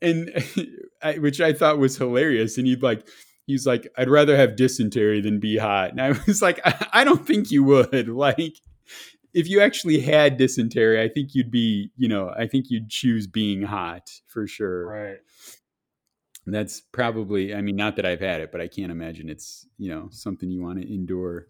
and 0.02 0.30
I, 1.02 1.18
which 1.18 1.40
I 1.40 1.52
thought 1.52 1.78
was 1.78 1.96
hilarious. 1.96 2.58
And 2.58 2.66
he'd 2.66 2.82
like 2.82 3.06
he's 3.48 3.66
like, 3.66 3.88
I'd 3.96 4.10
rather 4.10 4.36
have 4.36 4.54
dysentery 4.54 5.20
than 5.20 5.40
be 5.40 5.56
hot. 5.56 5.90
And 5.90 6.00
I 6.00 6.10
was 6.26 6.40
like, 6.40 6.60
I, 6.64 6.86
I 6.92 7.04
don't 7.04 7.26
think 7.26 7.50
you 7.50 7.64
would. 7.64 8.08
Like, 8.18 8.56
if 9.32 9.48
you 9.48 9.60
actually 9.60 10.00
had 10.00 10.36
dysentery, 10.36 11.00
I 11.00 11.08
think 11.08 11.34
you'd 11.34 11.50
be, 11.50 11.90
you 11.96 12.08
know, 12.08 12.32
I 12.36 12.46
think 12.46 12.66
you'd 12.68 12.88
choose 12.88 13.26
being 13.26 13.62
hot 13.62 14.10
for 14.26 14.46
sure. 14.46 14.86
Right. 14.86 15.18
That's 16.46 16.80
probably, 16.80 17.54
I 17.54 17.60
mean, 17.60 17.76
not 17.76 17.96
that 17.96 18.06
I've 18.06 18.20
had 18.20 18.40
it, 18.40 18.50
but 18.50 18.60
I 18.60 18.68
can't 18.68 18.90
imagine 18.90 19.28
it's, 19.28 19.66
you 19.76 19.90
know, 19.90 20.08
something 20.10 20.50
you 20.50 20.62
want 20.62 20.80
to 20.80 20.92
endure. 20.92 21.46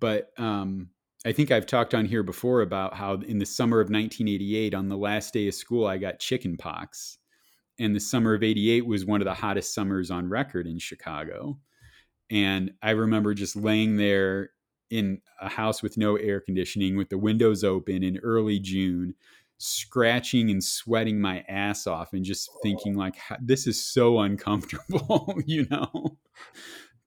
But 0.00 0.30
um, 0.38 0.90
I 1.24 1.32
think 1.32 1.50
I've 1.50 1.66
talked 1.66 1.94
on 1.94 2.06
here 2.06 2.22
before 2.22 2.62
about 2.62 2.94
how 2.94 3.14
in 3.14 3.38
the 3.38 3.46
summer 3.46 3.80
of 3.80 3.86
1988, 3.86 4.74
on 4.74 4.88
the 4.88 4.96
last 4.96 5.34
day 5.34 5.48
of 5.48 5.54
school, 5.54 5.86
I 5.86 5.98
got 5.98 6.20
chicken 6.20 6.56
pox. 6.56 7.18
And 7.78 7.94
the 7.94 8.00
summer 8.00 8.34
of 8.34 8.42
88 8.42 8.86
was 8.86 9.04
one 9.04 9.20
of 9.20 9.26
the 9.26 9.34
hottest 9.34 9.74
summers 9.74 10.10
on 10.10 10.28
record 10.28 10.66
in 10.66 10.78
Chicago. 10.78 11.58
And 12.30 12.72
I 12.82 12.90
remember 12.90 13.34
just 13.34 13.54
laying 13.54 13.96
there 13.96 14.50
in 14.90 15.20
a 15.40 15.48
house 15.48 15.82
with 15.82 15.96
no 15.96 16.16
air 16.16 16.40
conditioning 16.40 16.96
with 16.96 17.08
the 17.08 17.18
windows 17.18 17.64
open 17.64 18.02
in 18.02 18.18
early 18.18 18.58
June, 18.58 19.14
scratching 19.58 20.50
and 20.50 20.62
sweating 20.62 21.20
my 21.20 21.44
ass 21.48 21.86
off 21.86 22.12
and 22.12 22.24
just 22.24 22.50
thinking 22.62 22.94
like 22.94 23.16
this 23.40 23.66
is 23.66 23.84
so 23.84 24.20
uncomfortable, 24.20 25.34
you 25.46 25.66
know. 25.70 26.18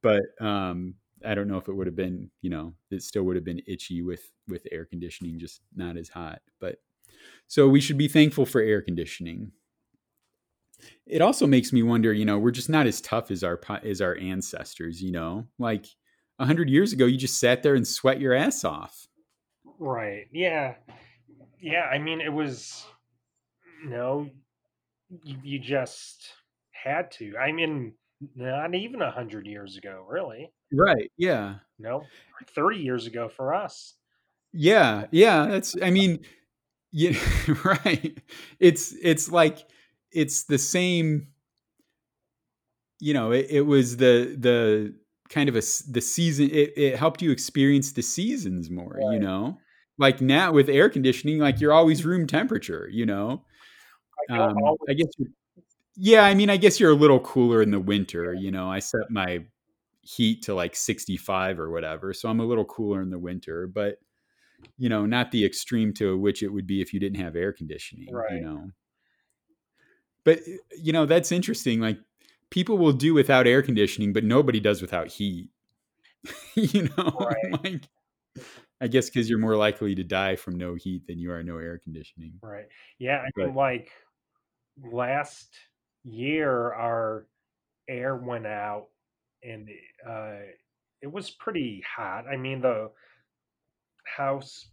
But 0.02 0.22
um 0.42 0.96
I 1.26 1.36
don't 1.36 1.48
know 1.48 1.58
if 1.58 1.68
it 1.68 1.74
would 1.74 1.88
have 1.88 1.98
been, 1.98 2.32
you 2.42 2.50
know, 2.50 2.74
it 2.92 3.04
still 3.04 3.24
would 3.24 3.36
have 3.36 3.46
been 3.46 3.62
itchy 3.68 4.02
with 4.02 4.32
with 4.48 4.66
air 4.72 4.86
conditioning, 4.86 5.40
just 5.40 5.62
not 5.76 5.98
as 5.98 6.10
hot. 6.10 6.42
But 6.60 6.78
so 7.48 7.68
we 7.68 7.82
should 7.82 7.98
be 7.98 8.08
thankful 8.08 8.46
for 8.46 8.62
air 8.62 8.82
conditioning. 8.82 9.52
It 11.06 11.22
also 11.22 11.48
makes 11.48 11.74
me 11.74 11.84
wonder, 11.84 12.14
you 12.14 12.26
know, 12.26 12.38
we're 12.38 12.52
just 12.52 12.70
not 12.70 12.88
as 12.88 13.02
tough 13.02 13.32
as 13.32 13.44
our 13.44 13.60
as 13.84 14.02
our 14.02 14.16
ancestors, 14.18 15.02
you 15.02 15.12
know. 15.12 15.46
Like 15.58 15.86
a 16.38 16.46
hundred 16.46 16.70
years 16.70 16.94
ago, 16.94 17.06
you 17.06 17.18
just 17.18 17.40
sat 17.40 17.64
there 17.64 17.76
and 17.76 17.88
sweat 17.88 18.20
your 18.20 18.34
ass 18.34 18.64
off. 18.64 19.08
Right. 19.80 20.28
Yeah. 20.32 20.76
Yeah. 21.62 21.84
I 21.84 21.98
mean, 21.98 22.22
it 22.22 22.34
was 22.34 22.86
no, 23.84 24.30
you, 25.24 25.38
you 25.44 25.60
just 25.60 26.30
had 26.72 27.12
to. 27.12 27.36
I 27.38 27.52
mean, 27.52 27.94
not 28.36 28.76
even 28.76 29.02
a 29.02 29.12
hundred 29.12 29.46
years 29.48 29.78
ago, 29.78 30.06
really. 30.08 30.52
Right. 30.72 31.12
Yeah. 31.18 31.56
No, 31.78 32.04
30 32.56 32.78
years 32.78 33.08
ago 33.08 33.30
for 33.30 33.54
us. 33.54 33.96
Yeah. 34.54 35.06
Yeah. 35.12 35.46
That's, 35.48 35.76
I 35.82 35.90
mean, 35.90 36.20
yeah, 36.92 37.18
right. 37.64 38.18
It's, 38.60 38.94
it's 39.02 39.32
like, 39.32 39.60
it's 40.12 40.44
the 40.44 40.58
same, 40.58 41.28
you 43.00 43.14
know, 43.14 43.32
it, 43.32 43.48
it 43.50 43.62
was 43.62 43.98
the, 43.98 44.36
the 44.38 44.96
kind 45.30 45.50
of 45.50 45.56
a, 45.56 45.62
the 45.90 46.02
season, 46.02 46.50
it, 46.50 46.74
it 46.78 46.96
helped 46.96 47.22
you 47.22 47.32
experience 47.32 47.92
the 47.92 48.02
seasons 48.02 48.70
more, 48.70 49.00
right. 49.02 49.14
you 49.14 49.20
know? 49.20 49.58
Like 49.98 50.22
now 50.22 50.54
with 50.54 50.70
air 50.70 50.90
conditioning, 50.90 51.40
like 51.40 51.60
you're 51.60 51.74
always 51.74 52.06
room 52.06 52.26
temperature, 52.26 52.88
you 52.92 53.06
know? 53.06 53.44
I, 54.30 54.38
um, 54.38 54.58
I 54.88 54.94
guess 54.94 55.10
yeah, 56.02 56.24
I 56.24 56.34
mean, 56.34 56.50
I 56.50 56.56
guess 56.56 56.80
you're 56.80 56.92
a 56.92 56.96
little 56.96 57.20
cooler 57.20 57.62
in 57.62 57.72
the 57.72 57.80
winter. 57.80 58.34
You 58.34 58.52
know, 58.52 58.72
I 58.72 58.80
set 58.80 59.10
my 59.10 59.40
heat 60.02 60.44
to 60.44 60.56
like 60.56 60.74
65 60.74 61.60
or 61.60 61.70
whatever, 61.70 62.14
so 62.14 62.30
I'm 62.30 62.40
a 62.40 62.46
little 62.46 62.64
cooler 62.64 63.02
in 63.02 63.10
the 63.10 63.20
winter, 63.20 63.68
but 63.68 63.98
you 64.78 64.88
know, 64.88 65.06
not 65.06 65.32
the 65.32 65.46
extreme 65.46 65.94
to 65.96 66.18
which 66.18 66.42
it 66.42 66.48
would 66.48 66.66
be 66.66 66.82
if 66.82 66.94
you 66.94 67.02
didn't 67.02 67.20
have 67.20 67.36
air 67.36 67.52
conditioning. 67.52 68.14
Right. 68.14 68.36
You 68.36 68.42
know, 68.42 68.72
but 70.24 70.40
you 70.78 70.94
know 70.94 71.06
that's 71.06 71.32
interesting. 71.32 71.80
Like 71.80 72.00
people 72.50 72.78
will 72.78 72.94
do 72.94 73.14
without 73.14 73.48
air 73.48 73.62
conditioning, 73.62 74.14
but 74.14 74.24
nobody 74.24 74.60
does 74.60 74.82
without 74.82 75.08
heat. 75.08 75.50
you 76.56 76.90
know, 76.98 77.18
right. 77.20 77.64
like 77.64 77.88
I 78.82 78.88
guess 78.88 79.10
because 79.10 79.30
you're 79.30 79.40
more 79.40 79.58
likely 79.58 79.96
to 79.96 80.04
die 80.04 80.36
from 80.36 80.58
no 80.58 80.76
heat 80.76 81.06
than 81.08 81.20
you 81.20 81.32
are 81.32 81.44
no 81.44 81.58
air 81.58 81.80
conditioning. 81.84 82.34
Right. 82.42 82.68
Yeah. 82.98 83.24
I 83.26 83.30
but, 83.36 83.48
mean, 83.48 83.56
like 83.56 83.92
last 84.92 85.50
year 86.04 86.74
our 86.74 87.28
air 87.90 88.16
went 88.16 88.46
out 88.46 88.88
and 89.44 89.68
uh, 90.08 90.40
it 91.02 91.12
was 91.12 91.30
pretty 91.30 91.84
hot. 91.96 92.26
I 92.28 92.38
mean, 92.38 92.62
the 92.62 92.92
house 94.06 94.68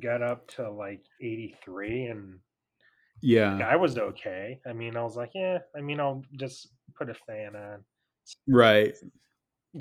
got 0.00 0.22
up 0.22 0.48
to 0.48 0.70
like 0.70 1.04
83 1.20 2.06
and 2.06 2.38
yeah, 3.20 3.58
I 3.66 3.76
was 3.76 3.96
okay. 3.98 4.60
I 4.66 4.72
mean, 4.72 4.96
I 4.96 5.02
was 5.02 5.16
like, 5.16 5.30
yeah, 5.34 5.58
I 5.76 5.80
mean, 5.80 6.00
I'll 6.00 6.22
just 6.36 6.68
put 6.96 7.10
a 7.10 7.14
fan 7.14 7.56
on. 7.56 7.84
Right. 8.48 8.94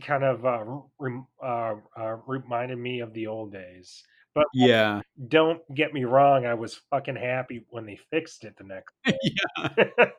Kind 0.01 0.23
of 0.23 0.45
uh, 0.45 0.63
re- 0.99 1.23
uh, 1.43 1.75
uh, 1.97 2.17
reminded 2.27 2.77
me 2.77 2.99
of 2.99 3.13
the 3.13 3.27
old 3.27 3.51
days. 3.53 4.03
But 4.33 4.47
yeah, 4.53 5.01
don't 5.29 5.61
get 5.73 5.93
me 5.93 6.03
wrong. 6.03 6.45
I 6.45 6.55
was 6.55 6.81
fucking 6.89 7.15
happy 7.15 7.65
when 7.69 7.86
they 7.86 7.97
fixed 8.11 8.43
it 8.43 8.57
the 8.57 8.65
next 8.65 8.93
day. 9.05 9.17
yeah. 9.23 10.09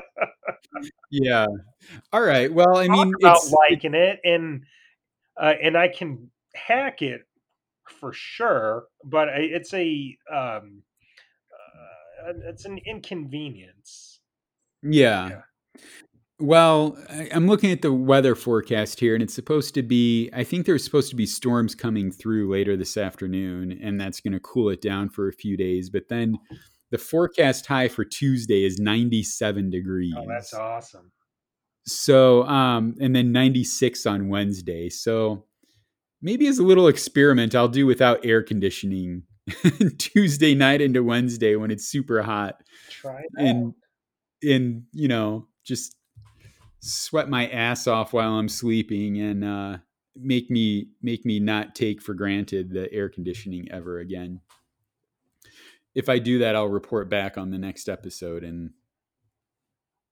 yeah. 1.10 1.46
All 2.12 2.22
right. 2.22 2.52
Well, 2.52 2.76
I 2.76 2.88
mean, 2.88 3.12
about 3.20 3.42
liking 3.70 3.94
it, 3.94 4.18
and 4.24 4.64
uh, 5.40 5.54
and 5.62 5.76
I 5.76 5.86
can 5.86 6.28
hack 6.56 7.02
it 7.02 7.22
for 8.00 8.12
sure, 8.12 8.86
but 9.04 9.28
it's 9.28 9.72
a 9.74 10.16
um, 10.32 10.82
it's 12.44 12.64
an 12.64 12.78
inconvenience. 12.86 14.20
Yeah. 14.82 15.28
yeah. 15.28 15.82
Well, 16.38 16.98
I'm 17.32 17.46
looking 17.46 17.70
at 17.70 17.82
the 17.82 17.92
weather 17.92 18.34
forecast 18.34 18.98
here, 18.98 19.14
and 19.14 19.22
it's 19.22 19.34
supposed 19.34 19.74
to 19.74 19.82
be. 19.82 20.28
I 20.32 20.42
think 20.42 20.66
there's 20.66 20.84
supposed 20.84 21.10
to 21.10 21.16
be 21.16 21.26
storms 21.26 21.74
coming 21.74 22.10
through 22.10 22.50
later 22.50 22.76
this 22.76 22.96
afternoon, 22.96 23.78
and 23.80 24.00
that's 24.00 24.20
going 24.20 24.32
to 24.32 24.40
cool 24.40 24.68
it 24.70 24.80
down 24.80 25.08
for 25.08 25.28
a 25.28 25.32
few 25.32 25.56
days. 25.56 25.88
But 25.88 26.08
then 26.08 26.38
the 26.90 26.98
forecast 26.98 27.66
high 27.66 27.86
for 27.86 28.04
Tuesday 28.04 28.64
is 28.64 28.78
97 28.78 29.70
degrees. 29.70 30.14
Oh, 30.16 30.24
that's 30.28 30.52
awesome. 30.52 31.12
So, 31.86 32.42
um, 32.44 32.96
and 33.00 33.14
then 33.14 33.30
96 33.30 34.04
on 34.06 34.28
Wednesday. 34.28 34.88
So, 34.88 35.44
maybe 36.20 36.48
as 36.48 36.58
a 36.58 36.64
little 36.64 36.88
experiment, 36.88 37.54
I'll 37.54 37.68
do 37.68 37.86
without 37.86 38.24
air 38.24 38.42
conditioning 38.42 39.22
Tuesday 39.98 40.54
night 40.54 40.80
into 40.80 41.02
Wednesday 41.02 41.56
when 41.56 41.70
it's 41.70 41.86
super 41.86 42.22
hot. 42.22 42.62
Try 42.90 43.22
that. 43.34 43.44
And, 43.44 43.74
and, 44.42 44.84
you 44.92 45.08
know, 45.08 45.46
just 45.64 45.96
sweat 46.80 47.28
my 47.28 47.48
ass 47.48 47.86
off 47.86 48.12
while 48.12 48.34
I'm 48.34 48.48
sleeping 48.48 49.20
and, 49.20 49.44
uh, 49.44 49.78
make 50.14 50.50
me 50.50 50.88
make 51.00 51.24
me 51.24 51.40
not 51.40 51.74
take 51.74 52.02
for 52.02 52.12
granted 52.12 52.70
the 52.70 52.92
air 52.92 53.08
conditioning 53.08 53.66
ever 53.70 53.98
again 53.98 54.42
if 55.94 56.08
I 56.08 56.18
do 56.18 56.38
that, 56.38 56.56
I'll 56.56 56.68
report 56.68 57.08
back 57.08 57.36
on 57.36 57.50
the 57.50 57.58
next 57.58 57.88
episode 57.88 58.44
and 58.44 58.70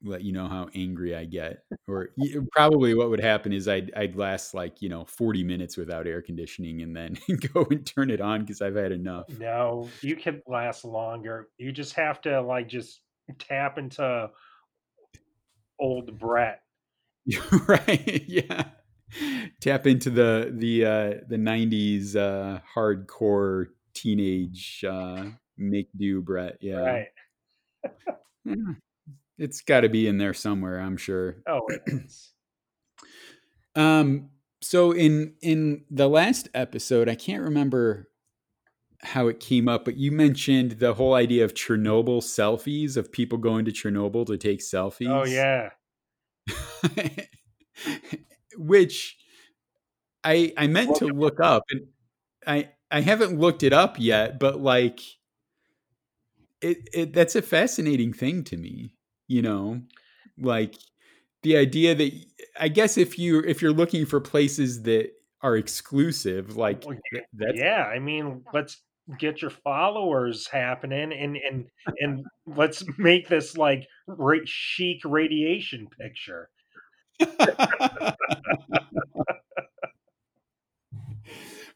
let 0.02 0.22
you 0.22 0.32
know 0.32 0.48
how 0.48 0.68
angry 0.74 1.14
I 1.14 1.24
get. 1.24 1.64
Or 1.86 2.10
probably 2.52 2.94
what 2.94 3.10
would 3.10 3.22
happen 3.22 3.52
is 3.52 3.68
I'd 3.68 3.92
I'd 3.94 4.16
last 4.16 4.54
like 4.54 4.80
you 4.80 4.88
know 4.88 5.04
forty 5.04 5.44
minutes 5.44 5.76
without 5.76 6.06
air 6.06 6.22
conditioning 6.22 6.82
and 6.82 6.96
then 6.96 7.18
go 7.54 7.66
and 7.70 7.86
turn 7.86 8.10
it 8.10 8.20
on 8.20 8.40
because 8.40 8.62
I've 8.62 8.76
had 8.76 8.92
enough. 8.92 9.26
No, 9.38 9.88
you 10.00 10.16
can 10.16 10.42
last 10.46 10.84
longer. 10.84 11.48
You 11.58 11.72
just 11.72 11.94
have 11.94 12.20
to 12.22 12.40
like 12.40 12.68
just 12.68 13.00
tap 13.38 13.78
into 13.78 14.30
old 15.78 16.18
Brett. 16.18 16.62
right? 17.68 18.24
Yeah. 18.26 18.64
Tap 19.60 19.86
into 19.86 20.10
the 20.10 20.52
the 20.56 20.84
uh, 20.84 21.14
the 21.28 21.36
'90s 21.36 22.14
uh, 22.14 22.60
hardcore 22.76 23.66
teenage 23.92 24.84
uh, 24.88 25.24
make 25.58 25.88
do, 25.96 26.22
Brett. 26.22 26.58
Yeah. 26.60 26.76
Right. 26.76 27.08
yeah. 28.44 28.54
It's 29.40 29.62
got 29.62 29.80
to 29.80 29.88
be 29.88 30.06
in 30.06 30.18
there 30.18 30.34
somewhere, 30.34 30.78
I'm 30.78 30.98
sure. 30.98 31.36
Oh, 31.48 31.62
it 31.68 31.80
is. 31.86 32.32
um. 33.74 34.30
So 34.62 34.92
in 34.92 35.34
in 35.40 35.84
the 35.90 36.08
last 36.08 36.50
episode, 36.52 37.08
I 37.08 37.14
can't 37.14 37.42
remember 37.42 38.10
how 39.02 39.28
it 39.28 39.40
came 39.40 39.66
up, 39.66 39.86
but 39.86 39.96
you 39.96 40.12
mentioned 40.12 40.72
the 40.72 40.92
whole 40.92 41.14
idea 41.14 41.42
of 41.42 41.54
Chernobyl 41.54 42.20
selfies 42.20 42.98
of 42.98 43.10
people 43.10 43.38
going 43.38 43.64
to 43.64 43.72
Chernobyl 43.72 44.26
to 44.26 44.36
take 44.36 44.60
selfies. 44.60 45.08
Oh 45.08 45.24
yeah. 45.24 45.70
Which 48.58 49.16
I 50.22 50.52
I 50.58 50.66
meant 50.66 50.96
to 50.96 51.06
look 51.06 51.40
up 51.40 51.64
and 51.70 51.86
I 52.46 52.68
I 52.90 53.00
haven't 53.00 53.38
looked 53.38 53.62
it 53.62 53.72
up 53.72 53.96
yet, 53.98 54.38
but 54.38 54.60
like 54.60 55.00
it, 56.60 56.90
it 56.92 57.12
that's 57.14 57.36
a 57.36 57.40
fascinating 57.40 58.12
thing 58.12 58.44
to 58.44 58.58
me 58.58 58.96
you 59.30 59.40
know 59.40 59.80
like 60.38 60.74
the 61.42 61.56
idea 61.56 61.94
that 61.94 62.12
i 62.58 62.68
guess 62.68 62.98
if 62.98 63.18
you 63.18 63.40
if 63.40 63.62
you're 63.62 63.72
looking 63.72 64.04
for 64.04 64.20
places 64.20 64.82
that 64.82 65.10
are 65.42 65.56
exclusive 65.56 66.56
like 66.56 66.84
that's 67.32 67.52
yeah 67.54 67.84
i 67.84 67.98
mean 67.98 68.42
let's 68.52 68.82
get 69.18 69.40
your 69.42 69.50
followers 69.50 70.46
happening 70.46 71.12
and 71.12 71.36
and 71.36 71.66
and 72.00 72.24
let's 72.46 72.84
make 72.98 73.28
this 73.28 73.56
like 73.56 73.86
chic 74.44 74.98
radiation 75.04 75.88
picture. 75.98 76.48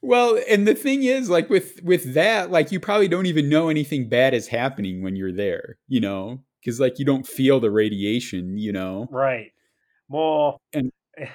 Well, 0.07 0.39
and 0.51 0.69
the 0.69 0.75
thing 0.75 1.05
is, 1.05 1.31
like 1.31 1.49
with 1.49 1.83
with 1.83 2.13
that, 2.13 2.51
like 2.51 2.71
you 2.71 2.79
probably 2.79 3.09
don't 3.09 3.25
even 3.25 3.49
know 3.49 3.71
anything 3.71 4.07
bad 4.07 4.35
is 4.35 4.49
happening 4.49 5.03
when 5.03 5.17
you're 5.17 5.33
there, 5.33 5.79
you 5.89 5.99
know, 5.99 6.41
because 6.65 6.81
like 6.81 6.99
you 6.99 7.05
don't 7.05 7.27
feel 7.27 7.61
the 7.61 7.71
radiation, 7.71 8.57
you 8.57 8.73
know. 8.73 9.07
Right. 9.11 9.53
Well, 10.09 10.61
And 10.73 10.91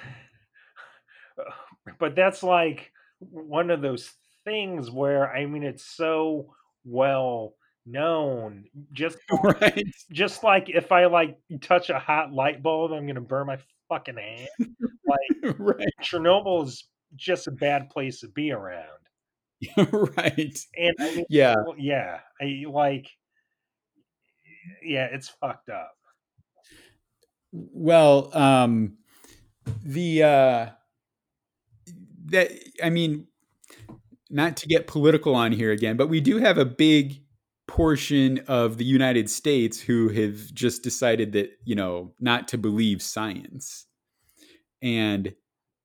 but 1.98 2.14
that's 2.14 2.42
like 2.42 2.92
one 3.20 3.70
of 3.70 3.82
those 3.82 4.10
things 4.44 4.90
where 4.90 5.30
I 5.32 5.46
mean 5.46 5.62
it's 5.62 5.84
so 5.84 6.54
well 6.84 7.54
known. 7.86 8.64
Just 8.92 9.18
right, 9.42 9.84
just 10.12 10.42
like 10.42 10.68
if 10.68 10.92
I 10.92 11.06
like 11.06 11.38
touch 11.60 11.90
a 11.90 11.98
hot 11.98 12.32
light 12.32 12.62
bulb, 12.62 12.92
I'm 12.92 13.06
gonna 13.06 13.20
burn 13.20 13.46
my 13.46 13.58
fucking 13.88 14.16
hand. 14.16 14.48
Like 15.06 15.54
right, 15.58 15.92
Chernobyl 16.02 16.66
is 16.66 16.84
just 17.16 17.46
a 17.48 17.52
bad 17.52 17.90
place 17.90 18.20
to 18.20 18.28
be 18.28 18.52
around. 18.52 18.86
right. 19.76 20.58
And 20.76 20.94
I 20.98 21.16
mean, 21.16 21.24
Yeah. 21.28 21.56
yeah, 21.76 22.20
I 22.40 22.64
like, 22.68 23.08
yeah, 24.82 25.06
it's 25.06 25.28
fucked 25.28 25.68
up. 25.68 25.92
Well, 27.52 28.30
um, 28.36 28.98
the 29.84 30.22
uh, 30.22 30.66
that 32.26 32.52
I 32.82 32.90
mean, 32.90 33.26
not 34.28 34.56
to 34.58 34.66
get 34.66 34.86
political 34.86 35.34
on 35.34 35.52
here 35.52 35.72
again, 35.72 35.96
but 35.96 36.08
we 36.08 36.20
do 36.20 36.38
have 36.38 36.58
a 36.58 36.64
big 36.64 37.22
portion 37.66 38.38
of 38.48 38.78
the 38.78 38.84
United 38.84 39.30
States 39.30 39.80
who 39.80 40.08
have 40.08 40.52
just 40.52 40.82
decided 40.82 41.32
that 41.32 41.50
you 41.64 41.74
know 41.74 42.12
not 42.20 42.48
to 42.48 42.58
believe 42.58 43.02
science, 43.02 43.86
and 44.80 45.34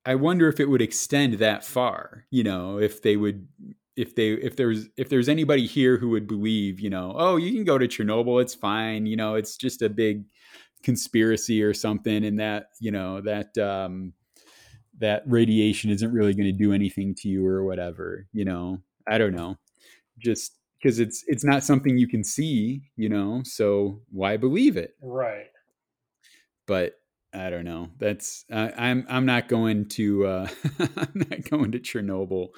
I 0.04 0.14
wonder 0.14 0.48
if 0.48 0.60
it 0.60 0.68
would 0.68 0.82
extend 0.82 1.34
that 1.34 1.64
far. 1.64 2.26
You 2.30 2.44
know, 2.44 2.78
if 2.78 3.02
they 3.02 3.16
would. 3.16 3.48
If 3.96 4.14
they 4.14 4.30
if 4.32 4.56
there's 4.56 4.88
if 4.96 5.08
there's 5.08 5.28
anybody 5.28 5.66
here 5.66 5.96
who 5.96 6.10
would 6.10 6.26
believe, 6.26 6.80
you 6.80 6.90
know, 6.90 7.14
oh, 7.16 7.36
you 7.36 7.52
can 7.52 7.64
go 7.64 7.78
to 7.78 7.88
Chernobyl, 7.88 8.42
it's 8.42 8.54
fine, 8.54 9.06
you 9.06 9.16
know, 9.16 9.34
it's 9.36 9.56
just 9.56 9.82
a 9.82 9.88
big 9.88 10.24
conspiracy 10.82 11.62
or 11.62 11.74
something 11.74 12.24
and 12.24 12.38
that 12.38 12.68
you 12.80 12.92
know 12.92 13.20
that 13.20 13.56
um 13.58 14.12
that 14.98 15.22
radiation 15.26 15.90
isn't 15.90 16.12
really 16.12 16.34
going 16.34 16.46
to 16.46 16.52
do 16.52 16.72
anything 16.72 17.14
to 17.14 17.28
you 17.28 17.46
or 17.46 17.64
whatever 17.64 18.26
you 18.32 18.44
know? 18.44 18.78
I 19.08 19.18
don't 19.18 19.34
know. 19.34 19.56
Just 20.18 20.52
because 20.78 20.98
it's 21.00 21.24
it's 21.26 21.44
not 21.44 21.64
something 21.64 21.98
you 21.98 22.08
can 22.08 22.22
see 22.24 22.82
you 22.96 23.08
know? 23.08 23.42
So 23.44 24.02
why 24.10 24.36
believe 24.36 24.76
it? 24.76 24.94
Right. 25.02 25.46
but 26.66 26.94
i 27.36 27.50
don't 27.50 27.64
know. 27.64 27.90
That's 27.98 28.44
uh, 28.50 28.70
i'm 28.76 29.04
i'm 29.08 29.26
not 29.26 29.48
going 29.48 29.88
to 29.90 30.26
uh 30.26 30.48
i'm 30.96 31.12
not 31.30 31.48
going 31.50 31.72
to 31.72 31.78
chernobyl. 31.80 32.48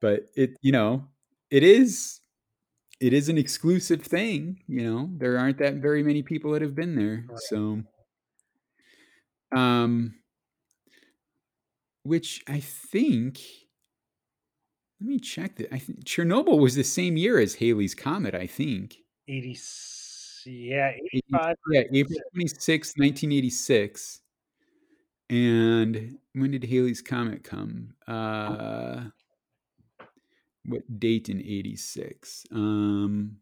But 0.00 0.26
it 0.36 0.50
you 0.62 0.72
know 0.72 1.06
it 1.50 1.62
is 1.62 2.20
it 3.00 3.12
is 3.14 3.28
an 3.30 3.38
exclusive 3.38 4.02
thing 4.02 4.60
you 4.68 4.82
know? 4.84 5.08
There 5.16 5.38
aren't 5.38 5.58
that 5.58 5.74
very 5.76 6.02
many 6.02 6.22
people 6.22 6.52
that 6.52 6.62
have 6.62 6.74
been 6.74 6.94
there 6.96 7.24
Right. 7.28 7.38
so 7.48 7.82
um 9.52 10.14
which 12.04 12.42
i 12.48 12.60
think 12.60 13.38
let 15.00 15.08
me 15.08 15.18
check 15.18 15.56
that 15.56 15.74
i 15.74 15.78
think 15.78 16.04
chernobyl 16.04 16.58
was 16.60 16.74
the 16.74 16.84
same 16.84 17.16
year 17.16 17.38
as 17.38 17.54
Halley's 17.56 17.94
comet 17.94 18.34
i 18.34 18.46
think. 18.46 18.96
80, 19.28 19.54
yeah, 20.46 20.92
85. 21.12 21.56
yeah 21.70 21.82
april 21.92 22.18
26 22.34 22.94
1986 22.96 24.20
and 25.28 26.18
when 26.32 26.50
did 26.50 26.64
Halley's 26.64 27.00
comet 27.00 27.44
come? 27.44 27.94
Uh 28.08 29.04
what 30.66 30.82
date 31.00 31.28
in 31.28 31.40
86 31.40 32.44
um 32.52 33.36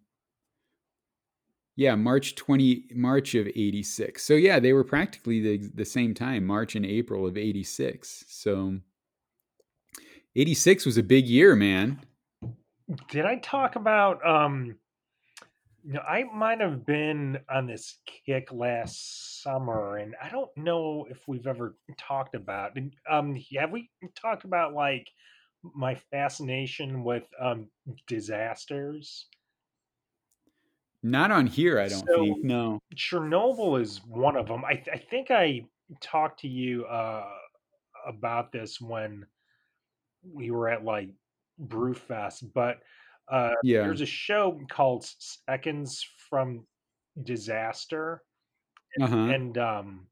yeah 1.76 1.94
march 1.96 2.36
20 2.36 2.84
march 2.94 3.34
of 3.34 3.48
86 3.48 4.22
so 4.22 4.34
yeah 4.34 4.60
they 4.60 4.72
were 4.72 4.84
practically 4.84 5.40
the, 5.40 5.68
the 5.74 5.84
same 5.84 6.14
time 6.14 6.46
march 6.46 6.76
and 6.76 6.86
april 6.86 7.26
of 7.26 7.36
86 7.36 8.24
so 8.28 8.78
86 10.38 10.86
was 10.86 10.98
a 10.98 11.02
big 11.02 11.26
year 11.26 11.56
man. 11.56 12.00
Did 13.10 13.26
I 13.26 13.36
talk 13.36 13.74
about 13.74 14.24
um 14.24 14.76
no, 15.84 16.00
I 16.00 16.24
might 16.24 16.60
have 16.60 16.84
been 16.84 17.44
on 17.48 17.66
this 17.66 18.00
kick 18.06 18.52
last 18.52 19.42
summer, 19.42 19.96
and 19.96 20.14
I 20.20 20.28
don't 20.28 20.54
know 20.56 21.06
if 21.10 21.26
we've 21.28 21.46
ever 21.46 21.76
talked 21.96 22.34
about. 22.34 22.76
Um, 23.08 23.34
have 23.58 23.70
we 23.70 23.90
talked 24.14 24.44
about 24.44 24.74
like 24.74 25.08
my 25.62 25.94
fascination 25.94 27.04
with 27.04 27.28
um 27.40 27.70
disasters? 28.06 29.28
not 31.02 31.30
on 31.30 31.46
here 31.46 31.78
i 31.78 31.88
don't 31.88 32.10
So 32.10 32.14
think 32.14 32.42
no 32.42 32.78
Chernobyl 32.94 33.80
is 33.80 34.04
one 34.04 34.36
of 34.36 34.48
them. 34.48 34.64
I, 34.64 34.82
I 34.92 34.98
think 34.98 35.30
I 35.30 35.66
talked 36.00 36.40
to 36.40 36.48
you 36.48 36.86
uh 36.86 37.38
about 38.06 38.52
this 38.52 38.80
when 38.80 39.26
we 40.22 40.50
were 40.50 40.68
at 40.68 40.84
like 40.84 41.10
Brewfest, 41.60 42.52
but 42.52 42.82
uh, 43.30 43.54
yeah 43.62 43.82
there's 43.82 44.00
a 44.00 44.06
show 44.06 44.60
called 44.68 45.04
Seconds 45.04 46.06
from 46.28 46.66
Disaster, 47.22 48.22
uh-huh 49.00 49.16
and 49.16 49.58
um, 49.58 50.06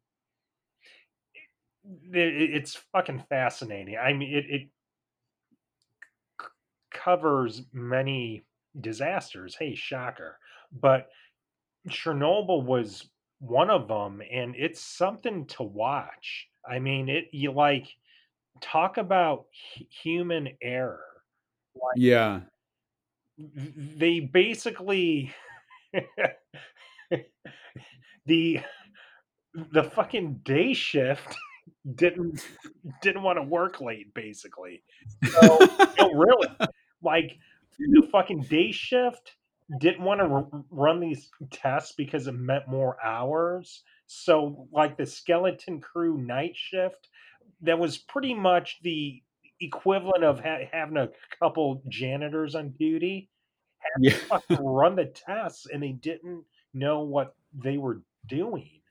it, 2.13 2.55
it's 2.55 2.75
fucking 2.93 3.25
fascinating. 3.29 3.97
I 3.97 4.13
mean, 4.13 4.35
it, 4.35 4.45
it 4.51 4.69
c- 6.41 6.47
covers 6.91 7.63
many 7.73 8.45
disasters. 8.81 9.55
Hey, 9.55 9.75
shocker! 9.75 10.39
But 10.73 11.09
Chernobyl 11.89 12.65
was 12.65 13.09
one 13.39 13.71
of 13.71 13.89
them, 13.89 14.23
and 14.31 14.55
it's 14.57 14.81
something 14.81 15.47
to 15.47 15.63
watch. 15.63 16.49
I 16.69 16.79
mean, 16.81 17.09
it 17.09 17.29
you 17.33 17.53
like 17.53 17.87
talk 18.61 18.97
about 18.97 19.47
hu- 19.77 19.85
human 19.89 20.57
error. 20.61 21.23
Like 21.75 21.95
yeah 21.97 22.41
they 23.39 24.21
basically 24.21 25.35
the 28.27 28.61
the 29.73 29.83
fucking 29.83 30.41
day 30.45 30.75
shift 30.75 31.35
didn't 31.95 32.45
didn't 33.03 33.23
want 33.23 33.39
to 33.39 33.43
work 33.43 33.81
late 33.81 34.13
basically. 34.15 34.83
So 35.33 35.59
no 35.99 36.13
really. 36.13 36.49
Like 37.03 37.39
the 37.79 38.09
fucking 38.11 38.43
day 38.43 38.73
shift 38.73 39.37
didn't 39.79 40.03
want 40.03 40.21
to 40.21 40.27
r- 40.27 40.65
run 40.71 41.01
these 41.01 41.29
tests 41.53 41.93
because 41.97 42.27
it 42.27 42.33
meant 42.33 42.69
more 42.69 42.97
hours. 43.05 43.83
So 44.07 44.69
like 44.73 44.97
the 44.97 45.07
skeleton 45.07 45.81
crew 45.81 46.19
night 46.19 46.53
shift 46.55 47.09
that 47.63 47.79
was 47.79 47.99
pretty 47.99 48.35
much 48.35 48.79
the 48.83 49.23
equivalent 49.61 50.25
of 50.25 50.41
ha- 50.41 50.69
having 50.73 50.97
a 50.97 51.11
couple 51.41 51.83
janitors 51.89 52.55
on 52.55 52.71
duty 52.71 53.31
yeah 54.01 54.17
run 54.61 54.97
the 54.97 55.07
tests 55.07 55.67
and 55.67 55.83
they 55.83 55.93
didn't 55.93 56.45
know 56.75 57.01
what 57.01 57.35
they 57.55 57.79
were 57.79 58.03
doing. 58.27 58.83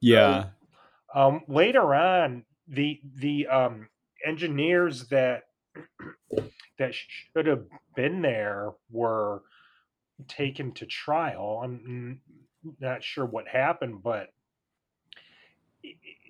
yeah 0.00 0.46
Um, 1.14 1.42
later 1.48 1.94
on, 1.94 2.44
the 2.68 3.00
the 3.16 3.46
um, 3.46 3.88
engineers 4.24 5.08
that 5.08 5.44
that 6.78 6.94
should 6.94 7.46
have 7.46 7.66
been 7.94 8.22
there 8.22 8.72
were 8.90 9.42
taken 10.28 10.72
to 10.74 10.86
trial. 10.86 11.60
I'm 11.62 12.20
not 12.80 13.04
sure 13.04 13.26
what 13.26 13.46
happened, 13.48 14.02
but 14.02 14.28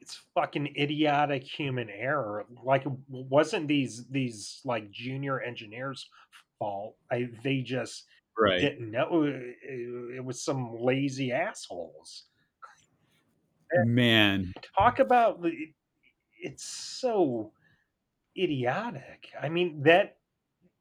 it's 0.05 0.21
fucking 0.35 0.75
idiotic 0.77 1.43
human 1.43 1.89
error. 1.89 2.45
Like, 2.63 2.85
it 2.85 2.93
wasn't 3.09 3.69
these 3.69 4.07
these 4.09 4.61
like 4.65 4.91
junior 4.91 5.41
engineers' 5.41 6.09
fault. 6.59 6.97
I 7.11 7.31
they 7.43 7.63
just 7.63 8.05
right 8.39 8.61
didn't 8.61 8.91
know. 8.91 9.25
Uh, 9.25 9.41
it, 9.63 10.17
it 10.17 10.25
was 10.25 10.43
some 10.43 10.77
lazy 10.79 11.33
assholes. 11.33 12.25
man 13.87 14.53
Talk 14.77 14.99
about 14.99 15.43
the- 15.43 15.73
it's 16.39 16.65
so 16.65 17.53
idiotic. 18.37 19.31
I 19.41 19.49
mean 19.49 19.83
that 19.85 20.19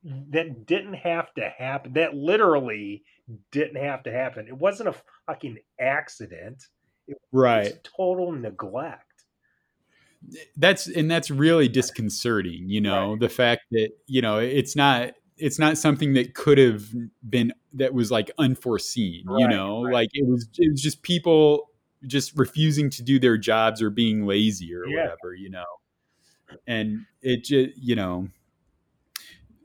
that 0.03 0.65
didn't 0.65 0.95
have 0.95 1.33
to 1.35 1.49
happen. 1.49 1.93
That 1.93 2.13
literally 2.13 3.05
didn't 3.51 3.81
have 3.81 4.03
to 4.03 4.11
happen. 4.11 4.47
It 4.49 4.57
wasn't 4.57 4.89
a 4.89 4.95
fucking 5.27 5.59
accident. 5.79 6.67
It 7.07 7.17
was 7.53 7.71
right 7.71 7.79
total 7.83 8.31
neglect. 8.33 9.12
That's 10.57 10.87
and 10.87 11.09
that's 11.11 11.29
really 11.29 11.67
disconcerting 11.67 12.69
you 12.69 12.81
know 12.81 13.11
Right. 13.11 13.19
the 13.19 13.29
fact 13.29 13.61
that 13.71 13.89
you 14.07 14.21
know 14.21 14.37
it's 14.39 14.75
not 14.75 15.13
it's 15.37 15.59
not 15.59 15.77
something 15.77 16.13
that 16.13 16.33
could 16.33 16.57
have 16.57 16.85
been 17.27 17.53
that 17.73 17.93
was 17.93 18.11
like 18.11 18.31
unforeseen 18.37 19.25
you 19.37 19.47
know 19.47 19.83
right. 19.83 19.93
like 19.93 20.09
it 20.13 20.27
was 20.27 20.47
it 20.57 20.71
was 20.71 20.81
just 20.81 21.01
people 21.03 21.69
just 22.05 22.37
refusing 22.37 22.89
to 22.91 23.03
do 23.03 23.19
their 23.19 23.37
jobs 23.37 23.81
or 23.81 23.89
being 23.89 24.25
lazy 24.25 24.73
or 24.75 24.85
Yeah. 24.87 25.03
whatever, 25.03 25.33
you 25.35 25.49
know. 25.49 25.63
And 26.67 27.05
it 27.21 27.45
just, 27.45 27.77
you 27.77 27.95
know, 27.95 28.27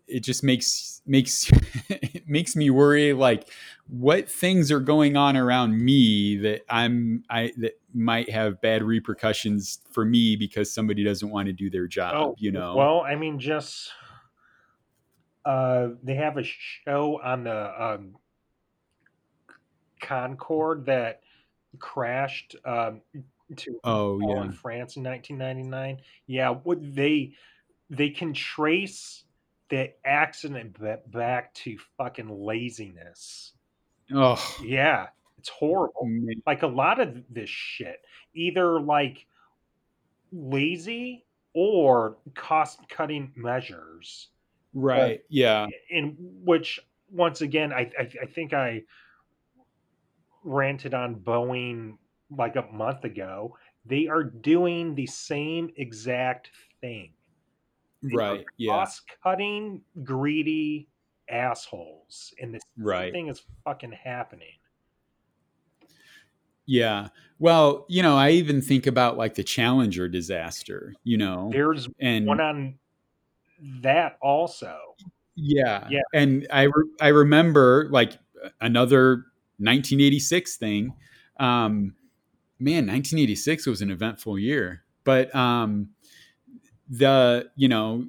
it 0.06 0.20
just 0.20 0.42
makes 0.42 1.02
makes 1.06 1.50
it 1.88 2.28
makes 2.28 2.56
me 2.56 2.70
worry 2.70 3.12
like 3.12 3.48
what 3.88 4.30
things 4.30 4.70
are 4.70 4.80
going 4.80 5.16
on 5.16 5.36
around 5.36 5.78
me 5.78 6.36
that 6.36 6.62
I'm 6.68 7.24
I 7.30 7.52
that 7.56 7.80
might 7.94 8.30
have 8.30 8.60
bad 8.60 8.82
repercussions 8.82 9.80
for 9.90 10.04
me 10.04 10.36
because 10.36 10.70
somebody 10.70 11.02
doesn't 11.02 11.30
want 11.30 11.46
to 11.46 11.52
do 11.52 11.70
their 11.70 11.86
job, 11.86 12.14
Oh, 12.14 12.34
you 12.38 12.52
know. 12.52 12.76
Well, 12.76 13.00
I 13.00 13.16
mean, 13.16 13.38
just 13.38 13.90
uh, 15.44 15.88
they 16.02 16.14
have 16.14 16.36
a 16.36 16.44
show 16.44 17.20
on 17.22 17.44
the 17.44 17.82
um, 17.82 18.16
Concorde 20.00 20.86
that 20.86 21.22
crashed 21.78 22.56
um, 22.66 23.00
to 23.56 23.80
oh 23.84 24.20
yeah. 24.20 24.42
in 24.42 24.52
France 24.52 24.96
in 24.96 25.02
1999. 25.02 26.02
Yeah, 26.26 26.50
what 26.50 26.78
they 26.94 27.32
they 27.88 28.10
can 28.10 28.34
trace 28.34 29.24
the 29.70 29.92
accident 30.04 30.76
back 31.10 31.54
to 31.54 31.78
fucking 31.96 32.28
laziness. 32.28 33.54
Oh, 34.12 34.56
Yeah, 34.64 35.08
it's 35.38 35.48
horrible. 35.48 36.08
Like 36.46 36.62
a 36.62 36.66
lot 36.66 37.00
of 37.00 37.22
this 37.30 37.50
shit, 37.50 38.00
either 38.34 38.80
like 38.80 39.26
lazy 40.32 41.24
or 41.54 42.18
cost 42.34 42.80
cutting 42.88 43.32
measures. 43.36 44.28
right. 44.74 45.22
Yeah. 45.28 45.66
in 45.90 46.16
which 46.44 46.80
once 47.10 47.40
again 47.40 47.72
I, 47.72 47.90
I 47.98 48.10
I 48.22 48.26
think 48.26 48.52
I 48.52 48.82
ranted 50.44 50.94
on 50.94 51.16
Boeing 51.16 51.96
like 52.30 52.56
a 52.56 52.66
month 52.72 53.04
ago. 53.04 53.56
They 53.86 54.06
are 54.08 54.22
doing 54.22 54.94
the 54.94 55.06
same 55.06 55.70
exact 55.76 56.50
thing. 56.80 57.12
They 58.02 58.14
Right. 58.14 58.44
Yeah. 58.58 58.72
Cost 58.72 59.02
cutting, 59.22 59.82
greedy 60.04 60.88
assholes, 61.30 62.32
and 62.40 62.54
this 62.54 62.62
Right. 62.76 63.12
thing 63.12 63.28
is 63.28 63.42
fucking 63.64 63.92
happening. 63.92 64.54
Yeah. 66.66 67.08
Well, 67.38 67.86
you 67.88 68.02
know, 68.02 68.16
I 68.16 68.30
even 68.32 68.60
think 68.60 68.86
about 68.86 69.16
like 69.16 69.34
the 69.34 69.44
Challenger 69.44 70.08
disaster, 70.08 70.94
you 71.04 71.16
know, 71.16 71.48
There's 71.52 71.88
and 71.98 72.26
one 72.26 72.40
on 72.40 72.78
that 73.82 74.18
also. 74.20 74.76
yeah. 75.34 75.86
Yeah. 75.90 76.02
And 76.12 76.46
I 76.50 76.62
re- 76.64 76.90
I 77.00 77.08
remember 77.08 77.88
like 77.90 78.18
another 78.60 79.24
1986 79.58 80.56
thing. 80.56 80.92
Um 81.40 81.94
man, 82.58 82.86
1986 82.86 83.66
was 83.66 83.80
an 83.80 83.90
eventful 83.90 84.38
year. 84.38 84.82
But 85.04 85.34
um 85.34 85.90
the, 86.90 87.50
you 87.56 87.68
know, 87.68 88.06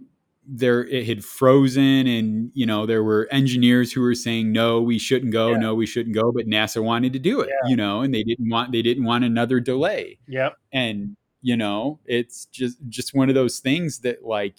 there 0.51 0.83
it 0.87 1.05
had 1.05 1.23
frozen 1.23 2.07
and 2.07 2.49
you 2.55 2.65
know 2.65 2.85
there 2.87 3.03
were 3.03 3.27
engineers 3.31 3.91
who 3.91 4.01
were 4.01 4.15
saying 4.15 4.51
no 4.51 4.81
we 4.81 4.97
shouldn't 4.97 5.31
go 5.31 5.51
Yeah. 5.51 5.57
no 5.59 5.75
we 5.75 5.85
shouldn't 5.85 6.15
go 6.15 6.31
but 6.31 6.47
nasa 6.47 6.83
wanted 6.83 7.13
to 7.13 7.19
do 7.19 7.39
it 7.41 7.49
Yeah. 7.49 7.69
you 7.69 7.75
know 7.75 8.01
and 8.01 8.13
they 8.13 8.23
didn't 8.23 8.49
want 8.49 8.71
they 8.71 8.81
didn't 8.81 9.03
want 9.03 9.23
another 9.23 9.59
delay 9.59 10.17
Yep. 10.27 10.57
and 10.73 11.15
you 11.43 11.55
know 11.55 11.99
it's 12.05 12.45
just 12.47 12.77
just 12.87 13.13
one 13.13 13.29
of 13.29 13.35
those 13.35 13.59
things 13.59 13.99
that 13.99 14.25
like 14.25 14.55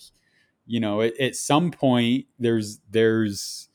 you 0.67 0.79
know 0.79 1.01
at, 1.01 1.19
at 1.19 1.35
some 1.35 1.73
point 1.73 2.27
there's 2.39 2.79
there's 2.91 3.69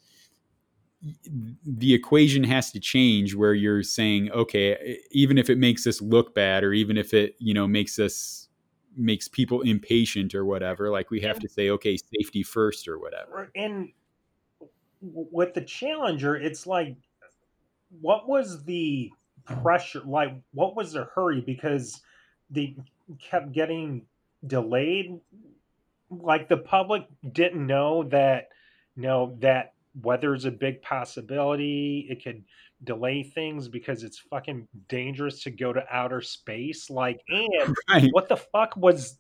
the 1.66 1.94
equation 1.94 2.44
has 2.44 2.72
to 2.72 2.80
change 2.80 3.36
where 3.36 3.54
you're 3.54 3.84
saying 3.84 4.32
okay 4.32 4.98
even 5.12 5.38
if 5.38 5.50
it 5.50 5.58
makes 5.58 5.86
us 5.86 6.02
look 6.02 6.34
bad 6.34 6.64
or 6.64 6.74
even 6.74 6.98
if 6.98 7.14
it 7.14 7.36
you 7.40 7.54
know 7.54 7.68
makes 7.68 8.00
us 8.00 8.45
makes 8.98 9.28
people 9.28 9.62
impatient 9.62 10.34
or 10.36 10.46
whatever 10.46 10.90
like 10.90 11.10
we 11.12 11.22
have 11.22 11.38
mm-hmm. 11.38 11.48
to 11.48 11.50
say 11.50 11.70
okay 11.70 11.98
safety 11.98 12.44
first 12.44 12.88
or 12.88 13.00
whatever. 13.00 13.52
And 13.56 13.90
with 15.02 15.54
the 15.54 15.62
challenger 15.62 16.36
it's 16.36 16.66
like 16.66 16.96
what 18.02 18.28
was 18.28 18.64
the 18.64 19.12
pressure 19.46 20.02
like 20.06 20.34
what 20.54 20.76
was 20.76 20.94
the 20.94 21.08
hurry? 21.16 21.42
Because 21.42 22.02
they 22.50 22.76
kept 23.20 23.52
getting 23.52 24.04
delayed? 24.46 25.20
Like 26.10 26.48
the 26.50 26.58
public 26.58 27.06
didn't 27.32 27.66
know 27.66 28.04
that 28.10 28.50
no 28.96 29.38
that 29.42 29.74
weather's 30.02 30.46
a 30.46 30.52
big 30.52 30.82
possibility 30.82 32.08
it 32.10 32.24
could 32.24 32.44
delay 32.84 33.24
things 33.24 33.68
because 33.68 34.04
it's 34.04 34.20
fucking 34.20 34.68
dangerous 34.90 35.44
to 35.44 35.50
go 35.50 35.74
to 35.74 35.84
outer 35.90 36.22
space 36.22 36.90
like 36.90 37.22
and 37.30 37.76
right 37.90 38.10
what 38.12 38.28
the 38.28 38.38
fuck 38.38 38.76
was 38.76 39.18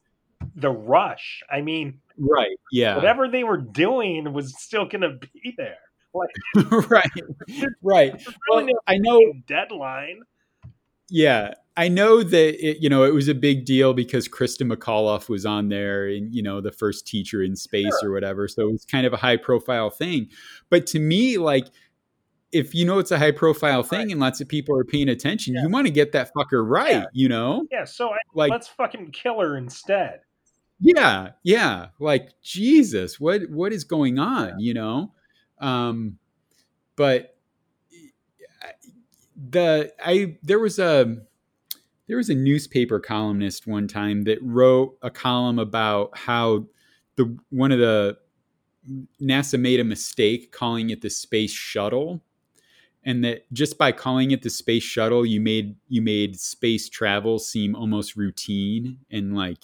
the 0.57 0.69
rush 0.69 1.41
i 1.49 1.61
mean 1.61 1.99
right 2.19 2.57
yeah 2.71 2.95
whatever 2.95 3.27
they 3.27 3.43
were 3.43 3.57
doing 3.57 4.31
was 4.33 4.53
still 4.61 4.85
gonna 4.85 5.17
be 5.33 5.53
there. 5.57 5.77
Like 6.13 6.29
right 6.89 7.09
right 7.81 8.27
really 8.49 8.65
well, 8.65 8.81
i 8.87 8.97
know 8.97 9.19
deadline. 9.47 10.21
Yeah, 11.07 11.53
I 11.77 11.87
know 11.87 12.23
that 12.23 12.67
it, 12.67 12.81
you 12.81 12.89
know 12.89 13.03
it 13.03 13.13
was 13.13 13.27
a 13.27 13.35
big 13.35 13.65
deal 13.65 13.93
because 13.93 14.27
Christa 14.27 14.71
McAuliffe 14.71 15.29
was 15.29 15.45
on 15.45 15.69
there, 15.69 16.07
and 16.07 16.33
you 16.33 16.41
know 16.41 16.61
the 16.61 16.71
first 16.71 17.05
teacher 17.05 17.43
in 17.43 17.55
space 17.55 17.93
or 18.01 18.11
whatever. 18.11 18.47
So 18.47 18.69
it 18.69 18.71
was 18.71 18.85
kind 18.85 19.05
of 19.05 19.13
a 19.13 19.17
high 19.17 19.37
profile 19.37 19.91
thing. 19.91 20.29
But 20.69 20.87
to 20.87 20.99
me, 20.99 21.37
like 21.37 21.67
if 22.55 22.73
you 22.73 22.85
know 22.85 22.99
it's 22.99 23.11
a 23.11 23.17
high 23.19 23.31
profile 23.31 23.83
thing 23.83 23.99
Right. 23.99 24.11
and 24.11 24.19
lots 24.19 24.39
of 24.41 24.47
people 24.47 24.77
are 24.77 24.83
paying 24.85 25.09
attention, 25.09 25.53
Yeah. 25.55 25.63
you 25.63 25.69
want 25.69 25.87
to 25.87 25.91
get 25.93 26.11
that 26.13 26.31
fucker 26.35 26.67
right. 26.67 26.91
Yeah. 26.91 27.05
You 27.13 27.29
know, 27.29 27.67
Yeah, 27.71 27.83
so 27.83 28.09
I, 28.09 28.17
like 28.33 28.51
let's 28.51 28.67
fucking 28.67 29.11
kill 29.11 29.39
her 29.41 29.57
instead. 29.57 30.21
yeah, 30.79 31.31
yeah, 31.43 31.87
like 31.99 32.29
Jesus, 32.41 33.19
what 33.19 33.49
what 33.49 33.73
is 33.73 33.83
going 33.83 34.19
on? 34.19 34.59
You 34.59 34.73
know, 34.73 35.11
um, 35.59 36.17
but 36.95 37.35
the 39.51 39.93
I 40.03 40.37
there 40.43 40.59
was 40.59 40.79
a 40.79 41.17
there 42.07 42.17
was 42.17 42.29
a 42.29 42.35
newspaper 42.35 42.99
columnist 42.99 43.67
one 43.67 43.87
time 43.87 44.23
that 44.23 44.37
wrote 44.41 44.97
a 45.01 45.09
column 45.09 45.59
about 45.59 46.17
how 46.17 46.65
the 47.15 47.37
one 47.49 47.71
of 47.71 47.79
the 47.79 48.17
NASA 49.21 49.59
made 49.59 49.79
a 49.79 49.83
mistake 49.83 50.51
calling 50.51 50.89
it 50.91 51.01
the 51.01 51.09
space 51.09 51.51
shuttle 51.51 52.21
and 53.05 53.23
that 53.23 53.51
just 53.53 53.77
by 53.77 53.91
calling 53.91 54.31
it 54.31 54.41
the 54.41 54.49
space 54.49 54.83
shuttle 54.83 55.25
you 55.25 55.39
made 55.39 55.75
you 55.87 56.01
made 56.01 56.39
space 56.39 56.89
travel 56.89 57.37
seem 57.39 57.75
almost 57.75 58.15
routine 58.15 58.97
and 59.11 59.35
like 59.35 59.63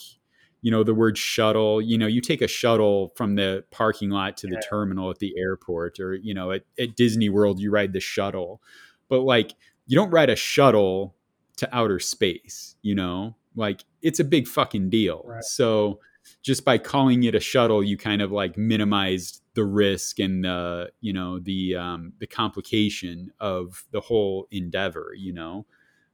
you 0.61 0.69
know 0.71 0.83
the 0.83 0.93
word 0.93 1.17
shuttle 1.17 1.81
you 1.81 1.97
know 1.97 2.07
you 2.07 2.21
take 2.21 2.41
a 2.41 2.47
shuttle 2.47 3.11
from 3.15 3.35
the 3.35 3.63
parking 3.71 4.09
lot 4.11 4.37
to 4.37 4.47
the 4.47 4.53
Yeah. 4.53 4.69
terminal 4.69 5.09
at 5.09 5.19
the 5.19 5.33
airport 5.37 5.99
or 5.99 6.13
you 6.13 6.33
know 6.33 6.51
at, 6.51 6.63
at 6.79 6.95
disney 6.95 7.29
world 7.29 7.59
you 7.59 7.71
ride 7.71 7.93
the 7.93 7.99
shuttle 7.99 8.61
but 9.09 9.21
like 9.21 9.53
you 9.87 9.95
don't 9.95 10.11
ride 10.11 10.29
a 10.29 10.35
shuttle 10.35 11.15
to 11.57 11.75
outer 11.75 11.99
space 11.99 12.75
you 12.81 12.93
know 12.95 13.35
like 13.55 13.83
it's 14.01 14.19
a 14.19 14.23
big 14.23 14.47
fucking 14.47 14.89
deal 14.89 15.23
Right. 15.25 15.43
so 15.43 15.99
just 16.43 16.63
by 16.63 16.77
calling 16.77 17.23
it 17.23 17.33
a 17.35 17.39
shuttle 17.39 17.83
you 17.83 17.97
kind 17.97 18.21
of 18.21 18.31
like 18.31 18.55
minimized 18.57 19.40
the 19.53 19.63
risk 19.65 20.19
and 20.19 20.45
the 20.45 20.91
you 21.01 21.13
know 21.13 21.39
the 21.39 21.75
um 21.75 22.13
the 22.19 22.27
complication 22.27 23.31
of 23.39 23.83
the 23.91 23.99
whole 24.01 24.47
endeavor 24.51 25.13
you 25.17 25.33
know 25.33 25.65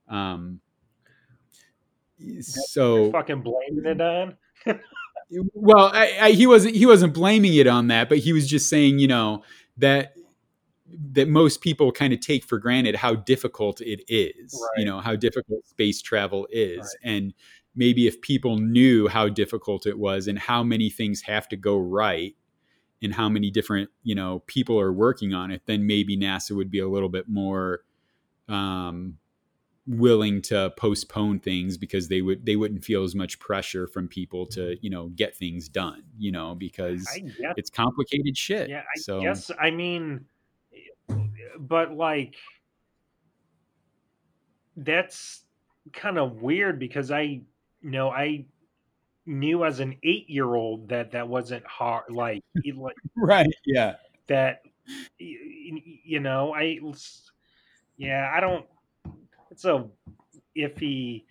um 0.10 0.60
so 2.42 3.12
fucking 3.12 3.42
blaming 3.42 3.86
it 3.86 4.02
on. 4.02 4.38
well 5.54 5.92
I, 5.94 6.18
I, 6.22 6.32
he 6.32 6.48
wasn't 6.48 6.76
he 6.76 6.86
wasn't 6.86 7.14
blaming 7.14 7.54
it 7.54 7.68
on 7.68 7.88
that 7.88 8.10
but 8.10 8.20
he 8.20 8.34
was 8.34 8.48
just 8.48 8.70
saying 8.70 9.00
you 9.00 9.08
know 9.08 9.44
that 9.78 10.14
that 11.12 11.28
most 11.28 11.62
people 11.62 11.92
kind 11.92 12.14
of 12.14 12.22
take 12.22 12.46
for 12.46 12.58
granted 12.58 12.96
how 12.96 13.14
difficult 13.14 13.82
it 13.82 14.02
is 14.08 14.54
Right. 14.54 14.80
you 14.80 14.86
know 14.86 15.00
how 15.00 15.16
difficult 15.16 15.68
space 15.68 16.02
travel 16.02 16.48
is 16.50 16.80
Right. 16.80 16.88
and 17.04 17.34
maybe 17.76 18.08
if 18.08 18.22
people 18.22 18.58
knew 18.58 19.08
how 19.08 19.30
difficult 19.30 19.86
it 19.86 20.00
was 20.00 20.28
and 20.28 20.40
how 20.40 20.64
many 20.64 20.90
things 20.90 21.22
have 21.22 21.48
to 21.50 21.58
go 21.58 21.78
right 21.78 22.36
and 23.02 23.14
how 23.14 23.30
many 23.30 23.52
different 23.52 23.90
you 24.04 24.16
know 24.16 24.44
people 24.48 24.80
are 24.80 24.92
working 24.92 25.34
on 25.34 25.52
it 25.52 25.62
then 25.66 25.86
maybe 25.86 26.18
nasa 26.18 26.56
would 26.56 26.72
be 26.72 26.80
a 26.80 26.88
little 26.88 27.10
bit 27.10 27.28
more 27.28 27.82
um, 28.50 29.18
willing 29.86 30.42
to 30.42 30.74
postpone 30.78 31.40
things 31.40 31.78
because 31.78 32.10
they 32.10 32.22
would 32.22 32.46
they 32.46 32.56
wouldn't 32.56 32.84
feel 32.84 33.04
as 33.04 33.16
much 33.16 33.40
pressure 33.40 33.88
from 33.88 34.08
people 34.08 34.46
to 34.46 34.78
you 34.82 34.90
know 34.90 35.08
get 35.16 35.36
things 35.36 35.70
done 35.70 36.04
you 36.18 36.32
know 36.32 36.54
because 36.56 37.08
guess 37.40 37.54
it's 37.56 37.70
complicated 37.70 38.38
shit 38.38 38.70
yeah, 38.70 38.82
I 38.82 39.00
so. 39.00 39.22
guess 39.22 39.50
I 39.60 39.72
mean 39.72 40.26
but 41.58 41.94
like 41.94 42.36
that's 44.76 45.46
kind 45.94 46.18
of 46.18 46.42
weird 46.42 46.80
because 46.80 47.10
I 47.10 47.22
you 47.22 47.46
know 47.82 48.10
I 48.10 48.46
knew 49.28 49.66
as 49.66 49.80
an 49.80 49.96
8-year-old 50.06 50.90
that 50.90 51.12
that 51.12 51.28
wasn't 51.28 51.66
hard 51.66 52.06
like 52.10 52.42
like 52.76 52.96
right 53.16 53.48
yeah 53.66 53.96
that 54.28 54.62
you 55.20 56.20
know 56.20 56.54
I 56.54 56.80
yeah 57.98 58.32
I 58.34 58.40
don't 58.40 58.66
it's 59.52 59.66
a 59.66 59.86
iffy 60.58 61.24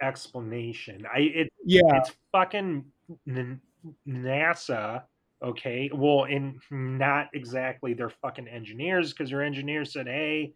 explanation. 0.00 1.06
I 1.12 1.18
it 1.20 1.52
yeah, 1.64 1.82
it's 1.94 2.12
fucking 2.32 2.84
N- 3.26 3.60
NASA. 4.06 5.02
Okay, 5.42 5.90
well, 5.94 6.24
and 6.24 6.60
not 6.70 7.28
exactly 7.32 7.94
their 7.94 8.10
fucking 8.10 8.48
engineers 8.48 9.12
because 9.12 9.30
their 9.30 9.42
engineers 9.42 9.92
said, 9.92 10.06
"Hey, 10.06 10.52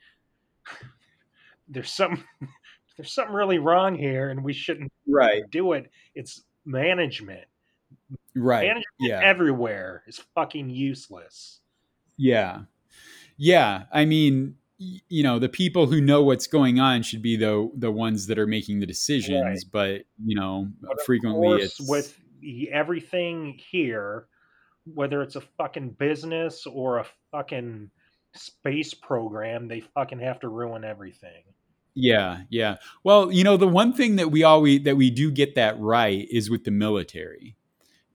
there's 1.69 1.91
some 1.91 2.25
there's 2.97 3.13
something 3.13 3.35
really 3.35 3.59
wrong 3.59 3.95
here, 3.95 4.31
and 4.31 4.43
we 4.43 4.53
shouldn't 4.53 4.93
right, 5.07 5.43
do 5.51 5.73
it." 5.73 5.91
It's 6.15 6.43
management. 6.65 7.45
right, 8.35 8.63
Management 8.63 8.87
yeah, 9.01 9.21
everywhere 9.23 10.03
is 10.07 10.19
fucking 10.35 10.71
useless. 10.71 11.61
yeah, 12.17 12.63
yeah. 13.37 13.85
I 13.93 14.05
mean, 14.05 14.57
you 15.09 15.23
know, 15.23 15.39
the 15.39 15.49
people 15.49 15.87
who 15.87 16.01
know 16.01 16.23
what's 16.23 16.47
going 16.47 16.81
on 16.81 17.03
should 17.03 17.23
be 17.23 17.37
the 17.37 17.71
the 17.77 17.91
ones 17.91 18.27
that 18.27 18.39
are 18.39 18.47
making 18.47 18.81
the 18.81 18.87
decisions. 18.87 19.65
But 19.65 20.03
you 20.25 20.37
know, 20.37 20.69
But 20.81 21.03
frequently 21.03 21.63
it's 21.63 21.81
with 21.89 22.19
everything 22.71 23.59
here, 23.71 24.27
whether 24.85 25.23
it's 25.23 25.37
a 25.37 25.41
fucking 25.41 25.91
business 25.91 26.67
or 26.67 26.99
a 26.99 27.07
fucking 27.31 27.91
space 28.35 28.95
program, 28.95 29.69
they 29.69 29.81
fucking 29.81 30.21
have 30.21 30.41
to 30.41 30.49
ruin 30.49 30.85
everything. 30.85 31.43
Yeah, 31.95 32.43
yeah. 32.51 32.77
Well, 33.05 33.31
you 33.31 33.45
know, 33.45 33.57
the 33.57 33.69
one 33.69 33.93
thing 33.93 34.17
that 34.17 34.31
we 34.31 34.43
always 34.45 34.83
that 34.85 34.97
we 34.97 35.11
do 35.11 35.31
get 35.31 35.55
that 35.57 35.79
right 35.79 36.27
is 36.31 36.51
with 36.51 36.65
the 36.65 36.71
military. 36.71 37.57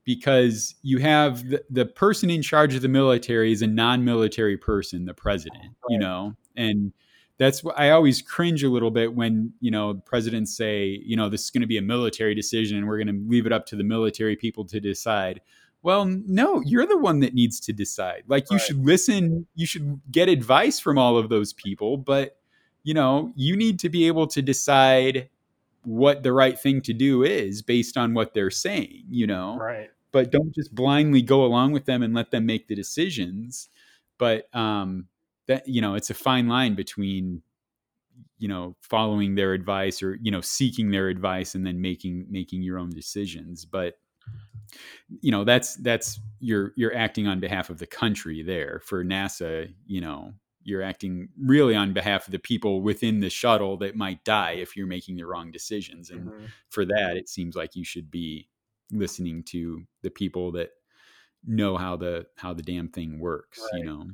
Because 0.04 0.74
you 0.82 0.98
have 1.00 1.46
the, 1.50 1.62
the 1.68 1.84
person 1.84 2.30
in 2.30 2.40
charge 2.40 2.74
of 2.74 2.80
the 2.80 2.88
military 2.88 3.52
is 3.52 3.60
a 3.60 3.66
non-military 3.66 4.56
person, 4.56 5.04
the 5.04 5.12
president, 5.12 5.74
you 5.90 5.98
know. 5.98 6.34
And 6.56 6.94
that's 7.36 7.62
what 7.62 7.78
I 7.78 7.90
always 7.90 8.22
cringe 8.22 8.64
a 8.64 8.70
little 8.70 8.90
bit 8.90 9.14
when, 9.14 9.52
you 9.60 9.70
know, 9.70 10.00
presidents 10.06 10.56
say, 10.56 10.98
you 11.04 11.14
know, 11.14 11.28
this 11.28 11.44
is 11.44 11.50
going 11.50 11.60
to 11.60 11.66
be 11.66 11.76
a 11.76 11.82
military 11.82 12.34
decision 12.34 12.78
and 12.78 12.88
we're 12.88 12.96
going 12.96 13.14
to 13.14 13.22
leave 13.28 13.44
it 13.44 13.52
up 13.52 13.66
to 13.66 13.76
the 13.76 13.84
military 13.84 14.34
people 14.34 14.64
to 14.64 14.80
decide. 14.80 15.42
Well, 15.82 16.06
no, 16.06 16.62
you're 16.62 16.86
the 16.86 16.96
one 16.96 17.20
that 17.20 17.34
needs 17.34 17.60
to 17.60 17.74
decide. 17.74 18.24
Like 18.28 18.50
you 18.50 18.56
Right. 18.56 18.66
should 18.66 18.84
listen, 18.86 19.46
you 19.56 19.66
should 19.66 20.00
get 20.10 20.30
advice 20.30 20.80
from 20.80 20.96
all 20.96 21.18
of 21.18 21.28
those 21.28 21.52
people, 21.52 21.98
but 21.98 22.38
you 22.82 22.94
know, 22.94 23.32
you 23.36 23.56
need 23.56 23.78
to 23.80 23.88
be 23.88 24.06
able 24.06 24.26
to 24.28 24.42
decide 24.42 25.28
what 25.84 26.22
the 26.22 26.32
right 26.32 26.58
thing 26.58 26.80
to 26.82 26.92
do 26.92 27.22
is 27.22 27.62
based 27.62 27.96
on 27.96 28.14
what 28.14 28.34
they're 28.34 28.50
saying, 28.50 29.04
you 29.08 29.26
know. 29.26 29.56
Right. 29.58 29.90
But 30.10 30.30
don't 30.30 30.54
just 30.54 30.74
blindly 30.74 31.22
go 31.22 31.44
along 31.44 31.72
with 31.72 31.84
them 31.84 32.02
and 32.02 32.14
let 32.14 32.30
them 32.30 32.46
make 32.46 32.68
the 32.68 32.74
decisions. 32.74 33.68
But 34.18 34.54
um 34.54 35.06
that 35.46 35.66
you 35.66 35.80
know, 35.80 35.94
it's 35.94 36.10
a 36.10 36.14
fine 36.14 36.48
line 36.48 36.74
between 36.74 37.42
you 38.38 38.48
know, 38.48 38.76
following 38.80 39.34
their 39.34 39.52
advice 39.52 40.02
or 40.02 40.18
you 40.22 40.30
know, 40.30 40.40
seeking 40.40 40.90
their 40.90 41.08
advice 41.08 41.54
and 41.54 41.66
then 41.66 41.80
making 41.80 42.26
making 42.30 42.62
your 42.62 42.78
own 42.78 42.90
decisions. 42.90 43.64
But 43.64 43.98
you 45.20 45.30
know, 45.30 45.44
that's 45.44 45.76
that's 45.76 46.20
you're 46.40 46.72
you're 46.76 46.94
acting 46.94 47.26
on 47.26 47.40
behalf 47.40 47.70
of 47.70 47.78
the 47.78 47.86
country 47.86 48.42
there. 48.42 48.80
For 48.84 49.04
NASA, 49.04 49.72
you 49.86 50.00
know, 50.00 50.34
you're 50.62 50.82
acting 50.82 51.28
really 51.38 51.74
on 51.76 51.92
behalf 51.94 52.26
of 52.28 52.32
the 52.32 52.38
people 52.38 52.82
within 52.82 53.20
the 53.20 53.30
shuttle 53.30 53.76
that 53.78 53.96
might 53.96 54.24
die 54.24 54.52
if 54.52 54.76
you're 54.76 54.86
making 54.86 55.16
the 55.16 55.26
wrong 55.26 55.50
decisions. 55.52 56.10
And 56.10 56.32
Mhm. 56.32 56.52
for 56.70 56.84
that, 56.86 57.16
it 57.16 57.28
seems 57.28 57.56
like 57.56 57.76
you 57.76 57.84
should 57.84 58.10
be 58.10 58.48
listening 58.92 59.44
to 59.44 59.86
the 60.02 60.10
people 60.10 60.52
that 60.52 60.70
know 61.44 61.76
how 61.78 61.96
the 61.96 62.26
how 62.36 62.54
the 62.54 62.62
damn 62.62 62.88
thing 62.88 63.18
works, 63.20 63.72
Right. 63.72 63.72
you 63.72 63.84
know. 63.84 64.10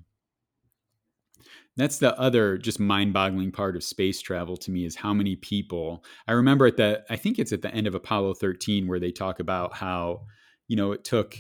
That's 1.76 1.98
the 1.98 2.18
other 2.18 2.56
just 2.56 2.78
mind-boggling 2.78 3.50
part 3.50 3.74
of 3.76 3.82
space 3.82 4.20
travel 4.20 4.56
to 4.58 4.70
me 4.70 4.84
is 4.84 4.94
how 4.96 5.12
many 5.12 5.34
people. 5.36 6.04
I 6.28 6.32
remember 6.32 6.66
at 6.66 6.76
the 6.76 7.04
I 7.10 7.16
think 7.16 7.38
it's 7.38 7.52
at 7.52 7.62
the 7.62 7.74
end 7.74 7.86
of 7.86 7.94
Apollo 7.94 8.34
13 8.34 8.86
where 8.86 9.00
they 9.00 9.10
talk 9.10 9.40
about 9.40 9.74
how, 9.74 10.26
you 10.68 10.76
know, 10.76 10.92
it 10.92 11.04
took 11.04 11.36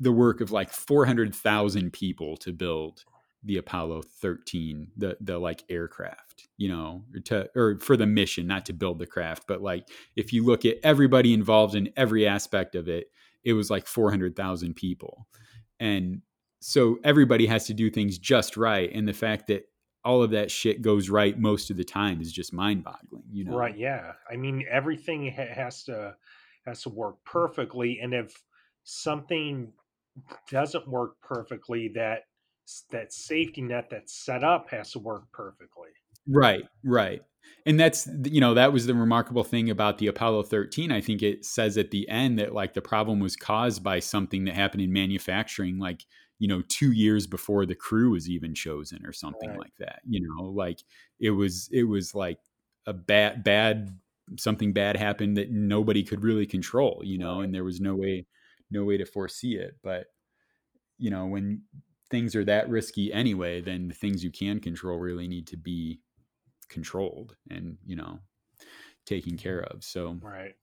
the 0.00 0.12
work 0.12 0.40
of 0.40 0.52
like 0.52 0.70
400,000 0.72 1.92
people 1.92 2.36
to 2.38 2.52
build 2.52 3.04
the 3.46 3.56
Apollo 3.56 4.02
13, 4.20 4.88
the 4.96 5.16
the 5.20 5.38
like 5.38 5.62
aircraft, 5.70 6.48
you 6.58 6.68
know, 6.68 7.04
or 7.14 7.20
to 7.20 7.48
or 7.56 7.78
for 7.78 7.96
the 7.96 8.06
mission, 8.06 8.46
not 8.46 8.66
to 8.66 8.72
build 8.72 8.98
the 8.98 9.06
craft, 9.06 9.44
but 9.46 9.62
like 9.62 9.88
if 10.16 10.32
you 10.32 10.44
look 10.44 10.64
at 10.64 10.76
everybody 10.82 11.32
involved 11.32 11.74
in 11.74 11.90
every 11.96 12.26
aspect 12.26 12.74
of 12.74 12.88
it, 12.88 13.06
it 13.44 13.52
was 13.52 13.70
like 13.70 13.86
400,000 13.86 14.74
people. 14.74 15.28
And 15.78 16.22
so 16.60 16.98
everybody 17.04 17.46
has 17.46 17.66
to 17.66 17.74
do 17.74 17.90
things 17.90 18.18
just 18.18 18.56
right 18.56 18.90
and 18.92 19.06
the 19.06 19.12
fact 19.12 19.46
that 19.46 19.68
all 20.04 20.22
of 20.22 20.30
that 20.30 20.50
shit 20.50 20.82
goes 20.82 21.10
right 21.10 21.38
most 21.38 21.70
of 21.70 21.76
the 21.76 21.84
time 21.84 22.20
is 22.20 22.32
just 22.32 22.52
mind-boggling, 22.52 23.24
you 23.32 23.44
know. 23.44 23.56
Right. 23.56 23.76
Yeah. 23.76 24.12
I 24.30 24.36
mean, 24.36 24.64
everything 24.70 25.32
ha- 25.32 25.52
has 25.52 25.82
to 25.84 26.14
has 26.64 26.82
to 26.82 26.90
work 26.90 27.16
perfectly, 27.24 28.00
and 28.00 28.14
if 28.14 28.42
something 28.84 29.72
doesn't 30.50 30.88
work 30.88 31.20
perfectly, 31.22 31.88
that 31.94 32.22
that 32.90 33.12
safety 33.12 33.62
net 33.62 33.88
that's 33.90 34.12
set 34.14 34.44
up 34.44 34.70
has 34.70 34.92
to 34.92 34.98
work 34.98 35.30
perfectly. 35.32 35.90
Right, 36.28 36.64
right. 36.84 37.22
And 37.64 37.78
that's 37.78 38.08
you 38.24 38.40
know 38.40 38.54
that 38.54 38.72
was 38.72 38.86
the 38.86 38.94
remarkable 38.94 39.44
thing 39.44 39.70
about 39.70 39.98
the 39.98 40.08
Apollo 40.08 40.44
13. 40.44 40.90
I 40.90 41.00
think 41.00 41.22
it 41.22 41.44
says 41.44 41.78
at 41.78 41.92
the 41.92 42.08
end 42.08 42.38
that 42.38 42.52
like 42.52 42.74
the 42.74 42.82
problem 42.82 43.20
was 43.20 43.36
caused 43.36 43.82
by 43.84 44.00
something 44.00 44.44
that 44.44 44.54
happened 44.54 44.82
in 44.82 44.92
manufacturing 44.92 45.78
like 45.78 46.04
you 46.40 46.48
know 46.48 46.62
2 46.68 46.92
years 46.92 47.26
before 47.26 47.64
the 47.64 47.76
crew 47.76 48.10
was 48.10 48.28
even 48.28 48.54
chosen 48.54 49.06
or 49.06 49.12
something 49.12 49.52
Right. 49.52 49.56
like 49.56 49.72
that. 49.78 50.00
You 50.08 50.20
know, 50.28 50.44
like 50.46 50.82
it 51.20 51.30
was 51.30 51.68
it 51.72 51.84
was 51.84 52.14
like 52.14 52.38
a 52.86 52.92
bad 52.92 53.44
bad 53.44 54.00
something 54.38 54.72
bad 54.72 54.96
happened 54.96 55.36
that 55.36 55.50
nobody 55.52 56.02
could 56.02 56.24
really 56.24 56.46
control, 56.46 57.02
you 57.04 57.18
know, 57.18 57.40
and 57.40 57.54
there 57.54 57.64
was 57.64 57.80
no 57.80 57.94
way 57.94 58.26
no 58.72 58.84
way 58.84 58.96
to 58.96 59.06
foresee 59.06 59.54
it, 59.56 59.76
but 59.84 60.06
you 60.98 61.10
know, 61.10 61.26
when 61.26 61.62
things 62.10 62.34
are 62.36 62.44
that 62.44 62.68
risky 62.68 63.12
anyway, 63.12 63.60
then 63.60 63.88
the 63.88 63.94
things 63.94 64.22
you 64.24 64.30
can 64.30 64.60
control 64.60 64.98
really 64.98 65.28
need 65.28 65.46
to 65.48 65.56
be 65.56 66.00
controlled 66.68 67.36
and 67.50 67.78
you 67.84 67.96
know 67.96 68.18
taken 69.04 69.36
care 69.36 69.60
of. 69.60 69.84
So 69.84 70.18
Right. 70.22 70.54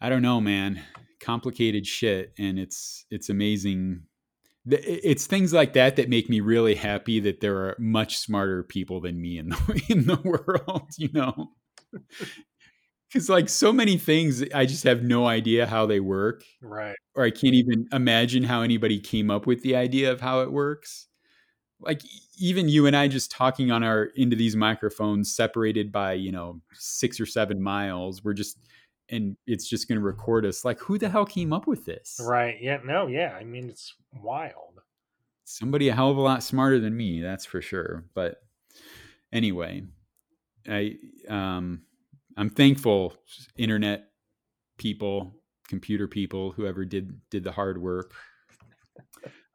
i 0.00 0.08
don't 0.08 0.22
know 0.22 0.40
man. 0.40 0.82
Complicated 1.20 1.86
shit 1.86 2.32
and 2.38 2.58
it's 2.58 3.04
it's 3.10 3.28
amazing. 3.30 4.02
It's 4.68 5.26
things 5.26 5.52
like 5.52 5.74
that 5.74 5.94
that 5.96 6.08
make 6.08 6.28
me 6.28 6.40
really 6.40 6.74
happy 6.74 7.20
that 7.20 7.40
there 7.40 7.56
are 7.56 7.76
much 7.78 8.18
smarter 8.18 8.64
people 8.64 9.00
than 9.00 9.20
me 9.20 9.38
in 9.38 9.48
the 9.50 9.82
in 9.88 10.06
the 10.06 10.16
world 10.24 10.90
you 10.98 11.08
know 11.12 11.52
because 13.08 13.28
like 13.28 13.48
so 13.48 13.72
many 13.72 13.96
things 13.96 14.42
i 14.54 14.66
just 14.66 14.84
have 14.84 15.02
no 15.02 15.26
idea 15.26 15.66
how 15.66 15.86
they 15.86 16.00
work 16.00 16.42
Right. 16.60 16.96
or 17.14 17.24
i 17.24 17.30
can't 17.30 17.54
even 17.54 17.86
imagine 17.92 18.42
how 18.44 18.62
anybody 18.62 19.00
came 19.00 19.30
up 19.30 19.46
with 19.46 19.62
the 19.62 19.76
idea 19.76 20.10
of 20.12 20.20
how 20.20 20.40
it 20.42 20.52
works 20.52 21.06
like 21.80 22.00
even 22.38 22.70
you 22.70 22.86
and 22.86 22.96
I 22.96 23.06
just 23.06 23.30
talking 23.30 23.70
on 23.70 23.82
our 23.82 24.04
into 24.16 24.34
these 24.34 24.56
microphones 24.56 25.34
separated 25.36 25.92
by, 25.92 26.14
you 26.14 26.32
know, 26.32 26.62
6 26.72 27.20
or 27.20 27.26
7 27.26 27.62
miles, 27.62 28.24
we're 28.24 28.32
just 28.32 28.58
and 29.10 29.36
it's 29.46 29.68
just 29.68 29.86
going 29.86 29.98
to 30.00 30.04
record 30.04 30.46
us. 30.46 30.64
Like 30.64 30.78
who 30.80 30.96
the 30.96 31.10
hell 31.10 31.26
came 31.26 31.52
up 31.52 31.66
with 31.66 31.84
this? 31.84 32.18
Right. 32.24 32.56
Yeah. 32.62 32.78
No. 32.82 33.08
Yeah. 33.08 33.36
I 33.38 33.44
mean, 33.44 33.68
it's 33.68 33.94
wild. 34.22 34.80
Somebody 35.44 35.90
a 35.90 35.94
hell 35.94 36.10
of 36.10 36.16
a 36.16 36.20
lot 36.22 36.42
smarter 36.42 36.80
than 36.80 36.96
me, 36.96 37.20
that's 37.20 37.44
for 37.44 37.60
sure. 37.60 38.06
But 38.14 38.42
anyway, 39.30 39.82
I 40.66 40.96
um 41.28 41.82
I'm 42.36 42.50
thankful 42.50 43.14
internet 43.56 44.10
people, 44.78 45.34
computer 45.68 46.06
people, 46.06 46.52
whoever 46.52 46.84
did 46.84 47.20
did 47.30 47.44
the 47.44 47.52
hard 47.52 47.80
work. 47.80 48.12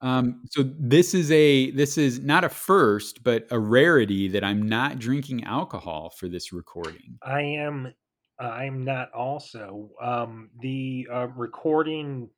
Um, 0.01 0.41
so 0.49 0.63
this 0.63 1.13
is 1.13 1.31
a 1.31 1.71
this 1.71 1.97
is 1.97 2.19
not 2.19 2.43
a 2.43 2.49
first, 2.49 3.23
but 3.23 3.45
a 3.51 3.59
rarity 3.59 4.27
that 4.29 4.43
I'm 4.43 4.67
not 4.67 4.97
drinking 4.97 5.43
alcohol 5.43 6.11
for 6.17 6.27
this 6.27 6.51
recording. 6.51 7.19
I 7.21 7.41
am. 7.41 7.93
Uh, 8.41 8.47
I'm 8.47 8.83
not 8.83 9.11
also 9.11 9.91
um, 10.01 10.49
the 10.59 11.07
uh, 11.11 11.27
recording 11.35 12.29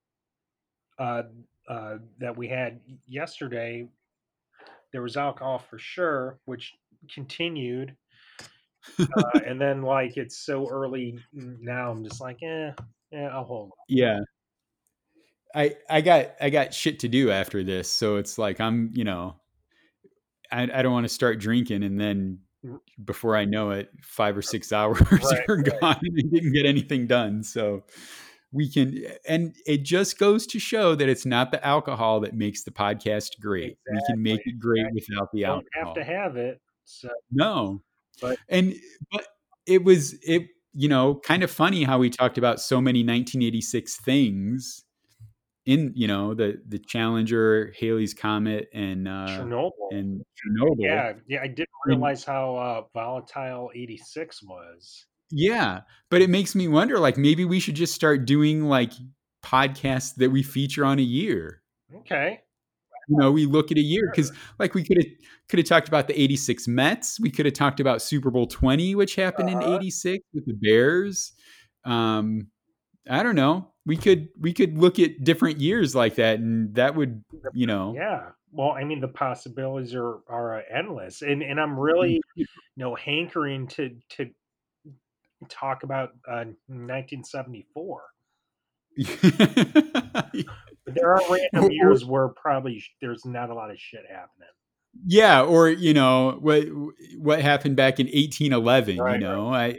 uh, 0.99 1.23
uh, 1.69 1.97
that 2.19 2.35
we 2.35 2.49
had 2.49 2.81
yesterday. 3.07 3.87
There 4.91 5.01
was 5.01 5.15
alcohol 5.15 5.59
for 5.59 5.79
sure, 5.79 6.39
which 6.43 6.73
continued, 7.13 7.95
uh, 8.99 9.39
and 9.45 9.59
then 9.59 9.81
like 9.81 10.17
it's 10.17 10.37
so 10.45 10.67
early 10.69 11.19
now. 11.33 11.91
I'm 11.91 12.03
just 12.03 12.21
like, 12.21 12.37
eh, 12.43 12.71
yeah, 13.11 13.27
I'll 13.33 13.43
hold. 13.45 13.69
On. 13.71 13.77
Yeah. 13.87 14.19
I 15.55 15.75
I 15.89 16.01
got 16.01 16.31
I 16.41 16.49
got 16.49 16.73
shit 16.73 16.99
to 16.99 17.07
do 17.07 17.29
after 17.29 17.63
this, 17.63 17.89
so 17.89 18.15
it's 18.17 18.37
like 18.39 18.59
I'm, 18.59 18.89
you 18.93 19.03
know, 19.03 19.35
I, 20.51 20.63
I 20.63 20.81
don't 20.81 20.93
want 20.93 21.05
to 21.05 21.13
start 21.13 21.39
drinking 21.39 21.83
and 21.83 21.99
then 21.99 22.39
before 23.03 23.35
I 23.35 23.45
know 23.45 23.71
it, 23.71 23.89
five 24.01 24.35
or 24.37 24.41
six 24.41 24.71
hours 24.73 24.99
Right, 25.11 25.23
are 25.49 25.57
right. 25.57 25.79
gone 25.81 25.99
and 26.01 26.17
I 26.17 26.29
didn't 26.33 26.53
get 26.53 26.65
anything 26.65 27.05
done. 27.07 27.43
So 27.43 27.83
we 28.51 28.67
can 28.71 28.97
and 29.27 29.55
it 29.67 29.83
just 29.83 30.17
goes 30.17 30.47
to 30.47 30.59
show 30.59 30.95
that 30.95 31.07
it's 31.09 31.25
not 31.25 31.51
the 31.51 31.63
alcohol 31.65 32.19
that 32.21 32.33
makes 32.33 32.63
the 32.63 32.71
podcast 32.71 33.39
great. 33.39 33.77
We 33.91 33.99
can 34.07 34.23
make 34.23 34.41
it 34.45 34.59
great 34.59 34.85
without 34.93 35.31
the 35.33 35.45
alcohol. 35.45 35.61
You 35.75 35.83
don't 35.83 35.87
alcohol. 35.87 35.95
have 35.95 36.07
to 36.07 36.13
have 36.13 36.35
it. 36.37 36.61
So 36.85 37.09
No. 37.31 37.81
But- 38.21 38.37
and 38.49 38.75
but 39.11 39.25
it 39.65 39.83
was 39.83 40.13
it 40.23 40.43
you 40.73 40.89
know 40.89 41.15
kind 41.23 41.43
of 41.43 41.51
funny 41.51 41.83
how 41.83 41.99
we 41.99 42.09
talked 42.09 42.37
about 42.37 42.59
so 42.59 42.81
many 42.81 42.99
1986 42.99 43.97
things 44.01 44.83
in 45.65 45.91
you 45.95 46.07
know 46.07 46.33
the 46.33 46.61
the 46.67 46.79
Challenger, 46.79 47.73
Halley's 47.79 48.13
Comet, 48.13 48.67
and 48.73 49.07
uh, 49.07 49.27
Chernobyl. 49.29 49.71
and 49.91 50.21
Chernobyl. 50.35 50.75
Yeah, 50.77 51.13
yeah, 51.27 51.39
I 51.41 51.47
didn't 51.47 51.69
realize 51.85 52.23
how 52.23 52.55
uh, 52.57 52.81
volatile 52.93 53.71
'86 53.73 54.43
was. 54.43 55.05
Yeah, 55.31 55.81
but 56.09 56.21
it 56.21 56.29
makes 56.29 56.53
me 56.53 56.67
wonder. 56.67 56.99
Like 56.99 57.17
maybe 57.17 57.45
we 57.45 57.59
should 57.59 57.75
just 57.75 57.93
start 57.93 58.25
doing 58.25 58.65
like 58.65 58.91
podcasts 59.43 60.15
that 60.15 60.31
we 60.31 60.43
feature 60.43 60.85
on 60.85 60.99
a 60.99 61.03
year. 61.03 61.61
Okay. 61.95 62.41
You 63.09 63.17
know, 63.17 63.31
we 63.31 63.45
look 63.45 63.71
at 63.71 63.77
a 63.77 63.81
year 63.81 64.09
because, 64.09 64.31
like, 64.59 64.73
we 64.73 64.83
could 64.83 64.97
have 64.97 65.05
could 65.49 65.59
have 65.59 65.67
talked 65.67 65.87
about 65.87 66.07
the 66.07 66.19
'86 66.19 66.67
Mets. 66.67 67.19
We 67.19 67.29
could 67.31 67.45
have 67.45 67.53
talked 67.53 67.79
about 67.79 68.01
Super 68.01 68.31
Bowl 68.31 68.47
20, 68.47 68.95
which 68.95 69.15
happened 69.15 69.49
Uh-huh. 69.49 69.59
in 69.61 69.73
'86 69.75 70.23
with 70.33 70.45
the 70.45 70.53
Bears. 70.53 71.33
Um, 71.85 72.47
I 73.09 73.21
don't 73.23 73.35
know. 73.35 73.73
We 73.85 73.97
could 73.97 74.29
we 74.39 74.53
could 74.53 74.77
look 74.77 74.97
at 74.99 75.23
different 75.23 75.59
years 75.59 75.93
like 75.93 76.15
that, 76.15 76.39
and 76.39 76.73
that 76.75 76.95
would 76.95 77.23
you 77.53 77.67
know. 77.67 77.93
Yeah. 77.95 78.29
Well, 78.51 78.71
I 78.71 78.83
mean, 78.83 79.01
the 79.01 79.07
possibilities 79.09 79.93
are 79.95 80.19
are 80.29 80.59
uh, 80.59 80.61
endless, 80.71 81.21
and 81.21 81.41
and 81.43 81.59
I'm 81.59 81.77
really 81.77 82.21
you 82.35 82.45
know 82.77 82.95
hankering 82.95 83.67
to 83.69 83.97
to 84.11 84.29
talk 85.49 85.83
about 85.83 86.11
uh, 86.27 86.45
1974. 86.67 88.03
But 90.85 90.95
there 90.95 91.13
are 91.13 91.21
random 91.29 91.71
years 91.71 92.05
where 92.05 92.29
probably 92.29 92.83
there's 93.01 93.25
not 93.25 93.49
a 93.49 93.53
lot 93.53 93.71
of 93.71 93.79
shit 93.79 94.03
happening. 94.09 94.49
yeah, 95.05 95.41
or 95.41 95.69
you 95.69 95.93
know 95.93 96.37
what 96.41 96.63
what 97.17 97.41
happened 97.41 97.75
back 97.75 97.99
in 97.99 98.07
1811. 98.07 98.97
Right, 98.97 99.13
you 99.13 99.19
know, 99.19 99.53
I, 99.53 99.65
I 99.67 99.75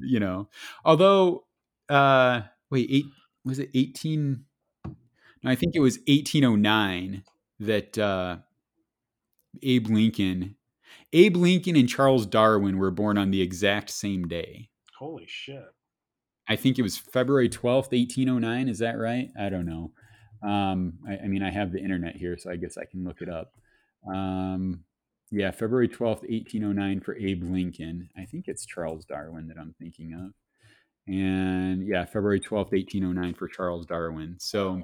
you 0.00 0.20
know. 0.20 0.48
Although, 0.84 1.44
uh, 1.88 2.42
wait, 2.70 2.88
eight 2.90 3.04
was 3.44 3.58
it 3.58 3.70
18? 3.74 4.44
No, 5.42 5.50
I 5.50 5.54
think 5.54 5.74
it 5.76 5.80
was 5.80 5.98
1809 6.08 7.22
that 7.60 7.96
uh, 7.96 8.38
Abe 9.62 9.86
Lincoln, 9.88 10.56
Abe 11.12 11.36
Lincoln 11.36 11.76
and 11.76 11.88
Charles 11.88 12.26
Darwin 12.26 12.78
were 12.78 12.90
born 12.90 13.16
on 13.16 13.30
the 13.30 13.40
exact 13.40 13.90
same 13.90 14.26
day. 14.26 14.70
Holy 14.98 15.26
shit! 15.28 15.64
I 16.48 16.56
think 16.56 16.78
it 16.78 16.82
was 16.82 16.98
February 16.98 17.48
12th, 17.48 17.92
1809. 17.92 18.68
Is 18.68 18.80
that 18.80 18.98
right? 18.98 19.30
I 19.38 19.48
don't 19.48 19.66
know. 19.66 19.92
Um, 20.42 20.94
I, 21.08 21.24
I 21.24 21.26
mean, 21.28 21.42
I 21.42 21.50
have 21.50 21.72
the 21.72 21.80
internet 21.80 22.16
here, 22.16 22.36
so 22.38 22.50
I 22.50 22.56
guess 22.56 22.78
I 22.78 22.84
can 22.84 23.04
look 23.04 23.20
it 23.20 23.28
up. 23.28 23.52
Um, 24.06 24.84
yeah, 25.30 25.50
February 25.50 25.88
12th, 25.88 26.22
1809 26.28 27.00
for 27.00 27.16
Abe 27.16 27.42
Lincoln. 27.44 28.08
I 28.16 28.24
think 28.24 28.46
it's 28.48 28.64
Charles 28.64 29.04
Darwin 29.04 29.48
that 29.48 29.58
I'm 29.58 29.74
thinking 29.78 30.14
of. 30.14 30.32
And 31.12 31.86
yeah, 31.86 32.04
February 32.04 32.40
12th, 32.40 32.72
1809 32.72 33.34
for 33.34 33.48
Charles 33.48 33.86
Darwin. 33.86 34.36
So, 34.38 34.82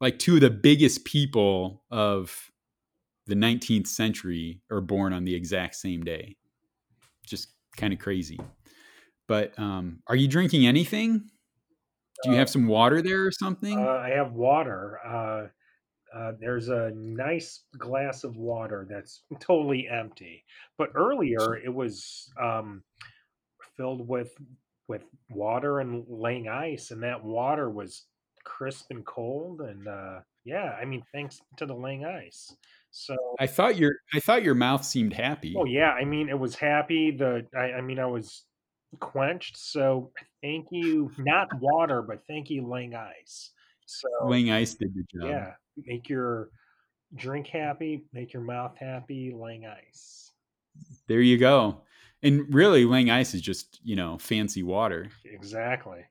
like, 0.00 0.18
two 0.18 0.34
of 0.34 0.40
the 0.40 0.50
biggest 0.50 1.04
people 1.04 1.82
of 1.90 2.50
the 3.26 3.34
19th 3.34 3.86
century 3.86 4.60
are 4.70 4.80
born 4.80 5.12
on 5.12 5.24
the 5.24 5.34
exact 5.34 5.76
same 5.76 6.02
day. 6.02 6.36
Just 7.26 7.48
kind 7.76 7.92
of 7.92 7.98
crazy. 7.98 8.40
But 9.28 9.58
um, 9.58 10.00
are 10.08 10.16
you 10.16 10.28
drinking 10.28 10.66
anything? 10.66 11.30
Do 12.22 12.30
you 12.30 12.36
have 12.36 12.50
some 12.50 12.66
water 12.66 13.02
there 13.02 13.26
or 13.26 13.32
something? 13.32 13.78
Uh, 13.78 14.00
I 14.04 14.10
have 14.10 14.32
water. 14.32 14.98
Uh, 15.04 15.46
uh, 16.16 16.32
there's 16.38 16.68
a 16.68 16.92
nice 16.94 17.64
glass 17.78 18.22
of 18.24 18.36
water 18.36 18.86
that's 18.88 19.22
totally 19.40 19.88
empty. 19.88 20.44
But 20.78 20.90
earlier 20.94 21.56
it 21.56 21.72
was 21.72 22.30
um, 22.40 22.82
filled 23.76 24.06
with 24.06 24.32
with 24.88 25.04
water 25.30 25.80
and 25.80 26.04
laying 26.08 26.48
ice, 26.48 26.90
and 26.90 27.02
that 27.02 27.24
water 27.24 27.70
was 27.70 28.04
crisp 28.44 28.86
and 28.90 29.04
cold. 29.06 29.60
And 29.60 29.88
uh, 29.88 30.20
yeah, 30.44 30.76
I 30.80 30.84
mean, 30.84 31.02
thanks 31.12 31.40
to 31.56 31.66
the 31.66 31.74
laying 31.74 32.04
ice. 32.04 32.54
So, 32.90 33.16
I 33.40 33.46
thought 33.46 33.76
your 33.76 33.92
I 34.14 34.20
thought 34.20 34.42
your 34.42 34.54
mouth 34.54 34.84
seemed 34.84 35.14
happy. 35.14 35.54
oh 35.56 35.64
yeah, 35.64 35.92
I 35.92 36.04
mean, 36.04 36.28
it 36.28 36.38
was 36.38 36.54
happy. 36.56 37.10
The 37.10 37.46
I, 37.56 37.78
I 37.78 37.80
mean, 37.80 37.98
I 37.98 38.06
was 38.06 38.44
quenched. 39.00 39.56
So 39.56 40.10
thank 40.42 40.66
you, 40.70 41.10
not 41.18 41.48
water, 41.60 42.02
but 42.02 42.22
thank 42.26 42.50
you, 42.50 42.66
Lang 42.66 42.94
ice. 42.94 43.50
So 43.86 44.08
Laying 44.24 44.50
ice 44.50 44.74
did 44.74 44.94
the 44.94 45.04
job. 45.18 45.28
yeah, 45.30 45.52
make 45.86 46.08
your 46.08 46.48
drink 47.14 47.46
happy, 47.48 48.04
make 48.12 48.32
your 48.32 48.42
mouth 48.42 48.76
happy, 48.78 49.32
Lang 49.34 49.66
ice. 49.66 50.30
There 51.08 51.20
you 51.20 51.36
go. 51.38 51.82
And 52.22 52.52
really, 52.54 52.84
Lang 52.84 53.10
ice 53.10 53.34
is 53.34 53.40
just 53.42 53.80
you 53.82 53.96
know 53.96 54.18
fancy 54.18 54.62
water, 54.62 55.08
Exactly. 55.24 56.04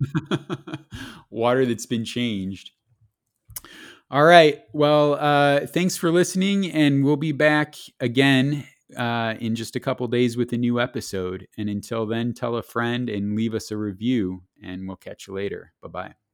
water 1.30 1.66
that's 1.66 1.86
been 1.86 2.04
changed. 2.04 2.70
All 4.10 4.24
right. 4.24 4.62
Well, 4.72 5.14
uh, 5.14 5.66
thanks 5.66 5.96
for 5.96 6.12
listening, 6.12 6.70
and 6.70 7.04
we'll 7.04 7.16
be 7.16 7.32
back 7.32 7.74
again 7.98 8.66
uh, 8.96 9.34
in 9.40 9.54
just 9.54 9.76
a 9.76 9.80
couple 9.80 10.06
days 10.08 10.36
with 10.36 10.52
a 10.52 10.58
new 10.58 10.80
episode. 10.80 11.48
And 11.56 11.68
until 11.68 12.06
then, 12.06 12.32
tell 12.34 12.56
a 12.56 12.62
friend 12.62 13.08
and 13.08 13.36
leave 13.36 13.54
us 13.54 13.70
a 13.70 13.76
review, 13.76 14.42
and 14.62 14.86
we'll 14.86 14.96
catch 14.96 15.26
you 15.26 15.34
later. 15.34 15.72
Bye 15.80 15.88
bye. 15.88 16.25